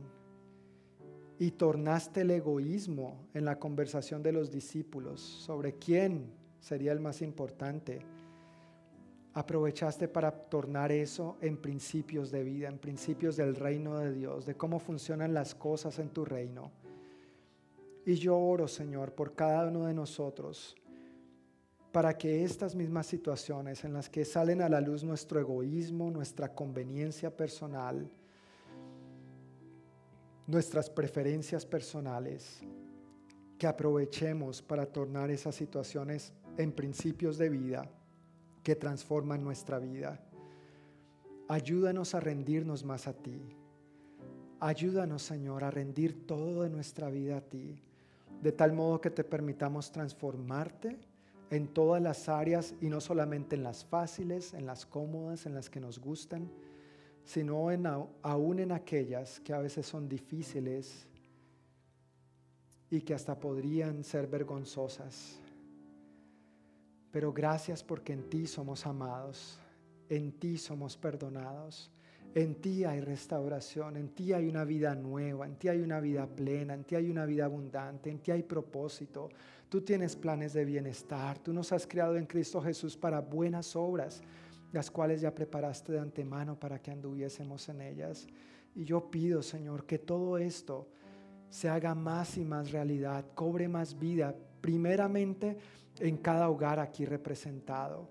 y 1.39 1.51
tornaste 1.51 2.19
el 2.19 2.31
egoísmo 2.31 3.29
en 3.33 3.45
la 3.45 3.57
conversación 3.57 4.21
de 4.21 4.33
los 4.33 4.51
discípulos 4.51 5.21
sobre 5.21 5.75
quién 5.75 6.29
sería 6.59 6.91
el 6.91 6.99
más 6.99 7.21
importante. 7.21 8.01
Aprovechaste 9.35 10.09
para 10.09 10.31
tornar 10.31 10.91
eso 10.91 11.37
en 11.39 11.55
principios 11.55 12.29
de 12.29 12.43
vida, 12.43 12.67
en 12.67 12.77
principios 12.77 13.37
del 13.37 13.55
reino 13.55 13.99
de 13.99 14.11
Dios, 14.11 14.45
de 14.45 14.57
cómo 14.57 14.79
funcionan 14.79 15.33
las 15.33 15.55
cosas 15.55 15.97
en 15.99 16.09
tu 16.09 16.25
reino. 16.25 16.73
Y 18.09 18.15
yo 18.15 18.35
oro, 18.35 18.67
Señor, 18.67 19.13
por 19.13 19.35
cada 19.35 19.67
uno 19.67 19.85
de 19.85 19.93
nosotros, 19.93 20.75
para 21.91 22.17
que 22.17 22.43
estas 22.43 22.73
mismas 22.73 23.05
situaciones 23.05 23.83
en 23.83 23.93
las 23.93 24.09
que 24.09 24.25
salen 24.25 24.63
a 24.63 24.67
la 24.67 24.81
luz 24.81 25.03
nuestro 25.03 25.39
egoísmo, 25.39 26.09
nuestra 26.09 26.51
conveniencia 26.55 27.29
personal, 27.29 28.09
nuestras 30.47 30.89
preferencias 30.89 31.67
personales, 31.67 32.61
que 33.59 33.67
aprovechemos 33.67 34.63
para 34.63 34.87
tornar 34.87 35.29
esas 35.29 35.53
situaciones 35.53 36.33
en 36.57 36.71
principios 36.71 37.37
de 37.37 37.49
vida 37.49 37.91
que 38.63 38.75
transforman 38.75 39.43
nuestra 39.43 39.77
vida. 39.77 40.19
Ayúdanos 41.47 42.15
a 42.15 42.19
rendirnos 42.19 42.83
más 42.83 43.05
a 43.05 43.13
ti. 43.13 43.55
Ayúdanos, 44.59 45.21
Señor, 45.21 45.63
a 45.63 45.69
rendir 45.69 46.25
todo 46.25 46.63
de 46.63 46.71
nuestra 46.71 47.11
vida 47.11 47.37
a 47.37 47.41
ti, 47.41 47.83
de 48.41 48.51
tal 48.51 48.73
modo 48.73 49.01
que 49.01 49.09
te 49.09 49.23
permitamos 49.23 49.91
transformarte 49.91 50.97
en 51.49 51.67
todas 51.67 52.01
las 52.01 52.29
áreas 52.29 52.73
y 52.79 52.89
no 52.89 53.01
solamente 53.01 53.55
en 53.55 53.63
las 53.63 53.83
fáciles, 53.83 54.53
en 54.53 54.65
las 54.65 54.85
cómodas, 54.85 55.45
en 55.45 55.55
las 55.55 55.69
que 55.69 55.79
nos 55.79 55.99
gustan, 55.99 56.49
sino 57.23 57.67
aún 58.21 58.59
en 58.59 58.71
aquellas 58.71 59.39
que 59.39 59.53
a 59.53 59.59
veces 59.59 59.85
son 59.85 60.07
difíciles 60.07 61.07
y 62.89 63.01
que 63.01 63.13
hasta 63.13 63.39
podrían 63.39 64.03
ser 64.03 64.27
vergonzosas. 64.27 65.39
Pero 67.11 67.33
gracias 67.33 67.83
porque 67.83 68.13
en 68.13 68.29
ti 68.29 68.47
somos 68.47 68.85
amados, 68.85 69.59
en 70.09 70.31
ti 70.31 70.57
somos 70.57 70.95
perdonados, 70.97 71.91
en 72.35 72.55
ti 72.55 72.83
hay 72.83 73.01
restauración, 73.01 73.97
en 73.97 74.09
ti 74.09 74.33
hay 74.33 74.47
una 74.47 74.63
vida 74.63 74.95
nueva, 74.95 75.45
en 75.45 75.55
ti 75.55 75.67
hay 75.67 75.81
una 75.81 75.99
vida 75.99 76.27
plena, 76.27 76.73
en 76.73 76.83
ti 76.83 76.95
hay 76.95 77.09
una 77.09 77.25
vida 77.25 77.45
abundante, 77.45 78.09
en 78.09 78.19
ti 78.19 78.31
hay 78.31 78.43
propósito. 78.43 79.29
Tú 79.67 79.81
tienes 79.81 80.15
planes 80.15 80.53
de 80.53 80.65
bienestar, 80.65 81.39
tú 81.39 81.53
nos 81.53 81.71
has 81.71 81.87
creado 81.87 82.17
en 82.17 82.25
Cristo 82.25 82.61
Jesús 82.61 82.95
para 82.95 83.21
buenas 83.21 83.75
obras, 83.75 84.21
las 84.71 84.91
cuales 84.91 85.21
ya 85.21 85.33
preparaste 85.33 85.93
de 85.93 85.99
antemano 85.99 86.59
para 86.59 86.79
que 86.79 86.91
anduviésemos 86.91 87.67
en 87.69 87.81
ellas. 87.81 88.27
Y 88.75 88.85
yo 88.85 89.09
pido, 89.09 89.41
Señor, 89.41 89.85
que 89.85 89.97
todo 89.97 90.37
esto 90.37 90.87
se 91.49 91.67
haga 91.67 91.95
más 91.95 92.37
y 92.37 92.45
más 92.45 92.71
realidad, 92.71 93.25
cobre 93.33 93.67
más 93.67 93.97
vida, 93.97 94.35
primeramente 94.61 95.57
en 95.99 96.17
cada 96.17 96.49
hogar 96.49 96.79
aquí 96.79 97.05
representado, 97.05 98.07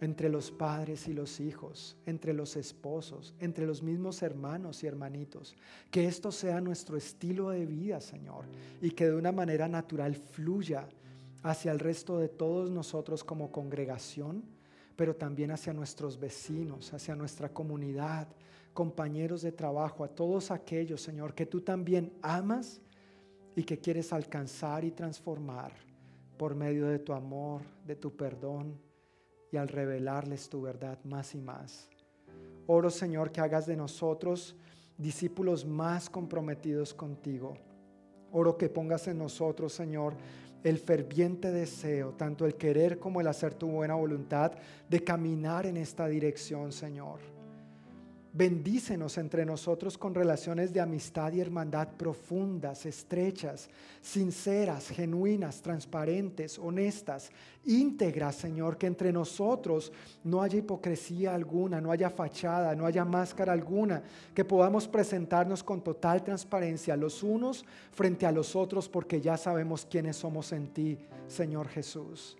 entre 0.00 0.30
los 0.30 0.50
padres 0.50 1.08
y 1.08 1.12
los 1.12 1.40
hijos, 1.40 1.96
entre 2.06 2.32
los 2.32 2.56
esposos, 2.56 3.34
entre 3.38 3.66
los 3.66 3.82
mismos 3.82 4.22
hermanos 4.22 4.82
y 4.82 4.86
hermanitos. 4.86 5.54
Que 5.90 6.06
esto 6.06 6.32
sea 6.32 6.60
nuestro 6.60 6.96
estilo 6.96 7.50
de 7.50 7.66
vida, 7.66 8.00
Señor, 8.00 8.46
y 8.80 8.92
que 8.92 9.06
de 9.06 9.14
una 9.14 9.30
manera 9.30 9.68
natural 9.68 10.14
fluya 10.14 10.88
hacia 11.42 11.70
el 11.70 11.78
resto 11.78 12.18
de 12.18 12.28
todos 12.28 12.70
nosotros 12.70 13.22
como 13.22 13.52
congregación, 13.52 14.42
pero 14.96 15.14
también 15.14 15.50
hacia 15.50 15.74
nuestros 15.74 16.18
vecinos, 16.18 16.92
hacia 16.94 17.14
nuestra 17.14 17.50
comunidad, 17.50 18.28
compañeros 18.72 19.42
de 19.42 19.52
trabajo, 19.52 20.02
a 20.04 20.08
todos 20.08 20.50
aquellos, 20.50 21.02
Señor, 21.02 21.34
que 21.34 21.46
tú 21.46 21.60
también 21.60 22.12
amas 22.22 22.80
y 23.54 23.64
que 23.64 23.78
quieres 23.78 24.12
alcanzar 24.14 24.84
y 24.84 24.92
transformar 24.92 25.72
por 26.38 26.54
medio 26.54 26.86
de 26.86 26.98
tu 26.98 27.12
amor, 27.12 27.62
de 27.86 27.96
tu 27.96 28.16
perdón 28.16 28.89
y 29.52 29.56
al 29.56 29.68
revelarles 29.68 30.48
tu 30.48 30.62
verdad 30.62 30.98
más 31.04 31.34
y 31.34 31.40
más. 31.40 31.88
Oro, 32.66 32.90
Señor, 32.90 33.32
que 33.32 33.40
hagas 33.40 33.66
de 33.66 33.76
nosotros 33.76 34.56
discípulos 34.96 35.64
más 35.64 36.10
comprometidos 36.10 36.92
contigo. 36.92 37.54
Oro 38.32 38.56
que 38.56 38.68
pongas 38.68 39.08
en 39.08 39.18
nosotros, 39.18 39.72
Señor, 39.72 40.14
el 40.62 40.78
ferviente 40.78 41.50
deseo, 41.50 42.12
tanto 42.12 42.44
el 42.44 42.54
querer 42.54 42.98
como 42.98 43.20
el 43.20 43.26
hacer 43.26 43.54
tu 43.54 43.66
buena 43.68 43.94
voluntad, 43.94 44.52
de 44.88 45.02
caminar 45.02 45.66
en 45.66 45.78
esta 45.78 46.06
dirección, 46.06 46.70
Señor. 46.70 47.39
Bendícenos 48.32 49.18
entre 49.18 49.44
nosotros 49.44 49.98
con 49.98 50.14
relaciones 50.14 50.72
de 50.72 50.80
amistad 50.80 51.32
y 51.32 51.40
hermandad 51.40 51.88
profundas, 51.96 52.86
estrechas, 52.86 53.68
sinceras, 54.00 54.88
genuinas, 54.88 55.60
transparentes, 55.60 56.56
honestas, 56.56 57.32
íntegras, 57.64 58.36
Señor, 58.36 58.78
que 58.78 58.86
entre 58.86 59.12
nosotros 59.12 59.92
no 60.22 60.42
haya 60.42 60.58
hipocresía 60.58 61.34
alguna, 61.34 61.80
no 61.80 61.90
haya 61.90 62.08
fachada, 62.08 62.76
no 62.76 62.86
haya 62.86 63.04
máscara 63.04 63.52
alguna, 63.52 64.00
que 64.32 64.44
podamos 64.44 64.86
presentarnos 64.86 65.64
con 65.64 65.82
total 65.82 66.22
transparencia 66.22 66.96
los 66.96 67.24
unos 67.24 67.64
frente 67.90 68.26
a 68.26 68.32
los 68.32 68.54
otros 68.54 68.88
porque 68.88 69.20
ya 69.20 69.36
sabemos 69.36 69.84
quiénes 69.90 70.16
somos 70.16 70.52
en 70.52 70.68
ti, 70.68 70.98
Señor 71.26 71.66
Jesús 71.66 72.39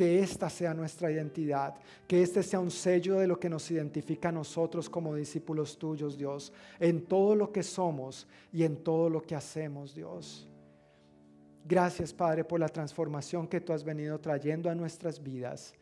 que 0.00 0.18
esta 0.20 0.48
sea 0.48 0.72
nuestra 0.72 1.12
identidad, 1.12 1.74
que 2.08 2.22
este 2.22 2.42
sea 2.42 2.58
un 2.58 2.70
sello 2.70 3.18
de 3.18 3.26
lo 3.26 3.38
que 3.38 3.50
nos 3.50 3.70
identifica 3.70 4.30
a 4.30 4.32
nosotros 4.32 4.88
como 4.88 5.14
discípulos 5.14 5.76
tuyos, 5.76 6.16
Dios, 6.16 6.54
en 6.78 7.04
todo 7.04 7.34
lo 7.34 7.52
que 7.52 7.62
somos 7.62 8.26
y 8.50 8.62
en 8.62 8.78
todo 8.82 9.10
lo 9.10 9.20
que 9.20 9.34
hacemos, 9.34 9.94
Dios. 9.94 10.48
Gracias, 11.66 12.14
Padre, 12.14 12.44
por 12.44 12.58
la 12.58 12.70
transformación 12.70 13.46
que 13.46 13.60
tú 13.60 13.74
has 13.74 13.84
venido 13.84 14.18
trayendo 14.18 14.70
a 14.70 14.74
nuestras 14.74 15.22
vidas, 15.22 15.74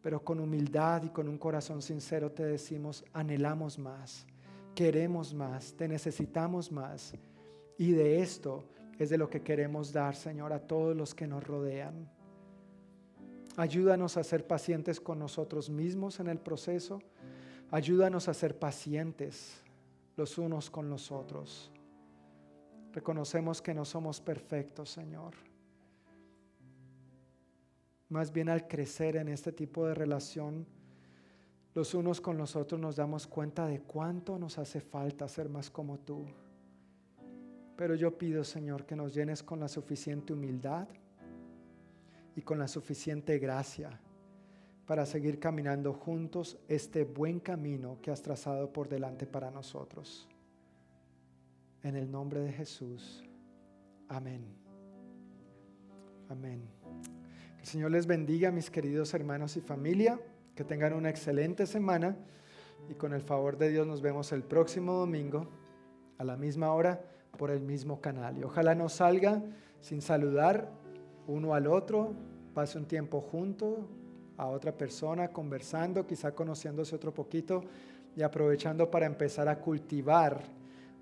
pero 0.00 0.22
con 0.22 0.38
humildad 0.38 1.02
y 1.02 1.08
con 1.08 1.26
un 1.26 1.36
corazón 1.36 1.82
sincero 1.82 2.30
te 2.30 2.44
decimos, 2.44 3.04
anhelamos 3.12 3.80
más, 3.80 4.28
queremos 4.76 5.34
más, 5.34 5.72
te 5.72 5.88
necesitamos 5.88 6.70
más, 6.70 7.14
y 7.76 7.90
de 7.90 8.22
esto 8.22 8.62
es 8.96 9.10
de 9.10 9.18
lo 9.18 9.28
que 9.28 9.42
queremos 9.42 9.92
dar, 9.92 10.14
Señor, 10.14 10.52
a 10.52 10.60
todos 10.60 10.96
los 10.96 11.16
que 11.16 11.26
nos 11.26 11.42
rodean. 11.42 12.19
Ayúdanos 13.56 14.16
a 14.16 14.24
ser 14.24 14.46
pacientes 14.46 15.00
con 15.00 15.18
nosotros 15.18 15.68
mismos 15.70 16.20
en 16.20 16.28
el 16.28 16.38
proceso. 16.38 17.00
Ayúdanos 17.70 18.28
a 18.28 18.34
ser 18.34 18.58
pacientes 18.58 19.62
los 20.16 20.38
unos 20.38 20.70
con 20.70 20.88
los 20.88 21.10
otros. 21.10 21.70
Reconocemos 22.92 23.62
que 23.62 23.74
no 23.74 23.84
somos 23.84 24.20
perfectos, 24.20 24.90
Señor. 24.90 25.34
Más 28.08 28.32
bien 28.32 28.48
al 28.48 28.66
crecer 28.66 29.16
en 29.16 29.28
este 29.28 29.52
tipo 29.52 29.86
de 29.86 29.94
relación, 29.94 30.66
los 31.74 31.94
unos 31.94 32.20
con 32.20 32.36
los 32.36 32.56
otros 32.56 32.80
nos 32.80 32.96
damos 32.96 33.26
cuenta 33.28 33.66
de 33.66 33.80
cuánto 33.80 34.38
nos 34.38 34.58
hace 34.58 34.80
falta 34.80 35.28
ser 35.28 35.48
más 35.48 35.70
como 35.70 35.98
tú. 35.98 36.26
Pero 37.76 37.94
yo 37.94 38.18
pido, 38.18 38.42
Señor, 38.42 38.84
que 38.84 38.96
nos 38.96 39.14
llenes 39.14 39.42
con 39.42 39.60
la 39.60 39.68
suficiente 39.68 40.32
humildad 40.32 40.88
y 42.36 42.42
con 42.42 42.58
la 42.58 42.68
suficiente 42.68 43.38
gracia 43.38 44.00
para 44.86 45.06
seguir 45.06 45.38
caminando 45.38 45.92
juntos 45.92 46.58
este 46.66 47.04
buen 47.04 47.38
camino 47.38 47.98
que 48.02 48.10
has 48.10 48.22
trazado 48.22 48.72
por 48.72 48.88
delante 48.88 49.26
para 49.26 49.50
nosotros. 49.50 50.28
En 51.82 51.94
el 51.94 52.10
nombre 52.10 52.40
de 52.40 52.52
Jesús. 52.52 53.22
Amén. 54.08 54.44
Amén. 56.28 56.62
Que 57.56 57.62
el 57.62 57.66
Señor 57.68 57.92
les 57.92 58.06
bendiga, 58.06 58.50
mis 58.50 58.68
queridos 58.68 59.14
hermanos 59.14 59.56
y 59.56 59.60
familia. 59.60 60.20
Que 60.54 60.64
tengan 60.64 60.92
una 60.94 61.08
excelente 61.08 61.66
semana. 61.66 62.16
Y 62.88 62.94
con 62.94 63.12
el 63.12 63.22
favor 63.22 63.56
de 63.58 63.70
Dios 63.70 63.86
nos 63.86 64.02
vemos 64.02 64.32
el 64.32 64.42
próximo 64.42 64.94
domingo 64.94 65.48
a 66.18 66.24
la 66.24 66.36
misma 66.36 66.72
hora 66.72 67.00
por 67.38 67.50
el 67.50 67.60
mismo 67.60 68.00
canal. 68.00 68.38
Y 68.38 68.42
ojalá 68.42 68.74
no 68.74 68.88
salga 68.88 69.42
sin 69.80 70.02
saludar 70.02 70.70
uno 71.30 71.54
al 71.54 71.66
otro, 71.66 72.12
pase 72.54 72.78
un 72.78 72.86
tiempo 72.86 73.20
junto 73.20 73.88
a 74.36 74.46
otra 74.46 74.72
persona, 74.72 75.28
conversando, 75.28 76.06
quizá 76.06 76.32
conociéndose 76.32 76.94
otro 76.94 77.12
poquito 77.12 77.62
y 78.16 78.22
aprovechando 78.22 78.90
para 78.90 79.06
empezar 79.06 79.48
a 79.48 79.60
cultivar 79.60 80.42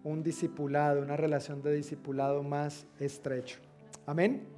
un 0.05 0.22
discipulado, 0.22 1.02
una 1.02 1.16
relación 1.16 1.62
de 1.62 1.74
discipulado 1.74 2.42
más 2.42 2.86
estrecho. 2.98 3.59
Amén. 4.06 4.57